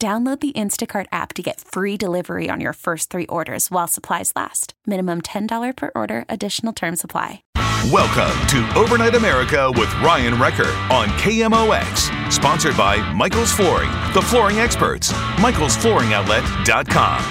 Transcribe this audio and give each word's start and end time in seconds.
Download 0.00 0.38
the 0.38 0.52
Instacart 0.52 1.06
app 1.10 1.34
to 1.34 1.42
get 1.42 1.60
free 1.60 1.96
delivery 1.96 2.48
on 2.48 2.60
your 2.60 2.72
first 2.72 3.10
three 3.10 3.26
orders 3.26 3.68
while 3.68 3.88
supplies 3.88 4.32
last. 4.36 4.74
Minimum 4.86 5.22
$10 5.22 5.76
per 5.76 5.90
order, 5.96 6.24
additional 6.28 6.72
term 6.72 6.94
supply. 6.94 7.42
Welcome 7.90 8.30
to 8.48 8.78
Overnight 8.78 9.16
America 9.16 9.72
with 9.72 9.92
Ryan 9.94 10.40
Wrecker 10.40 10.68
on 10.92 11.08
KMOX. 11.18 12.32
Sponsored 12.32 12.76
by 12.76 13.12
Michael's 13.12 13.50
Flooring, 13.50 13.90
the 14.14 14.22
flooring 14.22 14.58
experts. 14.58 15.10
Michael'sFlooringOutlet.com. 15.12 17.24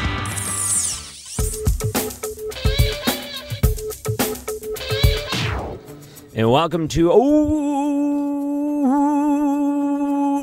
And 6.36 6.52
welcome 6.52 6.90
to 6.90 7.14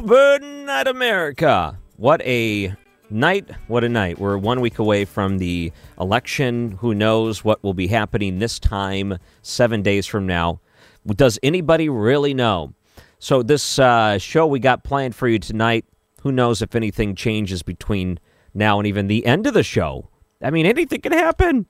Overnight 0.00 0.88
America. 0.88 1.78
What 1.96 2.22
a 2.22 2.74
night. 3.08 3.48
What 3.68 3.84
a 3.84 3.88
night. 3.88 4.18
We're 4.18 4.36
one 4.36 4.60
week 4.60 4.80
away 4.80 5.04
from 5.04 5.38
the 5.38 5.70
election. 6.00 6.72
Who 6.80 6.92
knows 6.92 7.44
what 7.44 7.62
will 7.62 7.74
be 7.74 7.86
happening 7.86 8.40
this 8.40 8.58
time, 8.58 9.18
seven 9.42 9.82
days 9.82 10.04
from 10.04 10.26
now? 10.26 10.60
Does 11.06 11.38
anybody 11.44 11.88
really 11.88 12.34
know? 12.34 12.74
So, 13.20 13.44
this 13.44 13.78
uh, 13.78 14.18
show 14.18 14.44
we 14.44 14.58
got 14.58 14.82
planned 14.82 15.14
for 15.14 15.28
you 15.28 15.38
tonight, 15.38 15.84
who 16.22 16.32
knows 16.32 16.62
if 16.62 16.74
anything 16.74 17.14
changes 17.14 17.62
between 17.62 18.18
now 18.54 18.78
and 18.80 18.88
even 18.88 19.06
the 19.06 19.24
end 19.24 19.46
of 19.46 19.54
the 19.54 19.62
show? 19.62 20.10
I 20.42 20.50
mean, 20.50 20.66
anything 20.66 21.00
can 21.00 21.12
happen. 21.12 21.66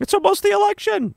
It's 0.00 0.14
almost 0.14 0.42
the 0.42 0.50
election. 0.50 1.14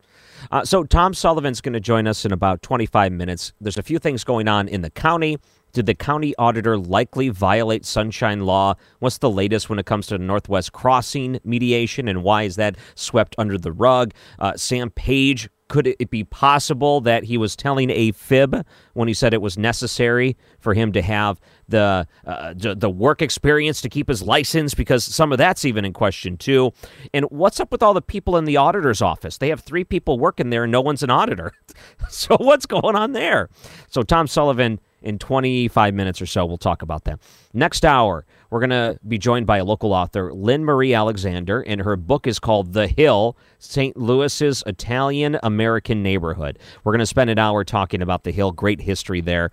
Uh, 0.51 0.65
so, 0.65 0.83
Tom 0.83 1.13
Sullivan's 1.13 1.61
going 1.61 1.73
to 1.73 1.79
join 1.79 2.07
us 2.07 2.25
in 2.25 2.33
about 2.33 2.61
25 2.61 3.13
minutes. 3.13 3.53
There's 3.61 3.77
a 3.77 3.83
few 3.83 3.99
things 3.99 4.25
going 4.25 4.49
on 4.49 4.67
in 4.67 4.81
the 4.81 4.89
county. 4.89 5.37
Did 5.73 5.85
the 5.85 5.95
county 5.95 6.33
auditor 6.37 6.77
likely 6.77 7.29
violate 7.29 7.85
sunshine 7.85 8.41
law? 8.41 8.75
What's 8.99 9.19
the 9.19 9.29
latest 9.29 9.69
when 9.69 9.79
it 9.79 9.85
comes 9.85 10.07
to 10.07 10.17
Northwest 10.17 10.73
Crossing 10.73 11.39
mediation, 11.43 12.07
and 12.07 12.23
why 12.23 12.43
is 12.43 12.55
that 12.55 12.75
swept 12.95 13.35
under 13.37 13.57
the 13.57 13.71
rug? 13.71 14.13
Uh, 14.39 14.55
Sam 14.55 14.89
Page, 14.89 15.49
could 15.69 15.85
it 15.85 16.09
be 16.09 16.23
possible 16.23 16.99
that 17.01 17.23
he 17.23 17.37
was 17.37 17.55
telling 17.55 17.91
a 17.91 18.11
fib 18.11 18.65
when 18.93 19.07
he 19.07 19.13
said 19.13 19.33
it 19.33 19.41
was 19.41 19.57
necessary 19.57 20.35
for 20.59 20.73
him 20.73 20.91
to 20.91 21.01
have 21.01 21.39
the 21.67 22.07
uh, 22.25 22.53
the 22.55 22.89
work 22.89 23.21
experience 23.21 23.79
to 23.81 23.89
keep 23.89 24.09
his 24.09 24.23
license? 24.23 24.73
Because 24.73 25.03
some 25.03 25.31
of 25.31 25.37
that's 25.37 25.63
even 25.63 25.85
in 25.85 25.93
question 25.93 26.37
too. 26.37 26.73
And 27.13 27.25
what's 27.25 27.59
up 27.59 27.71
with 27.71 27.83
all 27.83 27.93
the 27.93 28.01
people 28.01 28.35
in 28.35 28.45
the 28.45 28.57
auditor's 28.57 29.01
office? 29.01 29.37
They 29.37 29.49
have 29.49 29.61
three 29.61 29.83
people 29.83 30.17
working 30.17 30.49
there, 30.49 30.63
and 30.63 30.71
no 30.71 30.81
one's 30.81 31.03
an 31.03 31.11
auditor. 31.11 31.53
so 32.09 32.35
what's 32.39 32.65
going 32.65 32.95
on 32.95 33.13
there? 33.13 33.49
So 33.89 34.01
Tom 34.01 34.25
Sullivan 34.25 34.79
in 35.01 35.19
25 35.19 35.93
minutes 35.93 36.21
or 36.21 36.25
so. 36.25 36.45
We'll 36.45 36.57
talk 36.57 36.81
about 36.81 37.05
that. 37.05 37.19
Next 37.53 37.85
hour, 37.85 38.25
we're 38.49 38.59
going 38.59 38.69
to 38.69 38.99
be 39.07 39.17
joined 39.17 39.45
by 39.45 39.57
a 39.57 39.63
local 39.65 39.93
author, 39.93 40.33
Lynn 40.33 40.65
Marie 40.65 40.93
Alexander, 40.93 41.61
and 41.61 41.81
her 41.81 41.95
book 41.95 42.27
is 42.27 42.39
called 42.39 42.73
The 42.73 42.87
Hill 42.87 43.37
St. 43.59 43.95
Louis's 43.95 44.63
Italian 44.65 45.39
American 45.43 46.01
Neighborhood. 46.01 46.59
We're 46.83 46.93
going 46.93 46.99
to 46.99 47.05
spend 47.05 47.29
an 47.29 47.39
hour 47.39 47.63
talking 47.63 48.01
about 48.01 48.23
The 48.23 48.31
Hill, 48.31 48.51
great 48.51 48.81
history 48.81 49.21
there. 49.21 49.51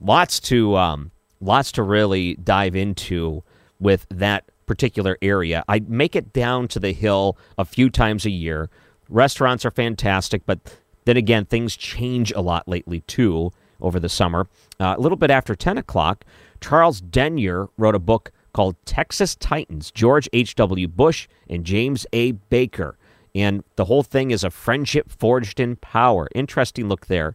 Lots 0.00 0.40
to, 0.40 0.76
um, 0.76 1.10
lots 1.40 1.72
to 1.72 1.82
really 1.82 2.34
dive 2.36 2.74
into 2.74 3.42
with 3.80 4.06
that 4.10 4.44
particular 4.66 5.18
area. 5.22 5.64
I 5.68 5.80
make 5.80 6.14
it 6.14 6.32
down 6.32 6.68
to 6.68 6.80
The 6.80 6.92
Hill 6.92 7.36
a 7.56 7.64
few 7.64 7.90
times 7.90 8.24
a 8.24 8.30
year. 8.30 8.70
Restaurants 9.08 9.64
are 9.64 9.70
fantastic, 9.70 10.42
but 10.46 10.58
then 11.04 11.16
again, 11.16 11.46
things 11.46 11.76
change 11.76 12.32
a 12.32 12.40
lot 12.40 12.68
lately 12.68 13.00
too 13.00 13.50
over 13.80 13.98
the 13.98 14.08
summer. 14.08 14.46
Uh, 14.80 14.94
a 14.96 15.00
little 15.00 15.16
bit 15.16 15.30
after 15.30 15.54
10 15.54 15.78
o'clock, 15.78 16.24
Charles 16.60 17.00
Denyer 17.00 17.68
wrote 17.76 17.94
a 17.94 18.00
book 18.00 18.30
called 18.52 18.76
Texas 18.84 19.34
Titans 19.36 19.90
George 19.90 20.28
H.W. 20.32 20.88
Bush 20.88 21.28
and 21.48 21.64
James 21.64 22.06
A. 22.12 22.32
Baker. 22.32 22.96
And 23.34 23.62
the 23.76 23.84
whole 23.84 24.02
thing 24.02 24.30
is 24.30 24.44
a 24.44 24.50
friendship 24.50 25.10
forged 25.10 25.60
in 25.60 25.76
power. 25.76 26.28
Interesting 26.34 26.88
look 26.88 27.06
there. 27.06 27.34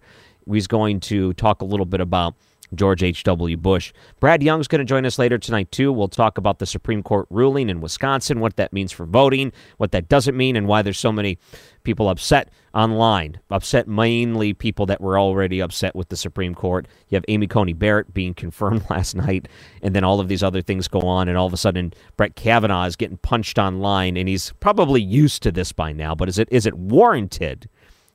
He's 0.50 0.68
going 0.68 1.00
to 1.02 1.34
talk 1.34 1.62
a 1.62 1.66
little 1.66 1.86
bit 1.86 2.02
about 2.02 2.36
George 2.76 3.04
H.W. 3.04 3.58
Bush. 3.58 3.94
Brad 4.20 4.44
Young's 4.44 4.68
going 4.68 4.80
to 4.80 4.86
join 4.86 5.06
us 5.06 5.20
later 5.20 5.38
tonight, 5.38 5.72
too. 5.72 5.92
We'll 5.92 6.08
talk 6.08 6.38
about 6.38 6.60
the 6.60 6.66
Supreme 6.66 7.04
Court 7.04 7.28
ruling 7.30 7.70
in 7.70 7.82
Wisconsin, 7.82 8.40
what 8.40 8.56
that 8.58 8.74
means 8.74 8.92
for 8.92 9.06
voting, 9.06 9.52
what 9.78 9.92
that 9.92 10.10
doesn't 10.10 10.36
mean, 10.36 10.56
and 10.56 10.68
why 10.68 10.82
there's 10.82 11.00
so 11.00 11.12
many 11.12 11.38
people 11.84 12.10
upset 12.10 12.50
online. 12.74 13.40
Upset 13.50 13.88
mainly 13.88 14.54
people 14.54 14.86
that 14.88 15.02
were 15.02 15.20
already 15.20 15.62
upset 15.62 15.96
with 15.96 16.10
the 16.10 16.18
Supreme 16.18 16.56
Court. 16.56 16.88
You 17.10 17.16
have 17.16 17.26
Amy 17.28 17.48
Coney 17.48 17.74
Barrett 17.74 18.14
being 18.14 18.34
confirmed 18.44 18.84
last 18.90 19.16
night, 19.16 19.48
and 19.82 19.96
then 19.96 20.04
all 20.04 20.20
of 20.20 20.28
these 20.28 20.44
other 20.44 20.62
things 20.62 20.88
go 20.88 21.02
on, 21.02 21.28
and 21.28 21.38
all 21.38 21.48
of 21.48 21.54
a 21.54 21.58
sudden 21.58 21.94
Brett 22.18 22.36
Kavanaugh 22.36 22.86
is 22.86 22.96
getting 22.96 23.18
punched 23.18 23.58
online, 23.58 24.18
and 24.18 24.28
he's 24.28 24.54
probably 24.60 25.02
used 25.02 25.44
to 25.44 25.52
this 25.52 25.72
by 25.72 25.92
now. 25.92 26.16
But 26.16 26.30
is 26.30 26.40
it 26.40 26.48
is 26.52 26.66
it 26.66 26.74
warranted? 26.76 27.70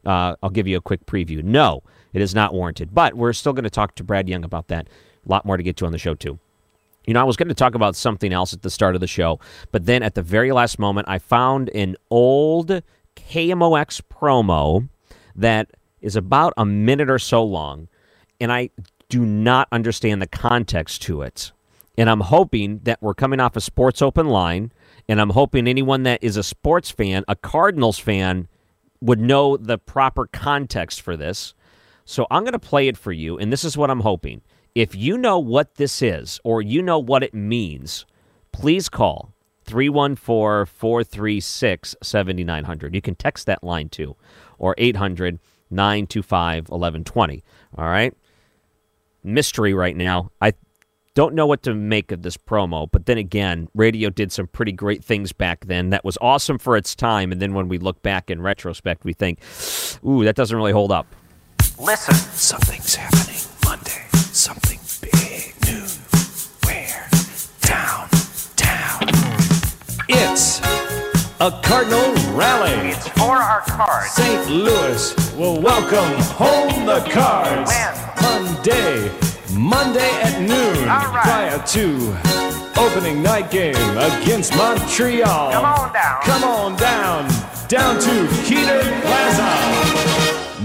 Uh, 0.07 0.37
I'll 0.43 0.51
give 0.51 0.67
you 0.67 0.77
a 0.77 0.81
quick 0.81 1.05
preview. 1.07 1.43
No, 1.43 1.83
it 2.19 2.23
is 2.23 2.35
not 2.35 2.53
warranted. 2.53 2.93
But 2.93 3.15
we're 3.15 3.33
still 3.33 3.53
going 3.53 3.65
to 3.65 3.71
talk 3.71 3.95
to 3.95 4.05
Brad 4.05 4.29
Young 4.29 4.45
about 4.45 4.69
that. 4.69 4.89
A 5.25 5.29
lot 5.29 5.45
more 5.45 5.57
to 5.57 5.63
get 5.63 5.77
to 5.77 5.87
on 5.87 5.93
the 5.93 5.99
show, 5.99 6.15
too. 6.15 6.39
You 7.07 7.15
know, 7.15 7.21
I 7.21 7.25
was 7.25 7.37
going 7.37 7.49
to 7.49 7.55
talk 7.55 7.75
about 7.75 7.97
something 7.97 8.33
else 8.33 8.53
at 8.53 8.63
the 8.63 8.71
start 8.71 8.95
of 8.95 9.01
the 9.01 9.07
show, 9.07 9.41
but 9.73 9.87
then 9.87 10.03
at 10.03 10.15
the 10.15 10.23
very 10.23 10.53
last 10.53 10.79
moment, 10.79 11.09
I 11.09 11.19
found 11.19 11.71
an 11.71 11.97
old 12.11 12.83
KMOX 13.17 14.03
promo 14.13 14.89
that 15.35 15.71
is 16.01 16.17
about 16.17 16.53
a 16.57 16.67
minute 16.67 17.09
or 17.09 17.19
so 17.19 17.43
long, 17.43 17.89
and 18.41 18.53
I 18.53 18.71
do 19.09 19.25
not 19.25 19.69
understand 19.73 20.21
the 20.21 20.27
context 20.27 21.03
to 21.03 21.23
it. 21.23 21.53
And 21.97 22.11
I'm 22.11 22.21
hoping 22.21 22.81
that 22.85 23.01
we're 23.01 23.15
coming 23.15 23.41
off 23.41 23.57
a 23.57 23.61
sports 23.61 24.03
open 24.03 24.27
line, 24.27 24.73
and 25.09 25.21
I'm 25.21 25.31
hoping 25.31 25.67
anyone 25.67 26.03
that 26.03 26.23
is 26.23 26.37
a 26.37 26.43
sports 26.43 26.91
fan, 26.91 27.25
a 27.27 27.37
Cardinals 27.37 27.99
fan, 27.99 28.49
would 29.01 29.21
know 29.21 29.57
the 29.57 29.79
proper 29.79 30.27
context 30.27 31.01
for 31.01 31.17
this. 31.17 31.55
So 32.09 32.27
I'm 32.31 32.43
going 32.43 32.55
to 32.55 32.59
play 32.59 32.89
it 32.89 32.97
for 32.97 33.13
you, 33.13 33.37
and 33.37 33.53
this 33.53 33.65
is 33.65 33.77
what 33.77 33.91
I'm 33.91 34.01
hoping. 34.01 34.41
If 34.75 34.95
you 34.95 35.19
know 35.19 35.39
what 35.39 35.75
this 35.75 36.01
is 36.01 36.41
or 36.43 36.63
you 36.63 36.81
know 36.81 36.99
what 36.99 37.23
it 37.23 37.35
means, 37.35 38.07
please 38.51 38.89
call 38.89 39.35
314 39.67 40.65
436 40.65 41.97
7900. 42.03 42.95
You 42.95 43.03
can 43.03 43.15
text 43.15 43.45
that 43.45 43.63
line 43.63 43.91
too, 43.91 44.17
or 44.57 44.75
800 44.79 45.39
925 45.71 46.71
1120. 46.71 47.45
All 47.77 47.85
right? 47.85 48.15
Mystery 49.23 49.75
right 49.75 49.95
now. 49.95 50.31
I 50.41 50.55
don't 51.15 51.35
know 51.35 51.47
what 51.47 51.63
to 51.65 51.75
make 51.75 52.11
of 52.11 52.23
this 52.23 52.39
promo, 52.39 52.91
but 52.91 53.05
then 53.05 53.19
again, 53.19 53.69
radio 53.75 54.09
did 54.09 54.33
some 54.33 54.47
pretty 54.47 54.73
great 54.73 55.05
things 55.05 55.35
back 55.35 55.67
then. 55.67 55.91
That 55.91 56.07
was 56.07 56.17
awesome 56.23 56.59
for 56.59 56.75
its 56.75 56.95
time. 56.95 57.33
And 57.33 57.43
then 57.43 57.53
when 57.53 57.69
we 57.69 57.77
look 57.77 58.01
back 58.01 58.31
in 58.31 58.41
retrospect, 58.41 59.05
we 59.05 59.13
think, 59.13 59.41
ooh, 60.07 60.25
that 60.25 60.37
doesn't 60.37 60.57
really 60.57 60.73
hold 60.73 60.91
up. 60.91 61.07
Listen. 61.81 62.15
Something's 62.15 62.97
happening 62.97 63.41
Monday. 63.65 64.05
Something 64.33 64.81
big 65.01 65.55
new. 65.65 65.87
Where? 66.67 67.09
Down, 67.61 68.09
down. 68.57 69.03
It's 70.09 70.61
a 71.39 71.53
Cardinal 71.63 72.13
rally. 72.35 72.91
It's 72.91 73.09
for 73.11 73.37
our 73.37 73.61
cards. 73.61 74.11
St. 74.11 74.51
Louis 74.51 75.37
will 75.37 75.61
welcome 75.61 76.21
home 76.35 76.85
the 76.85 77.01
Cards. 77.13 77.71
When? 77.71 78.55
Monday. 78.55 79.11
Monday 79.55 80.11
at 80.23 80.41
noon. 80.41 80.89
All 80.89 81.13
right. 81.15 81.23
Prior 81.23 81.59
to 81.65 82.17
opening 82.77 83.23
night 83.23 83.53
game 83.53 83.77
against 83.99 84.57
Montreal. 84.57 85.53
Come 85.53 85.65
on 85.65 85.93
down. 85.93 86.23
Come 86.23 86.45
on 86.45 86.77
down, 86.77 87.29
down 87.69 88.01
to 88.01 88.27
Kiener 88.43 88.83
Plaza. 89.03 90.18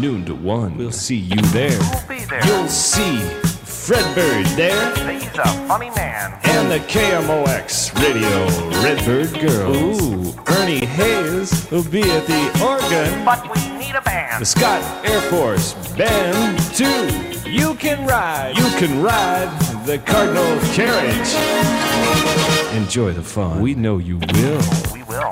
Noon 0.04 0.26
to 0.26 0.36
one. 0.36 0.76
We'll 0.78 0.92
see 0.92 1.16
you 1.16 1.42
there. 1.54 1.72
Who'll 1.72 2.10
be 2.10 2.26
there? 2.26 2.46
You'll 2.46 2.68
see 2.68 3.20
Fred 3.20 4.04
Bird 4.14 4.46
there. 4.58 5.10
He's 5.10 5.24
a 5.40 5.48
funny 5.66 5.92
man. 5.92 6.38
And 6.44 6.70
the 6.70 6.80
KMOX 6.80 7.98
Radio 8.04 8.82
Redbird 8.84 9.32
Girls. 9.40 10.02
Ooh, 10.02 10.36
Ernie 10.60 10.86
Hayes 10.86 11.72
will 11.72 11.86
be 11.86 12.02
at 12.02 12.28
the 12.28 12.44
organ. 12.62 13.24
But 13.24 13.44
we 13.56 13.78
need 13.78 13.96
a 13.96 14.02
band. 14.02 14.42
The. 14.42 14.46
Scott 14.46 14.84
Air 15.06 15.22
Force 15.22 15.74
Band 15.96 16.60
2. 16.76 17.50
You 17.50 17.74
can 17.76 18.06
ride. 18.06 18.58
You 18.58 18.66
can 18.86 19.02
ride 19.02 19.58
the 19.86 20.00
Cardinal 20.00 20.60
carriage. 20.74 21.34
Enjoy 22.76 23.14
the 23.14 23.24
fun. 23.24 23.62
We 23.62 23.74
know 23.74 24.00
you 24.00 24.18
will. 24.18 24.62
We 24.92 25.04
will. 25.04 25.32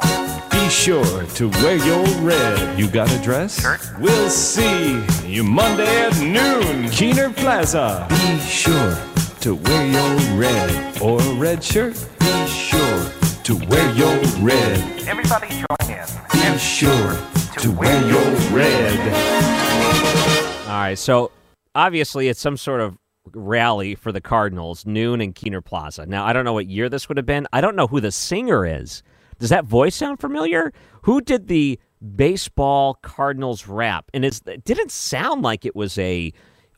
Be 0.72 0.76
sure 0.76 1.26
to 1.26 1.50
wear 1.50 1.76
your 1.86 2.02
red. 2.22 2.80
You 2.80 2.90
got 2.90 3.12
a 3.12 3.22
dress? 3.22 3.60
Shirt. 3.60 3.82
We'll 4.00 4.30
see 4.30 5.04
you 5.28 5.44
Monday 5.44 6.06
at 6.06 6.18
noon. 6.18 6.86
Kiener 6.86 7.36
Plaza. 7.36 8.08
Be 8.10 8.40
sure 8.40 8.98
to 9.42 9.56
wear 9.56 9.86
your 9.86 10.40
red 10.40 11.02
or 11.02 11.22
a 11.22 11.34
red 11.34 11.62
shirt. 11.62 11.94
Be 12.20 12.48
sure 12.48 13.12
to 13.44 13.56
wear 13.68 13.94
your 13.96 14.16
red. 14.40 14.80
Everybody 15.10 15.50
join 15.50 15.92
in. 15.92 16.06
Be 16.32 16.58
sure 16.58 17.20
to 17.58 17.72
wear 17.72 18.08
your 18.08 18.32
red. 18.56 19.14
All 20.68 20.80
right, 20.80 20.98
so 20.98 21.32
obviously 21.76 22.30
it's 22.30 22.40
some 22.40 22.56
sort 22.56 22.80
of 22.80 22.98
rally 23.34 23.94
for 23.94 24.14
the 24.14 24.22
Cardinals, 24.22 24.86
noon 24.86 25.20
in 25.20 25.34
Kiener 25.34 25.64
Plaza. 25.64 26.06
Now, 26.06 26.26
I 26.26 26.32
don't 26.32 26.46
know 26.46 26.54
what 26.54 26.68
year 26.68 26.88
this 26.88 27.10
would 27.10 27.18
have 27.18 27.26
been. 27.26 27.46
I 27.52 27.60
don't 27.60 27.76
know 27.76 27.88
who 27.88 28.00
the 28.00 28.14
singer 28.14 28.66
is. 28.66 29.04
Does 29.42 29.50
that 29.50 29.66
voice 29.66 29.96
sound 29.96 30.22
familiar? 30.22 30.72
Who 31.02 31.20
did 31.20 31.48
the 31.48 31.80
baseball 32.16 32.94
Cardinals 33.02 33.68
rap? 33.68 34.10
And 34.14 34.24
is 34.24 34.42
it 34.46 34.64
didn't 34.64 34.92
sound 34.92 35.42
like 35.42 35.66
it 35.66 35.76
was 35.76 35.98
a 35.98 36.32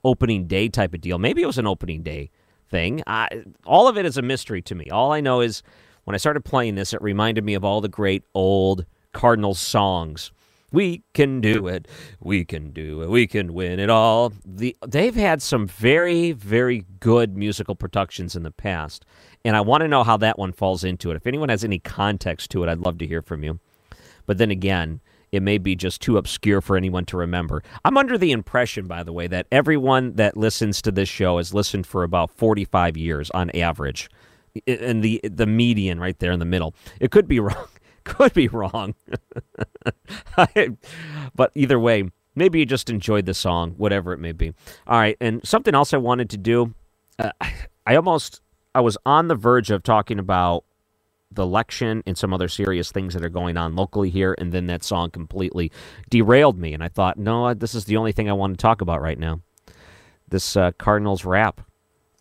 opening 0.03 0.47
day 0.47 0.69
type 0.69 0.93
of 0.93 1.01
deal. 1.01 1.17
Maybe 1.17 1.41
it 1.41 1.45
was 1.45 1.57
an 1.57 1.67
opening 1.67 2.03
day 2.03 2.29
thing. 2.69 3.01
I, 3.07 3.43
all 3.65 3.87
of 3.87 3.97
it 3.97 4.05
is 4.05 4.17
a 4.17 4.21
mystery 4.21 4.61
to 4.63 4.75
me. 4.75 4.89
All 4.89 5.11
I 5.11 5.21
know 5.21 5.41
is 5.41 5.63
when 6.03 6.15
I 6.15 6.17
started 6.17 6.43
playing 6.43 6.75
this, 6.75 6.93
it 6.93 7.01
reminded 7.01 7.43
me 7.43 7.53
of 7.53 7.63
all 7.63 7.81
the 7.81 7.89
great 7.89 8.23
old 8.33 8.85
Cardinals 9.13 9.59
songs. 9.59 10.31
We 10.73 11.03
can 11.13 11.41
do 11.41 11.67
it. 11.67 11.87
We 12.19 12.45
can 12.45 12.71
do 12.71 13.03
it. 13.03 13.09
We 13.09 13.27
can 13.27 13.53
win 13.53 13.79
it 13.79 13.91
all. 13.91 14.33
The 14.45 14.75
they've 14.85 15.15
had 15.15 15.41
some 15.41 15.67
very 15.67 16.33
very 16.33 16.85
good 16.99 17.37
musical 17.37 17.75
productions 17.75 18.35
in 18.35 18.43
the 18.43 18.51
past, 18.51 19.05
and 19.45 19.55
I 19.55 19.61
want 19.61 19.83
to 19.83 19.87
know 19.87 20.03
how 20.03 20.17
that 20.17 20.39
one 20.39 20.51
falls 20.51 20.83
into 20.83 21.11
it. 21.11 21.15
If 21.17 21.27
anyone 21.27 21.49
has 21.49 21.63
any 21.63 21.79
context 21.79 22.51
to 22.51 22.63
it, 22.63 22.69
I'd 22.69 22.79
love 22.79 22.97
to 22.99 23.07
hear 23.07 23.21
from 23.21 23.43
you. 23.43 23.59
But 24.25 24.39
then 24.39 24.51
again, 24.51 25.01
it 25.31 25.43
may 25.43 25.59
be 25.59 25.75
just 25.75 26.01
too 26.01 26.17
obscure 26.17 26.61
for 26.61 26.77
anyone 26.77 27.05
to 27.05 27.17
remember. 27.17 27.63
I'm 27.85 27.97
under 27.97 28.17
the 28.17 28.31
impression, 28.31 28.87
by 28.87 29.03
the 29.03 29.13
way, 29.13 29.27
that 29.27 29.47
everyone 29.51 30.15
that 30.15 30.37
listens 30.37 30.81
to 30.83 30.91
this 30.91 31.09
show 31.09 31.37
has 31.37 31.53
listened 31.53 31.87
for 31.87 32.03
about 32.03 32.31
45 32.31 32.97
years 32.97 33.31
on 33.31 33.51
average, 33.51 34.09
and 34.67 35.03
the 35.03 35.21
the 35.23 35.47
median 35.47 35.99
right 35.99 36.19
there 36.19 36.31
in 36.31 36.39
the 36.39 36.45
middle. 36.45 36.75
It 36.99 37.11
could 37.11 37.27
be 37.27 37.39
wrong. 37.41 37.67
Could 38.17 38.33
be 38.33 38.47
wrong. 38.47 38.95
but 41.35 41.51
either 41.55 41.79
way, 41.79 42.09
maybe 42.35 42.59
you 42.59 42.65
just 42.65 42.89
enjoyed 42.89 43.25
the 43.25 43.33
song, 43.33 43.71
whatever 43.77 44.13
it 44.13 44.19
may 44.19 44.31
be. 44.31 44.53
All 44.87 44.99
right, 44.99 45.17
and 45.21 45.45
something 45.47 45.73
else 45.75 45.93
I 45.93 45.97
wanted 45.97 46.29
to 46.31 46.37
do. 46.37 46.73
Uh, 47.19 47.31
I 47.85 47.95
almost 47.97 48.41
I 48.73 48.81
was 48.81 48.97
on 49.05 49.27
the 49.27 49.35
verge 49.35 49.69
of 49.71 49.83
talking 49.83 50.17
about 50.19 50.63
the 51.29 51.43
election 51.43 52.03
and 52.05 52.17
some 52.17 52.33
other 52.33 52.47
serious 52.47 52.91
things 52.91 53.13
that 53.13 53.23
are 53.23 53.29
going 53.29 53.57
on 53.57 53.75
locally 53.75 54.09
here, 54.09 54.35
and 54.37 54.51
then 54.51 54.67
that 54.67 54.83
song 54.83 55.11
completely 55.11 55.71
derailed 56.09 56.57
me. 56.57 56.73
And 56.73 56.83
I 56.83 56.87
thought, 56.87 57.17
no, 57.17 57.53
this 57.53 57.75
is 57.75 57.85
the 57.85 57.97
only 57.97 58.11
thing 58.11 58.29
I 58.29 58.33
want 58.33 58.57
to 58.57 58.61
talk 58.61 58.81
about 58.81 59.01
right 59.01 59.19
now. 59.19 59.41
This 60.27 60.55
uh, 60.55 60.71
Cardinals 60.77 61.25
rap. 61.25 61.61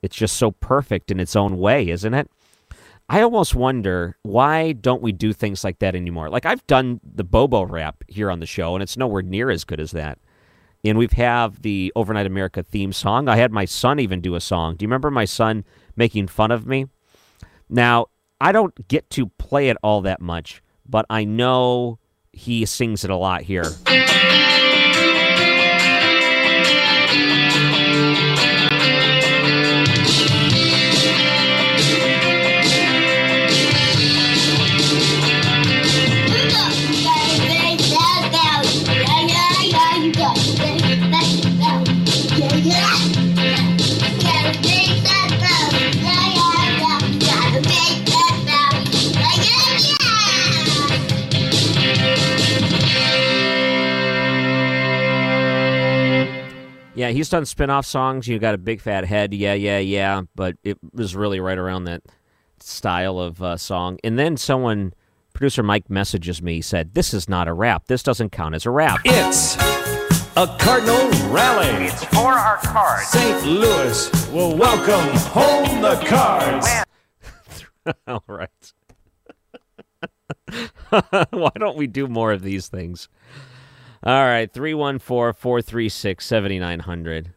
It's 0.02 0.17
just 0.17 0.37
so 0.37 0.50
perfect 0.50 1.11
in 1.12 1.20
its 1.20 1.37
own 1.37 1.58
way, 1.58 1.88
isn't 1.88 2.12
it? 2.12 2.28
I 3.12 3.20
almost 3.20 3.55
wonder 3.55 4.17
why 4.23 4.73
don't 4.73 5.03
we 5.03 5.12
do 5.12 5.35
things 5.35 5.64
like 5.64 5.81
that 5.81 5.94
anymore? 5.94 6.31
Like 6.31 6.47
I've 6.47 6.67
done 6.67 6.99
the 7.05 7.25
Bobo 7.25 7.62
rap 7.67 8.03
here 8.09 8.31
on 8.31 8.41
the 8.41 8.47
show, 8.47 8.75
and 8.75 8.82
it's 8.82 8.97
nowhere 8.97 9.20
near 9.20 9.50
as 9.50 9.64
good 9.64 9.81
as 9.81 9.91
that. 9.91 10.19
And 10.82 10.97
we've 10.97 11.12
have 11.12 11.61
the 11.61 11.93
Overnight 11.94 12.25
America 12.25 12.62
theme 12.62 12.91
song. 12.91 13.29
I 13.29 13.37
had 13.37 13.53
my 13.53 13.67
son 13.67 14.00
even 14.00 14.23
do 14.23 14.35
a 14.35 14.41
song. 14.41 14.76
Do 14.76 14.85
you 14.85 14.88
remember 14.88 15.11
my 15.11 15.26
son 15.26 15.67
making 15.94 16.29
fun 16.29 16.50
of 16.50 16.67
me? 16.67 16.87
Now 17.69 18.06
I 18.41 18.50
don't 18.50 18.88
get 18.88 19.11
to 19.11 19.26
play 19.26 19.69
it 19.69 19.76
all 19.82 20.00
that 20.00 20.23
much, 20.23 20.62
but 20.88 21.05
I 21.11 21.25
know 21.25 21.99
he 22.32 22.64
sings 22.64 23.05
it 23.05 23.11
a 23.11 23.17
lot 23.17 23.43
here. 23.43 23.67
He's 57.12 57.29
done 57.29 57.47
spin-off 57.47 57.87
songs. 57.87 58.26
You 58.26 58.38
got 58.38 58.55
a 58.55 58.59
big 58.59 58.81
fat 58.81 59.05
head. 59.05 59.32
Yeah, 59.35 59.55
yeah, 59.55 59.79
yeah. 59.79 60.23
But 60.35 60.56
it 60.64 60.79
was 60.93 61.14
really 61.14 61.41
right 61.41 61.59
around 61.59 61.85
that 61.85 62.03
style 62.61 63.19
of 63.19 63.43
uh, 63.43 63.56
song. 63.56 63.99
And 64.05 64.19
then 64.19 64.37
someone, 64.37 64.94
producer 65.35 65.62
Mike, 65.62 65.91
messages 65.91 66.43
me. 66.43 66.61
Said, 66.61 66.94
"This 66.94 67.14
is 67.14 67.29
not 67.29 67.49
a 67.49 67.53
rap. 67.53 67.87
This 67.87 68.03
doesn't 68.03 68.31
count 68.31 68.55
as 68.55 68.67
a 68.67 68.70
rap." 68.70 69.00
It's 69.05 69.56
a 70.37 70.47
Cardinal 70.59 71.11
rally. 71.31 71.87
It's 71.87 72.05
for 72.06 72.32
our 72.32 72.56
cards. 72.59 73.09
St. 73.09 73.44
Louis 73.44 74.32
will 74.32 74.56
welcome 74.56 75.17
home 75.31 75.82
the 75.82 75.97
Cards. 76.06 76.67
All 78.06 78.25
right. 78.26 78.73
Why 81.31 81.50
don't 81.57 81.76
we 81.76 81.87
do 81.87 82.07
more 82.07 82.33
of 82.33 82.42
these 82.42 82.69
things? 82.69 83.09
All 84.04 84.25
right, 84.25 84.52
314 84.52 85.32
436 85.35 86.25
7900. 86.26 87.32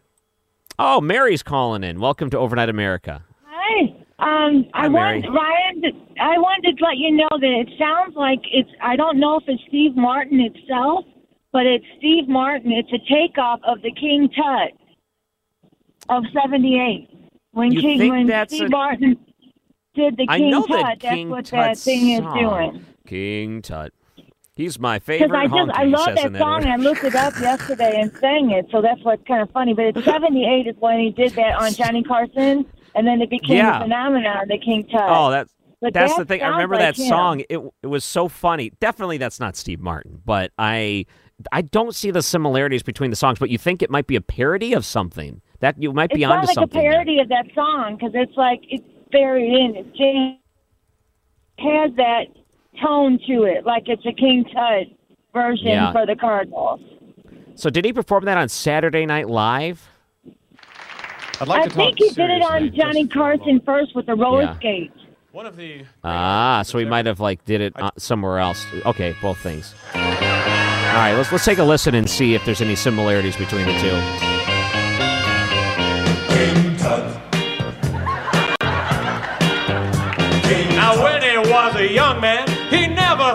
Oh, 0.80 1.00
Mary's 1.00 1.44
calling 1.44 1.84
in. 1.84 2.00
Welcome 2.00 2.30
to 2.32 2.38
Overnight 2.40 2.70
America. 2.70 3.24
Hi. 3.46 3.82
Um, 4.18 4.66
Hi, 4.74 4.86
I 4.86 4.90
Mary. 4.90 5.22
want 5.22 5.36
Ryan. 5.36 5.82
To, 5.84 6.22
I 6.22 6.38
wanted 6.38 6.78
to 6.78 6.84
let 6.84 6.98
you 6.98 7.12
know 7.16 7.28
that 7.32 7.44
it 7.44 7.70
sounds 7.78 8.16
like 8.16 8.40
it's. 8.52 8.70
I 8.82 8.96
don't 8.96 9.20
know 9.20 9.38
if 9.38 9.44
it's 9.48 9.62
Steve 9.68 9.96
Martin 9.96 10.40
itself, 10.40 11.06
but 11.52 11.66
it's 11.66 11.86
Steve 12.00 12.28
Martin. 12.28 12.72
It's 12.72 12.92
a 12.92 13.00
takeoff 13.14 13.60
of 13.66 13.82
the 13.82 13.92
King 13.92 14.30
Tut 14.36 14.72
of 16.10 16.24
'78. 16.34 17.10
When 17.52 17.72
You 17.72 17.82
King, 17.82 18.10
when 18.28 18.48
Steve 18.48 18.64
a- 18.64 18.70
Martin 18.70 19.18
did 19.94 20.18
the 20.18 20.26
I 20.30 20.40
King 20.40 20.50
know 20.52 20.66
Tut, 20.66 20.70
that 20.82 20.98
that's 21.02 21.14
King 21.16 21.30
what 21.30 21.46
Tut 21.46 21.52
that 21.60 21.78
thing 21.78 22.10
is 22.10 22.20
song. 22.20 22.40
doing. 22.72 22.86
King 23.08 23.62
Tut. 23.62 23.94
He's 24.56 24.80
my 24.80 25.00
favorite. 25.00 25.28
Because 25.32 25.38
I 25.38 25.48
just 25.66 25.80
I 25.80 25.84
love 25.84 26.08
in 26.10 26.34
that 26.34 26.40
song. 26.40 26.54
order. 26.54 26.68
I 26.70 26.76
looked 26.78 27.04
it 27.04 27.14
up 27.16 27.34
yesterday 27.42 28.00
and 28.00 28.12
sang 28.20 28.52
it, 28.52 28.68
so 28.72 28.82
that's 28.82 29.02
what's 29.04 29.22
kind 29.28 29.42
of 29.42 29.52
funny. 29.52 29.74
But 29.74 29.86
it's 29.88 30.06
'78 30.06 30.68
is 30.68 30.76
when 30.80 31.00
he 31.00 31.10
did 31.12 31.34
that 31.34 31.56
on 31.60 31.74
Johnny 31.74 32.04
Carson, 32.04 32.66
and 32.96 33.06
then 33.06 33.22
it 33.22 33.30
became 33.30 33.58
Yeah. 33.58 33.80
a 33.80 33.82
phenomenon. 33.82 34.48
The 34.48 34.58
King 34.58 34.88
Tut. 34.90 35.02
Oh, 35.04 35.30
that's 35.30 35.54
But 35.82 35.94
that's 35.94 36.16
that 36.16 36.20
the 36.20 36.26
thing. 36.26 36.42
I 36.42 36.48
remember 36.50 36.76
like 36.76 36.96
that 36.96 37.02
him. 37.02 37.08
song. 37.10 37.42
It 37.50 37.60
it 37.84 37.88
was 37.88 38.06
so 38.06 38.30
funny. 38.30 38.72
Definitely, 38.80 39.18
that's 39.18 39.40
not 39.42 39.58
Steve 39.58 39.82
Martin, 39.82 40.22
but 40.26 40.52
I 40.58 41.06
I 41.52 41.62
don't 41.62 41.94
see 41.94 42.12
the 42.12 42.22
similarities 42.22 42.82
between 42.82 43.10
the 43.10 43.18
songs. 43.18 43.40
But 43.40 43.50
you 43.50 43.58
think 43.58 43.82
it 43.82 43.90
might 43.90 44.08
be 44.08 44.16
a 44.16 44.22
parody 44.22 44.72
of 44.72 44.86
something 44.86 45.42
that 45.60 45.82
you 45.82 45.92
might 45.92 46.12
be 46.12 46.24
it's 46.24 46.32
onto 46.32 46.48
like 46.48 46.54
something. 46.56 46.80
a 46.80 46.82
there. 46.82 46.92
parody 46.94 47.20
of 47.20 47.28
that 47.28 47.48
song 47.54 47.98
because 47.98 48.12
it's 48.14 48.38
like 48.38 48.62
it's 48.70 48.86
buried 49.12 49.52
in 49.54 49.76
it. 49.76 50.40
Has 51.60 51.92
that 51.98 52.28
tone 52.82 53.20
to 53.28 53.44
it, 53.44 53.66
like 53.66 53.84
it's 53.88 54.06
a 54.06 54.14
King 54.14 54.46
Tut 54.46 54.88
version 55.34 55.68
Yeah. 55.68 55.92
for 55.92 56.06
the 56.06 56.16
Cardinals. 56.16 56.80
So 57.56 57.70
did 57.70 57.86
he 57.86 57.94
perform 57.94 58.26
that 58.26 58.38
on 58.38 58.50
Saturday 58.50 59.06
Night 59.06 59.30
Live? 59.30 59.90
I'd 61.40 61.48
like 61.48 61.62
I 61.62 61.64
to 61.66 61.70
talk 61.70 61.76
think 61.76 61.98
he 62.00 62.10
did 62.10 62.30
it 62.30 62.42
on 62.42 62.72
Johnny 62.76 63.04
just 63.04 63.14
for 63.14 63.32
a 63.32 63.38
Carson 63.38 63.62
first 63.66 63.96
with 63.96 64.06
the 64.06 64.16
roller 64.16 64.44
Yeah. 64.44 64.56
skates. 64.56 64.98
One 65.32 65.46
of 65.46 65.58
the 65.58 65.84
Ah, 66.04 66.62
so 66.64 66.78
he 66.78 66.86
might 66.86 67.06
have 67.06 67.20
like 67.20 67.44
did 67.44 67.60
it 67.60 67.74
uh, 67.76 67.92
somewhere 67.98 68.40
else. 68.40 68.66
Okay, 68.86 69.14
both 69.22 69.38
things. 69.40 69.76
All 69.94 70.02
right, 70.02 71.14
let's 71.14 71.30
let's 71.32 71.44
take 71.44 71.58
a 71.58 71.64
listen 71.64 71.94
and 71.94 72.10
see 72.10 72.36
if 72.36 72.46
there's 72.46 72.62
any 72.62 72.76
similarities 72.76 73.36
between 73.36 73.66
the 73.66 73.78
two. 73.80 74.32
as 81.76 81.76
a 81.82 81.92
young 81.94 82.22
man, 82.22 82.35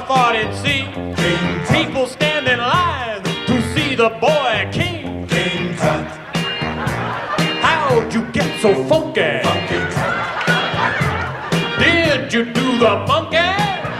he 0.00 0.06
never 0.06 0.06
thought 0.06 0.34
he'd 0.36 0.54
see 0.54 0.84
people 1.82 2.06
stand 2.06 2.46
in 2.48 2.58
line 2.58 3.22
to 3.46 3.62
see 3.74 3.94
the 3.94 4.08
boy 4.20 4.68
king. 4.72 5.26
King 5.26 5.76
Tut. 5.76 6.06
How'd 7.62 8.12
you 8.14 8.24
get 8.32 8.60
so 8.60 8.84
funky? 8.84 9.40
Funky 9.42 9.78
Did 11.78 12.32
you 12.32 12.44
do 12.44 12.78
the 12.78 13.04
monkey? 13.06 13.36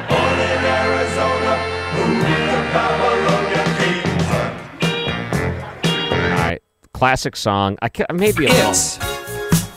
Born 0.09 0.39
in 0.39 0.65
Arizona, 0.65 1.57
moved 1.97 2.27
to 2.27 2.59
Babylon, 2.73 3.45
King 3.79 4.05
Tut. 4.27 4.53
All 6.13 6.49
right, 6.49 6.63
classic 6.95 7.37
song. 7.37 7.79
I 7.83 7.89
ca- 7.89 8.07
maybe 8.13 8.47
a 8.47 8.49
little. 8.49 8.71
It's 8.71 8.99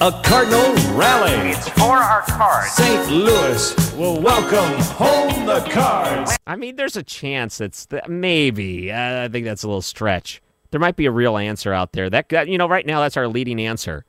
a 0.01 0.21
Cardinal 0.23 0.73
rally. 0.97 1.53
For 1.77 1.97
our 1.97 2.21
cards. 2.23 2.71
St. 2.71 3.09
Louis 3.09 3.95
will 3.95 4.19
welcome 4.21 4.79
home 4.95 5.45
the 5.45 5.59
Cards. 5.71 6.37
I 6.47 6.55
mean, 6.55 6.75
there's 6.75 6.95
a 6.97 7.03
chance 7.03 7.57
that's 7.57 7.85
th- 7.85 8.07
maybe. 8.07 8.91
Uh, 8.91 9.23
I 9.23 9.27
think 9.27 9.45
that's 9.45 9.63
a 9.63 9.67
little 9.67 9.81
stretch. 9.81 10.41
There 10.71 10.79
might 10.79 10.95
be 10.95 11.05
a 11.05 11.11
real 11.11 11.37
answer 11.37 11.71
out 11.73 11.93
there. 11.93 12.09
That, 12.09 12.29
that 12.29 12.47
you 12.47 12.57
know, 12.57 12.67
right 12.67 12.85
now 12.85 13.01
that's 13.01 13.15
our 13.17 13.27
leading 13.27 13.59
answer 13.61 14.05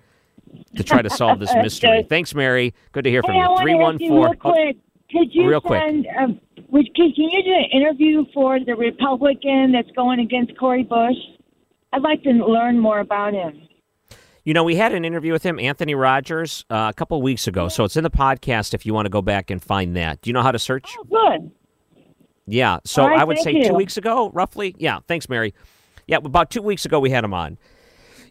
to 0.77 0.83
try 0.85 1.03
to 1.03 1.11
solve 1.11 1.39
this 1.39 1.55
mystery. 1.63 1.91
Okay. 1.91 2.07
Thanks, 2.09 2.35
Mary. 2.35 2.75
Good 2.93 3.05
to 3.05 3.11
hear 3.11 3.23
from 3.23 3.35
Hey, 3.35 3.41
I 3.43 3.51
you. 3.51 3.59
Three 3.61 3.75
one 3.75 3.75
four. 3.75 3.75
Three 3.75 3.77
to 3.77 3.79
one 3.79 3.95
ask 3.95 4.01
you 4.01 4.09
four. 4.09 4.27
real 4.27 4.35
quick. 4.37 4.77
Could 5.11 5.35
you 5.35 5.49
real 5.49 5.61
quick. 5.61 5.83
Um, 6.19 6.41
would, 6.71 6.93
can, 6.97 7.13
can 7.13 7.29
you 7.31 7.43
do 7.45 7.53
an 7.53 7.67
interview 7.83 8.25
for 8.33 8.59
the 8.59 8.75
Republican 8.75 9.71
that's 9.73 9.91
going 9.95 10.19
against 10.21 10.57
Cori 10.59 10.83
Bush? 10.83 11.15
I'd 11.93 12.03
like 12.03 12.23
to 12.25 12.31
learn 12.31 12.81
more 12.81 12.99
about 13.01 13.35
him. 13.35 13.69
You 14.45 14.53
know, 14.53 14.63
we 14.63 14.77
had 14.77 14.93
an 14.93 15.05
interview 15.05 15.33
with 15.33 15.43
him, 15.43 15.59
Anthony 15.59 15.95
Rogers, 15.95 16.67
uh, 16.69 16.89
a 16.91 16.93
couple 16.93 17.21
weeks 17.23 17.47
ago. 17.47 17.69
So 17.69 17.85
it's 17.85 17.97
in 17.97 18.05
the 18.05 18.11
podcast 18.11 18.75
if 18.75 18.85
you 18.85 18.93
want 18.93 19.07
to 19.07 19.11
go 19.11 19.23
back 19.23 19.51
and 19.51 19.63
find 19.63 19.97
that. 19.97 20.21
Do 20.21 20.29
you 20.29 20.35
know 20.35 20.43
how 20.43 20.53
to 20.53 20.59
search? 20.59 20.85
Oh, 20.99 21.05
good. 21.05 21.51
Yeah. 22.47 22.79
So 22.85 23.07
right, 23.07 23.19
I 23.19 23.25
would 23.25 23.39
say 23.39 23.67
two 23.67 23.75
weeks 23.75 23.97
ago, 23.97 24.31
roughly. 24.31 24.75
Yeah. 24.79 25.01
Thanks, 25.09 25.31
Mary. 25.31 25.55
Yeah, 26.07 26.19
about 26.19 26.51
two 26.51 26.61
weeks 26.61 26.85
ago 26.85 27.01
we 27.01 27.09
had 27.09 27.25
him 27.25 27.33
on, 27.33 27.57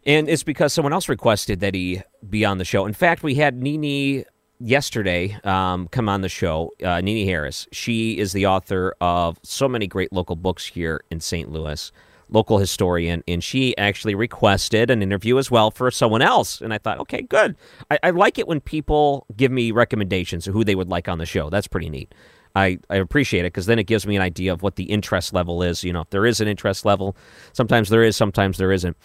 and 0.05 0.29
it's 0.29 0.43
because 0.43 0.73
someone 0.73 0.93
else 0.93 1.09
requested 1.09 1.59
that 1.61 1.73
he 1.73 2.03
be 2.29 2.45
on 2.45 2.59
the 2.59 2.65
show. 2.65 2.85
In 2.85 2.93
fact, 2.93 3.23
we 3.23 3.33
had 3.33 3.59
Nini 3.59 4.25
yesterday 4.59 5.35
um, 5.43 5.87
come 5.87 6.07
on 6.07 6.21
the 6.21 6.29
show. 6.29 6.71
Uh, 6.83 7.01
Nini 7.01 7.25
Harris. 7.25 7.67
She 7.71 8.19
is 8.19 8.31
the 8.31 8.45
author 8.45 8.95
of 9.01 9.39
so 9.41 9.67
many 9.67 9.87
great 9.87 10.13
local 10.13 10.35
books 10.35 10.67
here 10.67 11.03
in 11.09 11.19
St. 11.19 11.51
Louis. 11.51 11.91
Local 12.33 12.57
historian, 12.57 13.23
and 13.27 13.43
she 13.43 13.77
actually 13.77 14.15
requested 14.15 14.89
an 14.89 15.01
interview 15.01 15.37
as 15.37 15.49
well 15.49 15.71
for 15.71 15.91
someone 15.91 16.23
else. 16.23 16.59
And 16.61 16.73
I 16.73 16.79
thought, 16.79 16.99
okay, 17.01 17.21
good. 17.21 17.55
I, 17.91 17.99
I 18.03 18.09
like 18.09 18.39
it 18.39 18.47
when 18.47 18.59
people 18.59 19.25
give 19.37 19.51
me 19.51 19.71
recommendations 19.71 20.47
of 20.47 20.53
who 20.53 20.63
they 20.63 20.73
would 20.73 20.89
like 20.89 21.07
on 21.07 21.19
the 21.19 21.27
show. 21.27 21.51
That's 21.51 21.67
pretty 21.67 21.89
neat. 21.89 22.13
I, 22.55 22.79
I 22.89 22.97
appreciate 22.97 23.41
it 23.41 23.53
because 23.53 23.67
then 23.67 23.79
it 23.79 23.85
gives 23.85 24.05
me 24.05 24.15
an 24.15 24.21
idea 24.21 24.51
of 24.51 24.63
what 24.63 24.75
the 24.75 24.85
interest 24.85 25.33
level 25.33 25.63
is. 25.63 25.83
You 25.83 25.93
know, 25.93 26.01
if 26.01 26.09
there 26.09 26.25
is 26.25 26.41
an 26.41 26.47
interest 26.47 26.85
level, 26.85 27.15
sometimes 27.53 27.89
there 27.89 28.03
is, 28.03 28.15
sometimes 28.15 28.57
there 28.57 28.71
isn't. 28.71 28.97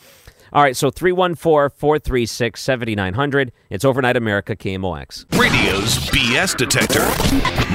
All 0.51 0.63
right, 0.63 0.77
so 0.77 0.91
314 0.91 1.77
436 1.77 2.61
7900. 2.61 3.53
It's 3.69 3.85
Overnight 3.85 4.17
America 4.17 4.57
KMOX. 4.57 5.27
Radio's 5.39 5.99
BS 6.09 6.57
detector. 6.57 7.05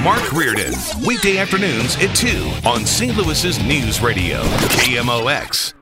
Mark 0.00 0.32
Reardon. 0.32 0.74
Weekday 1.06 1.38
afternoons 1.38 1.96
at 1.96 2.14
2 2.16 2.68
on 2.68 2.84
St. 2.84 3.16
Louis's 3.16 3.62
News 3.62 4.00
Radio, 4.00 4.42
KMOX. 4.42 5.74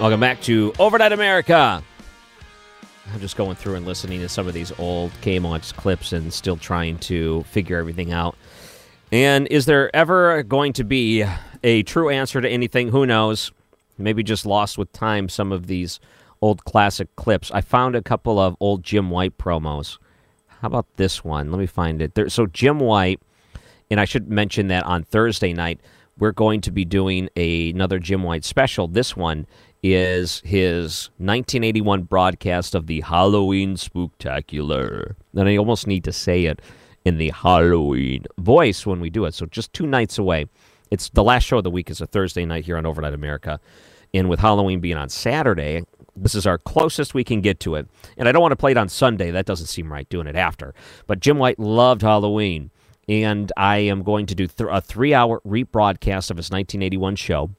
Welcome 0.00 0.20
back 0.20 0.40
to 0.42 0.72
Overnight 0.78 1.12
America. 1.12 1.82
I'm 3.12 3.20
just 3.20 3.36
going 3.36 3.54
through 3.56 3.74
and 3.74 3.86
listening 3.86 4.20
to 4.20 4.30
some 4.30 4.48
of 4.48 4.54
these 4.54 4.72
old 4.78 5.10
KMOX 5.20 5.74
clips 5.74 6.14
and 6.14 6.32
still 6.32 6.56
trying 6.56 6.98
to 7.00 7.42
figure 7.44 7.78
everything 7.78 8.12
out. 8.12 8.36
And 9.12 9.46
is 9.48 9.66
there 9.66 9.94
ever 9.94 10.42
going 10.42 10.72
to 10.74 10.84
be 10.84 11.24
a 11.62 11.82
true 11.82 12.08
answer 12.08 12.40
to 12.40 12.48
anything? 12.48 12.88
Who 12.88 13.04
knows? 13.06 13.52
Maybe 13.98 14.22
just 14.22 14.46
lost 14.46 14.78
with 14.78 14.92
time 14.92 15.28
some 15.28 15.52
of 15.52 15.66
these 15.66 16.00
old 16.42 16.64
classic 16.64 17.14
clips. 17.16 17.50
I 17.50 17.60
found 17.60 17.96
a 17.96 18.02
couple 18.02 18.38
of 18.38 18.56
old 18.60 18.82
Jim 18.82 19.10
White 19.10 19.38
promos. 19.38 19.98
How 20.60 20.68
about 20.68 20.86
this 20.96 21.24
one? 21.24 21.50
Let 21.50 21.58
me 21.58 21.66
find 21.66 22.00
it. 22.00 22.14
There, 22.14 22.28
so 22.28 22.46
Jim 22.46 22.78
White, 22.78 23.20
and 23.90 24.00
I 24.00 24.04
should 24.04 24.28
mention 24.28 24.68
that 24.68 24.84
on 24.84 25.02
Thursday 25.02 25.52
night 25.52 25.80
we're 26.18 26.32
going 26.32 26.60
to 26.62 26.70
be 26.70 26.84
doing 26.84 27.28
a, 27.36 27.70
another 27.70 27.98
Jim 27.98 28.22
White 28.22 28.44
special. 28.44 28.88
This 28.88 29.16
one 29.16 29.46
is 29.82 30.40
his 30.44 31.10
1981 31.18 32.04
broadcast 32.04 32.74
of 32.74 32.86
the 32.86 33.02
Halloween 33.02 33.76
Spooktacular. 33.76 35.14
And 35.34 35.48
I 35.48 35.56
almost 35.56 35.86
need 35.86 36.04
to 36.04 36.12
say 36.12 36.46
it 36.46 36.60
in 37.04 37.18
the 37.18 37.30
Halloween 37.30 38.24
voice 38.38 38.86
when 38.86 39.00
we 39.00 39.10
do 39.10 39.26
it. 39.26 39.34
So 39.34 39.46
just 39.46 39.72
two 39.72 39.86
nights 39.86 40.18
away. 40.18 40.46
It's 40.90 41.08
the 41.10 41.24
last 41.24 41.44
show 41.44 41.58
of 41.58 41.64
the 41.64 41.70
week 41.70 41.90
is 41.90 42.00
a 42.00 42.06
Thursday 42.06 42.44
night 42.44 42.64
here 42.64 42.76
on 42.76 42.86
Overnight 42.86 43.14
America. 43.14 43.60
And 44.14 44.28
with 44.28 44.40
Halloween 44.40 44.80
being 44.80 44.96
on 44.96 45.08
Saturday, 45.08 45.84
this 46.14 46.34
is 46.34 46.46
our 46.46 46.58
closest 46.58 47.14
we 47.14 47.24
can 47.24 47.40
get 47.40 47.60
to 47.60 47.74
it. 47.74 47.88
And 48.16 48.28
I 48.28 48.32
don't 48.32 48.42
want 48.42 48.52
to 48.52 48.56
play 48.56 48.70
it 48.70 48.76
on 48.76 48.88
Sunday. 48.88 49.30
That 49.30 49.46
doesn't 49.46 49.66
seem 49.66 49.92
right 49.92 50.08
doing 50.08 50.26
it 50.26 50.36
after. 50.36 50.74
But 51.06 51.20
Jim 51.20 51.38
White 51.38 51.58
loved 51.58 52.02
Halloween. 52.02 52.70
And 53.08 53.52
I 53.56 53.78
am 53.78 54.02
going 54.02 54.26
to 54.26 54.34
do 54.34 54.46
th- 54.46 54.68
a 54.70 54.80
three 54.80 55.14
hour 55.14 55.40
rebroadcast 55.46 56.30
of 56.30 56.36
his 56.36 56.50
1981 56.50 57.16
show. 57.16 57.50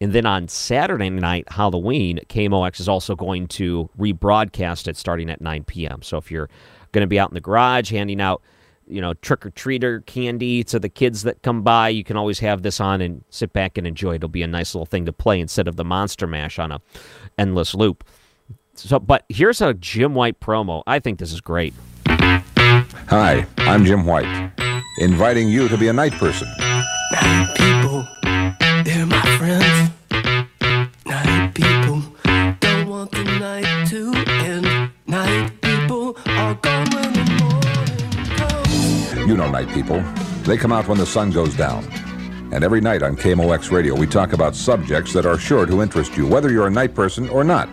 And 0.00 0.12
then 0.12 0.26
on 0.26 0.48
Saturday 0.48 1.08
night, 1.08 1.50
Halloween, 1.50 2.20
KMOX 2.28 2.80
is 2.80 2.88
also 2.88 3.14
going 3.14 3.46
to 3.48 3.88
rebroadcast 3.98 4.88
it 4.88 4.96
starting 4.96 5.30
at 5.30 5.40
9 5.40 5.64
p.m. 5.64 6.02
So 6.02 6.18
if 6.18 6.30
you're 6.30 6.50
going 6.92 7.02
to 7.02 7.08
be 7.08 7.18
out 7.18 7.30
in 7.30 7.34
the 7.34 7.40
garage 7.40 7.90
handing 7.90 8.20
out, 8.20 8.42
you 8.86 9.00
know, 9.00 9.14
trick 9.14 9.46
or 9.46 9.50
treater 9.50 10.04
candy 10.06 10.62
to 10.64 10.78
the 10.78 10.88
kids 10.88 11.22
that 11.22 11.42
come 11.42 11.62
by, 11.62 11.88
you 11.88 12.04
can 12.04 12.16
always 12.16 12.40
have 12.40 12.62
this 12.62 12.80
on 12.80 13.00
and 13.00 13.24
sit 13.30 13.52
back 13.52 13.78
and 13.78 13.86
enjoy. 13.86 14.16
It'll 14.16 14.28
be 14.28 14.42
a 14.42 14.46
nice 14.46 14.74
little 14.74 14.86
thing 14.86 15.06
to 15.06 15.12
play 15.12 15.40
instead 15.40 15.68
of 15.68 15.76
the 15.76 15.84
Monster 15.84 16.26
Mash 16.26 16.58
on 16.58 16.72
a 16.72 16.80
endless 17.38 17.74
loop. 17.74 18.04
So, 18.74 18.98
but 18.98 19.24
here's 19.28 19.60
a 19.60 19.74
Jim 19.74 20.14
White 20.14 20.40
promo. 20.40 20.82
I 20.86 20.98
think 20.98 21.18
this 21.18 21.32
is 21.32 21.40
great. 21.40 21.74
Hi, 22.06 23.46
I'm 23.58 23.84
Jim 23.84 24.04
White, 24.04 24.52
inviting 24.98 25.48
you 25.48 25.68
to 25.68 25.76
be 25.76 25.88
a 25.88 25.92
night 25.92 26.12
person. 26.12 26.48
Night 27.12 27.54
people, 27.56 28.06
they're 28.84 29.06
my 29.06 29.38
friends. 29.38 29.90
Night 31.06 31.54
people 31.54 32.02
don't 32.60 32.88
want 32.88 33.12
the 33.12 33.24
night 33.38 33.86
to 33.88 34.12
end. 34.44 34.63
You 39.34 39.38
know 39.38 39.50
night 39.50 39.68
people. 39.70 40.00
They 40.44 40.56
come 40.56 40.70
out 40.70 40.86
when 40.86 40.96
the 40.96 41.06
sun 41.06 41.32
goes 41.32 41.56
down. 41.56 41.84
And 42.52 42.62
every 42.62 42.80
night 42.80 43.02
on 43.02 43.16
KMOX 43.16 43.72
Radio, 43.72 43.96
we 43.96 44.06
talk 44.06 44.32
about 44.32 44.54
subjects 44.54 45.12
that 45.12 45.26
are 45.26 45.36
sure 45.36 45.66
to 45.66 45.82
interest 45.82 46.16
you, 46.16 46.24
whether 46.24 46.52
you're 46.52 46.68
a 46.68 46.70
night 46.70 46.94
person 46.94 47.28
or 47.30 47.42
not. 47.42 47.68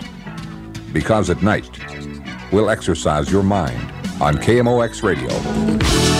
Because 0.91 1.29
at 1.29 1.43
night, 1.43 1.69
we'll 2.51 2.71
exercise 2.71 3.31
your 3.31 3.43
mind 3.43 3.79
on 4.19 4.37
KMOX 4.37 5.03
Radio. 5.03 6.10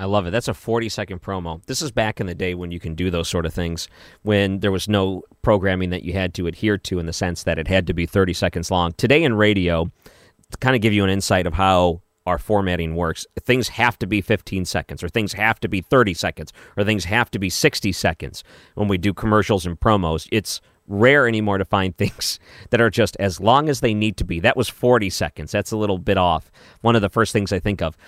I 0.00 0.06
love 0.06 0.26
it. 0.26 0.30
That's 0.30 0.48
a 0.48 0.54
40 0.54 0.88
second 0.88 1.20
promo. 1.20 1.62
This 1.66 1.82
is 1.82 1.92
back 1.92 2.20
in 2.20 2.26
the 2.26 2.34
day 2.34 2.54
when 2.54 2.70
you 2.70 2.80
can 2.80 2.94
do 2.94 3.10
those 3.10 3.28
sort 3.28 3.44
of 3.44 3.52
things, 3.52 3.86
when 4.22 4.60
there 4.60 4.72
was 4.72 4.88
no 4.88 5.24
programming 5.42 5.90
that 5.90 6.04
you 6.04 6.14
had 6.14 6.32
to 6.34 6.46
adhere 6.46 6.78
to 6.78 6.98
in 6.98 7.04
the 7.04 7.12
sense 7.12 7.42
that 7.42 7.58
it 7.58 7.68
had 7.68 7.86
to 7.86 7.92
be 7.92 8.06
30 8.06 8.32
seconds 8.32 8.70
long. 8.70 8.92
Today 8.94 9.22
in 9.22 9.34
radio, 9.34 9.92
to 10.52 10.58
kind 10.58 10.74
of 10.74 10.80
give 10.80 10.94
you 10.94 11.04
an 11.04 11.10
insight 11.10 11.46
of 11.46 11.52
how 11.52 12.00
our 12.24 12.38
formatting 12.38 12.96
works, 12.96 13.26
things 13.40 13.68
have 13.68 13.98
to 13.98 14.06
be 14.06 14.22
15 14.22 14.64
seconds, 14.64 15.02
or 15.02 15.10
things 15.10 15.34
have 15.34 15.60
to 15.60 15.68
be 15.68 15.82
30 15.82 16.14
seconds, 16.14 16.50
or 16.78 16.84
things 16.84 17.04
have 17.04 17.30
to 17.32 17.38
be 17.38 17.50
60 17.50 17.92
seconds 17.92 18.42
when 18.76 18.88
we 18.88 18.96
do 18.96 19.12
commercials 19.12 19.66
and 19.66 19.78
promos. 19.78 20.26
It's 20.32 20.62
rare 20.88 21.28
anymore 21.28 21.58
to 21.58 21.64
find 21.66 21.94
things 21.98 22.40
that 22.70 22.80
are 22.80 22.90
just 22.90 23.18
as 23.20 23.38
long 23.38 23.68
as 23.68 23.80
they 23.80 23.92
need 23.92 24.16
to 24.16 24.24
be. 24.24 24.40
That 24.40 24.56
was 24.56 24.70
40 24.70 25.10
seconds. 25.10 25.52
That's 25.52 25.72
a 25.72 25.76
little 25.76 25.98
bit 25.98 26.16
off. 26.16 26.50
One 26.80 26.96
of 26.96 27.02
the 27.02 27.10
first 27.10 27.34
things 27.34 27.52
I 27.52 27.60
think 27.60 27.82
of. 27.82 27.98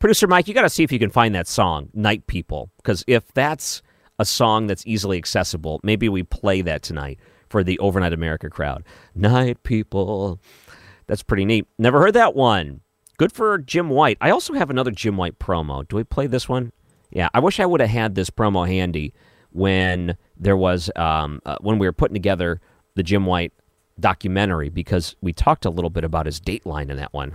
Producer 0.00 0.26
Mike, 0.26 0.48
you 0.48 0.54
got 0.54 0.62
to 0.62 0.70
see 0.70 0.82
if 0.82 0.90
you 0.90 0.98
can 0.98 1.10
find 1.10 1.34
that 1.34 1.46
song, 1.46 1.90
Night 1.92 2.26
People, 2.26 2.70
because 2.78 3.04
if 3.06 3.30
that's 3.34 3.82
a 4.18 4.24
song 4.24 4.66
that's 4.66 4.86
easily 4.86 5.18
accessible, 5.18 5.78
maybe 5.82 6.08
we 6.08 6.22
play 6.22 6.62
that 6.62 6.82
tonight 6.82 7.18
for 7.50 7.62
the 7.62 7.78
Overnight 7.80 8.14
America 8.14 8.48
crowd. 8.48 8.82
Night 9.14 9.62
People. 9.62 10.40
That's 11.06 11.22
pretty 11.22 11.44
neat. 11.44 11.66
Never 11.78 12.00
heard 12.00 12.14
that 12.14 12.34
one. 12.34 12.80
Good 13.18 13.30
for 13.30 13.58
Jim 13.58 13.90
White. 13.90 14.16
I 14.22 14.30
also 14.30 14.54
have 14.54 14.70
another 14.70 14.90
Jim 14.90 15.18
White 15.18 15.38
promo. 15.38 15.86
Do 15.86 15.96
we 15.96 16.04
play 16.04 16.26
this 16.26 16.48
one? 16.48 16.72
Yeah, 17.10 17.28
I 17.34 17.40
wish 17.40 17.60
I 17.60 17.66
would 17.66 17.82
have 17.82 17.90
had 17.90 18.14
this 18.14 18.30
promo 18.30 18.66
handy 18.66 19.12
when 19.50 20.16
there 20.34 20.56
was 20.56 20.90
um, 20.96 21.40
uh, 21.44 21.56
when 21.60 21.78
we 21.78 21.86
were 21.86 21.92
putting 21.92 22.14
together 22.14 22.58
the 22.94 23.02
Jim 23.02 23.26
White 23.26 23.52
documentary 24.00 24.68
because 24.68 25.14
we 25.20 25.32
talked 25.32 25.64
a 25.64 25.70
little 25.70 25.90
bit 25.90 26.04
about 26.04 26.26
his 26.26 26.40
dateline 26.40 26.90
in 26.90 26.96
that 26.96 27.12
one. 27.12 27.32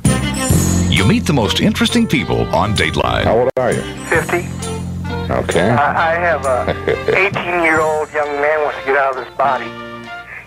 You 0.89 1.05
meet 1.05 1.25
the 1.25 1.33
most 1.33 1.59
interesting 1.61 2.07
people 2.07 2.41
on 2.55 2.73
Dateline. 2.75 3.23
How 3.23 3.37
old 3.39 3.49
are 3.57 3.71
you? 3.73 3.81
50. 4.05 4.37
Okay. 5.31 5.69
I, 5.69 6.13
I 6.13 6.19
have 6.19 6.45
a 6.45 7.17
18 7.27 7.63
year 7.63 7.81
old 7.81 8.11
young 8.13 8.27
man 8.41 8.63
wants 8.63 8.79
to 8.79 8.85
get 8.85 8.97
out 8.97 9.17
of 9.17 9.25
this 9.25 9.35
body. 9.35 9.65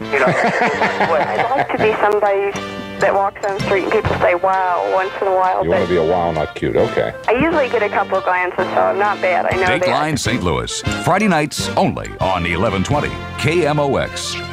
You 0.01 0.21
know, 0.21 0.27
I'd 0.29 1.51
like 1.51 1.69
to 1.73 1.79
be 1.79 1.93
somebody 2.01 2.53
that 3.01 3.13
walks 3.15 3.41
down 3.43 3.59
the 3.59 3.65
street 3.65 3.85
and 3.85 3.93
people 3.93 4.17
say 4.19 4.35
wow 4.37 4.91
once 4.95 5.13
in 5.21 5.27
a 5.29 5.35
while, 5.35 5.65
You 5.65 5.71
want 5.71 5.83
to 5.85 5.89
be 5.89 5.97
a 5.97 6.05
wow, 6.05 6.31
not 6.33 6.55
cute. 6.55 6.77
Okay. 6.77 7.13
I 7.29 7.33
usually 7.33 7.69
get 7.69 7.83
a 7.83 7.89
couple 7.89 8.21
glances, 8.21 8.59
so 8.59 8.81
I'm 8.81 8.99
not 8.99 9.21
bad. 9.21 9.47
I 9.47 9.57
know 9.57 9.67
that. 9.67 9.83
Dateline 9.83 10.19
St. 10.19 10.43
Louis. 10.43 10.81
Friday 11.05 11.29
nights 11.29 11.69
only 11.71 12.09
on 12.21 12.45
1120 12.45 13.09
KMOX. 13.39 14.48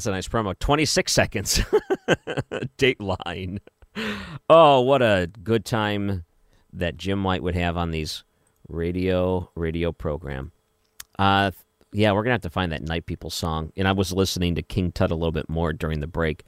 That's 0.00 0.06
a 0.06 0.12
nice 0.12 0.28
promo. 0.28 0.58
26 0.58 1.12
seconds. 1.12 1.58
Dateline. 2.78 3.58
Oh, 4.48 4.80
what 4.80 5.02
a 5.02 5.28
good 5.42 5.66
time 5.66 6.24
that 6.72 6.96
Jim 6.96 7.22
White 7.22 7.42
would 7.42 7.54
have 7.54 7.76
on 7.76 7.90
these 7.90 8.24
radio 8.66 9.50
radio 9.54 9.92
program. 9.92 10.52
Uh 11.18 11.50
yeah, 11.92 12.12
we're 12.12 12.24
to 12.24 12.30
have 12.30 12.40
to 12.40 12.48
find 12.48 12.72
that 12.72 12.80
Night 12.80 13.04
People 13.04 13.28
song. 13.28 13.74
And 13.76 13.86
I 13.86 13.92
was 13.92 14.10
listening 14.10 14.54
to 14.54 14.62
King 14.62 14.90
Tut 14.90 15.10
a 15.10 15.14
little 15.14 15.32
bit 15.32 15.50
more 15.50 15.74
during 15.74 16.00
the 16.00 16.06
break. 16.06 16.44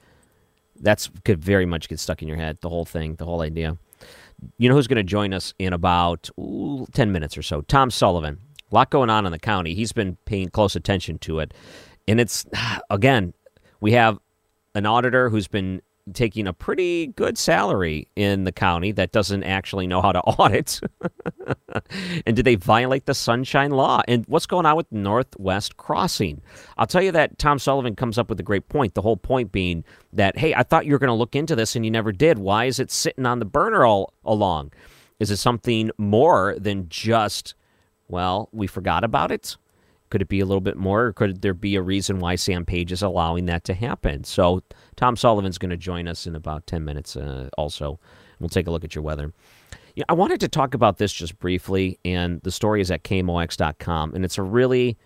That's 0.79 1.11
could 1.23 1.39
very 1.39 1.67
much 1.67 1.89
get 1.89 1.99
stuck 1.99 2.23
in 2.23 2.27
your 2.27 2.37
head, 2.37 2.57
the 2.61 2.69
whole 2.69 2.85
thing, 2.85 3.17
the 3.17 3.25
whole 3.25 3.41
idea. 3.41 3.77
You 4.57 4.67
know 4.67 4.73
who's 4.73 4.87
going 4.87 4.97
to 4.97 5.03
join 5.03 5.31
us 5.31 5.53
in 5.59 5.73
about 5.73 6.27
ooh, 6.39 6.87
10 6.93 7.11
minutes 7.11 7.37
or 7.37 7.43
so? 7.43 7.61
Tom 7.61 7.91
Sullivan. 7.91 8.39
A 8.71 8.73
lot 8.73 8.89
going 8.89 9.11
on 9.11 9.27
in 9.27 9.31
the 9.31 9.37
county. 9.37 9.75
He's 9.75 9.91
been 9.91 10.17
paying 10.25 10.49
close 10.49 10.75
attention 10.75 11.19
to 11.19 11.37
it. 11.37 11.53
And 12.07 12.19
it's, 12.19 12.45
again, 12.89 13.33
we 13.83 13.91
have 13.91 14.17
an 14.75 14.85
auditor 14.85 15.29
who's 15.29 15.49
been 15.49 15.81
taking 16.13 16.47
a 16.47 16.53
pretty 16.53 17.07
good 17.07 17.37
salary 17.37 18.07
in 18.15 18.45
the 18.45 18.51
county 18.53 18.93
that 18.93 19.11
doesn't 19.11 19.43
actually 19.43 19.87
know 19.87 20.01
how 20.01 20.13
to 20.13 20.21
audit. 20.21 20.79
and 22.25 22.33
did 22.33 22.45
they 22.45 22.55
violate 22.55 23.07
the 23.07 23.13
sunshine 23.13 23.71
law? 23.71 24.01
And 24.07 24.23
what's 24.27 24.45
going 24.45 24.65
on 24.65 24.77
with 24.77 24.89
Northwest 24.89 25.75
Crossing? 25.75 26.41
I'll 26.77 26.87
tell 26.87 27.03
you 27.03 27.11
that 27.11 27.37
Tom 27.37 27.59
Sullivan 27.59 27.93
comes 27.93 28.17
up 28.17 28.29
with 28.29 28.39
a 28.39 28.43
great 28.43 28.69
point. 28.69 28.93
The 28.93 29.01
whole 29.01 29.17
point 29.17 29.51
being 29.51 29.83
that, 30.13 30.37
hey, 30.37 30.53
I 30.53 30.63
thought 30.63 30.85
you 30.85 30.93
were 30.93 30.99
going 30.99 31.09
to 31.09 31.13
look 31.13 31.35
into 31.35 31.53
this 31.53 31.75
and 31.75 31.83
you 31.83 31.91
never 31.91 32.13
did. 32.13 32.39
Why 32.39 32.65
is 32.65 32.79
it 32.79 32.89
sitting 32.89 33.25
on 33.25 33.39
the 33.39 33.45
burner 33.45 33.85
all 33.85 34.13
along? 34.23 34.71
Is 35.19 35.29
it 35.29 35.37
something 35.37 35.91
more 35.97 36.55
than 36.57 36.87
just, 36.87 37.53
well, 38.07 38.47
we 38.53 38.65
forgot 38.65 39.03
about 39.03 39.29
it? 39.29 39.57
Could 40.13 40.21
it 40.21 40.27
be 40.27 40.41
a 40.41 40.45
little 40.45 40.61
bit 40.61 40.77
more, 40.77 41.05
or 41.05 41.11
could 41.11 41.41
there 41.41 41.55
be 41.55 41.75
a 41.75 41.81
reason 41.81 42.19
why 42.19 42.35
Sam 42.35 42.65
Page 42.65 42.91
is 42.91 43.01
allowing 43.01 43.47
that 43.47 43.63
to 43.63 43.73
happen? 43.73 44.23
So, 44.25 44.61
Tom 44.95 45.15
Sullivan's 45.15 45.57
going 45.57 45.71
to 45.71 45.75
join 45.75 46.07
us 46.07 46.27
in 46.27 46.35
about 46.35 46.67
10 46.67 46.85
minutes 46.85 47.15
uh, 47.15 47.49
also. 47.57 47.99
We'll 48.39 48.47
take 48.47 48.67
a 48.67 48.69
look 48.69 48.83
at 48.83 48.93
your 48.93 49.03
weather. 49.03 49.33
Yeah, 49.95 50.03
I 50.07 50.13
wanted 50.13 50.39
to 50.41 50.47
talk 50.47 50.75
about 50.75 50.99
this 50.99 51.11
just 51.11 51.39
briefly, 51.39 51.97
and 52.05 52.39
the 52.43 52.51
story 52.51 52.79
is 52.79 52.91
at 52.91 53.01
KMOX.com, 53.01 54.13
and 54.13 54.23
it's 54.23 54.37
a 54.37 54.43
really. 54.43 54.99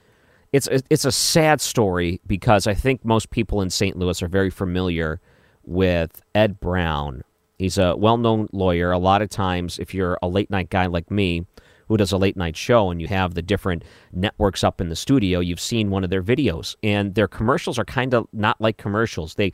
It's 0.51 0.67
a, 0.67 0.81
it's 0.89 1.05
a 1.05 1.11
sad 1.13 1.61
story 1.61 2.19
because 2.27 2.67
I 2.67 2.73
think 2.73 3.05
most 3.05 3.29
people 3.29 3.61
in 3.61 3.69
St. 3.69 3.95
Louis 3.95 4.21
are 4.21 4.27
very 4.27 4.49
familiar 4.49 5.21
with 5.63 6.21
Ed 6.35 6.59
Brown. 6.59 7.23
He's 7.57 7.77
a 7.77 7.95
well-known 7.95 8.49
lawyer. 8.51 8.91
A 8.91 8.99
lot 8.99 9.21
of 9.21 9.29
times, 9.29 9.79
if 9.79 9.93
you're 9.93 10.17
a 10.21 10.27
late 10.27 10.49
night 10.49 10.69
guy 10.69 10.87
like 10.87 11.09
me, 11.09 11.45
who 11.87 11.97
does 11.97 12.11
a 12.11 12.17
late 12.17 12.37
night 12.37 12.55
show 12.55 12.89
and 12.89 13.01
you 13.01 13.07
have 13.07 13.33
the 13.33 13.41
different 13.41 13.83
networks 14.11 14.63
up 14.63 14.81
in 14.81 14.89
the 14.89 14.95
studio, 14.95 15.39
you've 15.39 15.59
seen 15.59 15.89
one 15.89 16.03
of 16.03 16.09
their 16.09 16.23
videos 16.23 16.75
and 16.83 17.15
their 17.15 17.27
commercials 17.27 17.79
are 17.79 17.85
kind 17.85 18.13
of 18.13 18.27
not 18.33 18.59
like 18.59 18.77
commercials. 18.77 19.35
They 19.35 19.51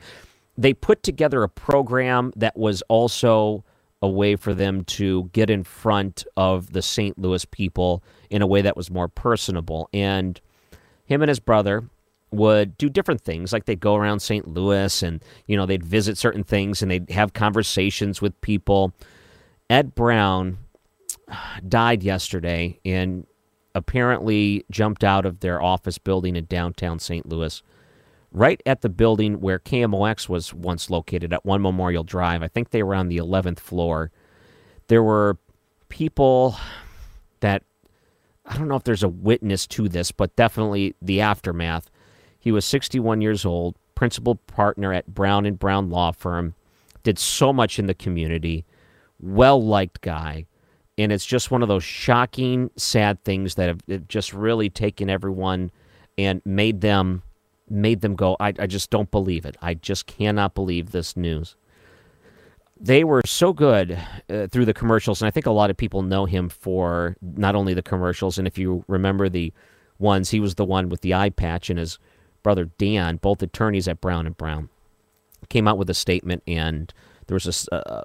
they 0.56 0.72
put 0.72 1.02
together 1.02 1.42
a 1.42 1.48
program 1.48 2.32
that 2.36 2.56
was 2.56 2.82
also 2.82 3.64
a 4.00 4.08
way 4.08 4.36
for 4.36 4.54
them 4.54 4.84
to 4.84 5.30
get 5.32 5.50
in 5.50 5.64
front 5.64 6.24
of 6.36 6.72
the 6.72 6.82
St. 6.82 7.18
Louis 7.18 7.44
people 7.46 8.04
in 8.30 8.42
a 8.42 8.46
way 8.46 8.62
that 8.62 8.76
was 8.76 8.90
more 8.90 9.08
personable. 9.08 9.88
And 9.92 10.40
him 11.06 11.22
and 11.22 11.28
his 11.28 11.40
brother 11.40 11.88
would 12.30 12.76
do 12.76 12.88
different 12.88 13.22
things 13.22 13.52
like 13.52 13.64
they'd 13.64 13.80
go 13.80 13.94
around 13.94 14.20
St. 14.20 14.46
Louis 14.46 15.02
and 15.02 15.22
you 15.46 15.56
know 15.56 15.66
they'd 15.66 15.84
visit 15.84 16.18
certain 16.18 16.44
things 16.44 16.82
and 16.82 16.90
they'd 16.90 17.10
have 17.10 17.32
conversations 17.32 18.20
with 18.20 18.38
people. 18.40 18.92
Ed 19.70 19.94
Brown 19.94 20.58
died 21.66 22.02
yesterday 22.02 22.78
and 22.84 23.26
apparently 23.74 24.64
jumped 24.70 25.02
out 25.02 25.26
of 25.26 25.40
their 25.40 25.60
office 25.60 25.98
building 25.98 26.36
in 26.36 26.44
downtown 26.46 26.98
St. 26.98 27.26
Louis, 27.26 27.62
right 28.30 28.62
at 28.66 28.82
the 28.82 28.88
building 28.88 29.40
where 29.40 29.58
KMOX 29.58 30.28
was 30.28 30.54
once 30.54 30.90
located 30.90 31.32
at 31.32 31.44
One 31.44 31.62
Memorial 31.62 32.04
Drive. 32.04 32.42
I 32.42 32.48
think 32.48 32.70
they 32.70 32.82
were 32.82 32.94
on 32.94 33.08
the 33.08 33.18
11th 33.18 33.58
floor. 33.58 34.10
There 34.88 35.02
were 35.02 35.38
people 35.88 36.56
that 37.40 37.62
I 38.46 38.58
don't 38.58 38.68
know 38.68 38.76
if 38.76 38.84
there's 38.84 39.02
a 39.02 39.08
witness 39.08 39.66
to 39.68 39.88
this, 39.88 40.12
but 40.12 40.36
definitely 40.36 40.94
the 41.00 41.20
aftermath. 41.22 41.90
He 42.38 42.52
was 42.52 42.66
61 42.66 43.22
years 43.22 43.46
old, 43.46 43.76
principal 43.94 44.34
partner 44.34 44.92
at 44.92 45.14
Brown 45.14 45.46
and 45.46 45.58
Brown 45.58 45.88
Law 45.88 46.12
Firm, 46.12 46.54
did 47.02 47.18
so 47.18 47.52
much 47.52 47.78
in 47.78 47.86
the 47.86 47.94
community, 47.94 48.66
well 49.18 49.64
liked 49.64 50.02
guy 50.02 50.46
and 50.96 51.12
it's 51.12 51.26
just 51.26 51.50
one 51.50 51.62
of 51.62 51.68
those 51.68 51.84
shocking, 51.84 52.70
sad 52.76 53.22
things 53.24 53.56
that 53.56 53.68
have, 53.68 54.08
just 54.08 54.32
really 54.32 54.70
taken 54.70 55.10
everyone 55.10 55.70
and 56.16 56.40
made 56.44 56.80
them 56.80 57.22
made 57.68 58.02
them 58.02 58.14
go. 58.14 58.36
I, 58.38 58.52
I 58.58 58.66
just 58.66 58.90
don't 58.90 59.10
believe 59.10 59.46
it. 59.46 59.56
I 59.62 59.74
just 59.74 60.06
cannot 60.06 60.54
believe 60.54 60.90
this 60.90 61.16
news. 61.16 61.56
They 62.78 63.04
were 63.04 63.22
so 63.24 63.52
good 63.52 63.98
uh, 64.28 64.48
through 64.48 64.66
the 64.66 64.74
commercials, 64.74 65.22
and 65.22 65.26
I 65.26 65.30
think 65.30 65.46
a 65.46 65.50
lot 65.50 65.70
of 65.70 65.76
people 65.76 66.02
know 66.02 66.26
him 66.26 66.48
for 66.48 67.16
not 67.22 67.54
only 67.54 67.72
the 67.72 67.82
commercials. 67.82 68.36
And 68.36 68.46
if 68.46 68.58
you 68.58 68.84
remember 68.86 69.28
the 69.28 69.52
ones, 69.98 70.30
he 70.30 70.40
was 70.40 70.56
the 70.56 70.64
one 70.64 70.88
with 70.90 71.00
the 71.00 71.14
eye 71.14 71.30
patch, 71.30 71.70
and 71.70 71.78
his 71.78 71.98
brother 72.42 72.66
Dan, 72.76 73.16
both 73.16 73.42
attorneys 73.42 73.88
at 73.88 74.00
Brown 74.00 74.26
and 74.26 74.36
Brown, 74.36 74.68
came 75.48 75.66
out 75.66 75.78
with 75.78 75.88
a 75.88 75.94
statement 75.94 76.42
and 76.46 76.92
there 77.26 77.34
was 77.34 77.68
a 77.70 77.74
uh, 77.74 78.02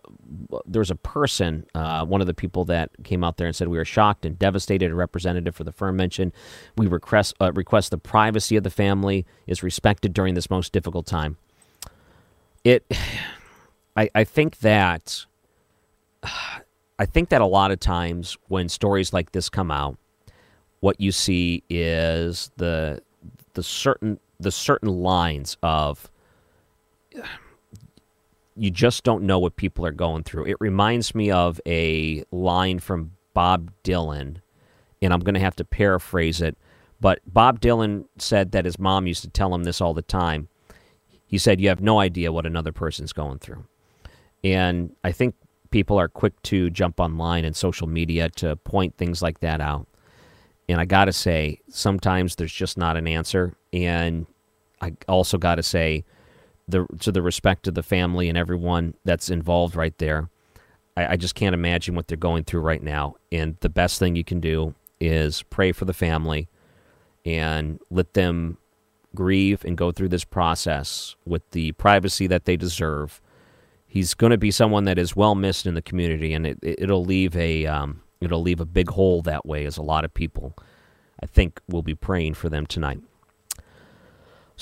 there 0.65 0.79
was 0.79 0.91
a 0.91 0.95
person, 0.95 1.65
uh, 1.75 2.05
one 2.05 2.21
of 2.21 2.27
the 2.27 2.33
people 2.33 2.65
that 2.65 2.91
came 3.03 3.23
out 3.23 3.37
there 3.37 3.47
and 3.47 3.55
said 3.55 3.67
we 3.67 3.77
were 3.77 3.85
shocked 3.85 4.25
and 4.25 4.37
devastated. 4.37 4.91
A 4.91 4.95
representative 4.95 5.55
for 5.55 5.63
the 5.63 5.71
firm 5.71 5.95
mentioned 5.95 6.31
we 6.77 6.87
request 6.87 7.35
uh, 7.41 7.51
request 7.53 7.91
the 7.91 7.97
privacy 7.97 8.55
of 8.55 8.63
the 8.63 8.69
family 8.69 9.25
is 9.47 9.63
respected 9.63 10.13
during 10.13 10.35
this 10.35 10.49
most 10.49 10.71
difficult 10.71 11.05
time. 11.05 11.37
It, 12.63 12.85
I, 13.95 14.09
I 14.15 14.23
think 14.23 14.59
that, 14.59 15.25
I 16.23 17.05
think 17.05 17.29
that 17.29 17.41
a 17.41 17.45
lot 17.45 17.71
of 17.71 17.79
times 17.79 18.37
when 18.47 18.69
stories 18.69 19.13
like 19.13 19.31
this 19.31 19.49
come 19.49 19.71
out, 19.71 19.97
what 20.79 20.99
you 21.01 21.11
see 21.11 21.63
is 21.69 22.51
the 22.57 23.01
the 23.53 23.63
certain 23.63 24.19
the 24.39 24.51
certain 24.51 24.89
lines 24.89 25.57
of 25.61 26.09
you 28.59 28.69
just 28.71 29.03
don't 29.03 29.23
know 29.23 29.39
what 29.39 29.55
people 29.55 29.85
are 29.85 29.91
going 29.91 30.23
through. 30.23 30.45
It 30.45 30.57
reminds 30.59 31.15
me 31.15 31.31
of 31.31 31.61
a 31.65 32.23
line 32.31 32.79
from 32.79 33.11
Bob 33.33 33.71
Dylan, 33.83 34.37
and 35.01 35.13
I'm 35.13 35.21
going 35.21 35.35
to 35.35 35.39
have 35.39 35.55
to 35.57 35.65
paraphrase 35.65 36.41
it. 36.41 36.57
But 36.99 37.19
Bob 37.25 37.61
Dylan 37.61 38.05
said 38.17 38.51
that 38.51 38.65
his 38.65 38.77
mom 38.77 39.07
used 39.07 39.21
to 39.21 39.29
tell 39.29 39.53
him 39.55 39.63
this 39.63 39.79
all 39.79 39.93
the 39.93 40.01
time. 40.01 40.49
He 41.25 41.37
said, 41.37 41.61
You 41.61 41.69
have 41.69 41.81
no 41.81 41.99
idea 41.99 42.31
what 42.31 42.45
another 42.45 42.73
person's 42.73 43.13
going 43.13 43.39
through. 43.39 43.65
And 44.43 44.95
I 45.03 45.11
think 45.11 45.35
people 45.71 45.97
are 45.97 46.07
quick 46.09 46.41
to 46.43 46.69
jump 46.69 46.99
online 46.99 47.45
and 47.45 47.55
social 47.55 47.87
media 47.87 48.29
to 48.29 48.55
point 48.57 48.97
things 48.97 49.21
like 49.21 49.39
that 49.39 49.61
out. 49.61 49.87
And 50.67 50.79
I 50.81 50.85
got 50.85 51.05
to 51.05 51.13
say, 51.13 51.61
sometimes 51.69 52.35
there's 52.35 52.53
just 52.53 52.77
not 52.77 52.97
an 52.97 53.07
answer. 53.07 53.55
And 53.71 54.27
I 54.81 54.93
also 55.07 55.37
got 55.37 55.55
to 55.55 55.63
say, 55.63 56.03
the 56.69 56.85
to 56.99 57.11
the 57.11 57.21
respect 57.21 57.67
of 57.67 57.73
the 57.73 57.83
family 57.83 58.29
and 58.29 58.37
everyone 58.37 58.93
that's 59.05 59.29
involved 59.29 59.75
right 59.75 59.97
there. 59.97 60.29
I, 60.95 61.13
I 61.13 61.15
just 61.15 61.35
can't 61.35 61.53
imagine 61.53 61.95
what 61.95 62.07
they're 62.07 62.17
going 62.17 62.43
through 62.43 62.61
right 62.61 62.83
now. 62.83 63.15
And 63.31 63.57
the 63.61 63.69
best 63.69 63.99
thing 63.99 64.15
you 64.15 64.23
can 64.23 64.39
do 64.39 64.75
is 64.99 65.43
pray 65.43 65.71
for 65.71 65.85
the 65.85 65.93
family 65.93 66.49
and 67.25 67.79
let 67.89 68.13
them 68.13 68.57
grieve 69.15 69.63
and 69.65 69.77
go 69.77 69.91
through 69.91 70.09
this 70.09 70.23
process 70.23 71.15
with 71.25 71.49
the 71.51 71.71
privacy 71.73 72.27
that 72.27 72.45
they 72.45 72.57
deserve. 72.57 73.21
He's 73.87 74.13
going 74.13 74.31
to 74.31 74.37
be 74.37 74.51
someone 74.51 74.83
that 74.85 74.99
is 74.99 75.15
well 75.15 75.35
missed 75.35 75.65
in 75.65 75.73
the 75.73 75.81
community, 75.81 76.33
and 76.33 76.45
it, 76.45 76.59
it'll 76.61 77.03
leave 77.03 77.35
a 77.35 77.65
um, 77.65 78.01
it'll 78.21 78.41
leave 78.41 78.59
a 78.59 78.65
big 78.65 78.89
hole 78.91 79.21
that 79.23 79.45
way. 79.45 79.65
As 79.65 79.77
a 79.77 79.81
lot 79.81 80.05
of 80.05 80.13
people, 80.13 80.55
I 81.21 81.25
think, 81.25 81.59
will 81.67 81.81
be 81.81 81.95
praying 81.95 82.35
for 82.35 82.49
them 82.49 82.65
tonight. 82.65 82.99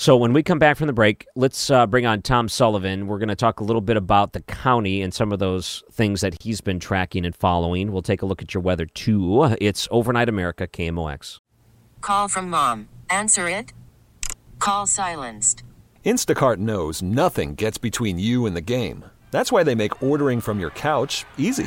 So 0.00 0.16
when 0.16 0.32
we 0.32 0.44
come 0.44 0.60
back 0.60 0.76
from 0.76 0.86
the 0.86 0.92
break, 0.92 1.26
let's 1.34 1.70
uh, 1.70 1.84
bring 1.84 2.06
on 2.06 2.22
Tom 2.22 2.48
Sullivan. 2.48 3.08
We're 3.08 3.18
going 3.18 3.30
to 3.30 3.34
talk 3.34 3.58
a 3.58 3.64
little 3.64 3.80
bit 3.80 3.96
about 3.96 4.32
the 4.32 4.42
county 4.42 5.02
and 5.02 5.12
some 5.12 5.32
of 5.32 5.40
those 5.40 5.82
things 5.90 6.20
that 6.20 6.40
he's 6.40 6.60
been 6.60 6.78
tracking 6.78 7.26
and 7.26 7.34
following. 7.34 7.90
We'll 7.90 8.02
take 8.02 8.22
a 8.22 8.26
look 8.26 8.40
at 8.40 8.54
your 8.54 8.62
weather 8.62 8.86
too. 8.86 9.56
It's 9.60 9.88
Overnight 9.90 10.28
America 10.28 10.68
KMOX. 10.68 11.40
Call 12.00 12.28
from 12.28 12.48
mom. 12.48 12.88
Answer 13.10 13.48
it. 13.48 13.72
Call 14.60 14.86
silenced. 14.86 15.64
Instacart 16.06 16.58
knows 16.58 17.02
nothing 17.02 17.56
gets 17.56 17.76
between 17.76 18.20
you 18.20 18.46
and 18.46 18.54
the 18.54 18.60
game. 18.60 19.04
That's 19.32 19.50
why 19.50 19.64
they 19.64 19.74
make 19.74 20.00
ordering 20.00 20.40
from 20.40 20.60
your 20.60 20.70
couch 20.70 21.24
easy. 21.38 21.66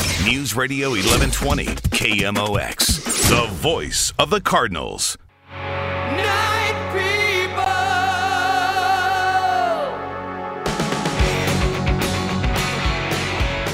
News 0.25 0.55
Radio 0.55 0.89
1120, 0.91 1.65
KMOX, 1.65 3.27
the 3.27 3.51
voice 3.53 4.13
of 4.19 4.29
the 4.29 4.39
Cardinals. 4.39 5.17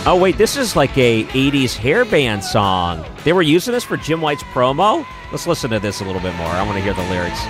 Oh 0.05 0.17
wait, 0.17 0.38
this 0.38 0.55
is 0.55 0.77
like 0.77 0.97
a 0.97 1.25
80s 1.25 1.75
hair 1.75 2.05
band 2.05 2.41
song. 2.45 3.03
They 3.25 3.33
were 3.33 3.41
using 3.41 3.73
this 3.73 3.83
for 3.83 3.97
Jim 3.97 4.21
White's 4.21 4.43
promo? 4.43 5.05
Let's 5.31 5.47
listen 5.47 5.69
to 5.71 5.79
this 5.79 5.99
a 5.99 6.05
little 6.05 6.21
bit 6.21 6.33
more. 6.36 6.47
I 6.47 6.63
want 6.63 6.77
to 6.77 6.81
hear 6.81 6.93
the 6.93 7.10
lyrics. 7.10 7.41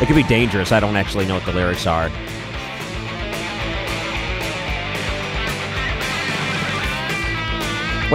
It 0.00 0.06
could 0.06 0.14
be 0.14 0.22
dangerous. 0.22 0.70
I 0.70 0.78
don't 0.78 0.94
actually 0.94 1.26
know 1.26 1.34
what 1.34 1.44
the 1.44 1.52
lyrics 1.52 1.88
are. 1.88 2.08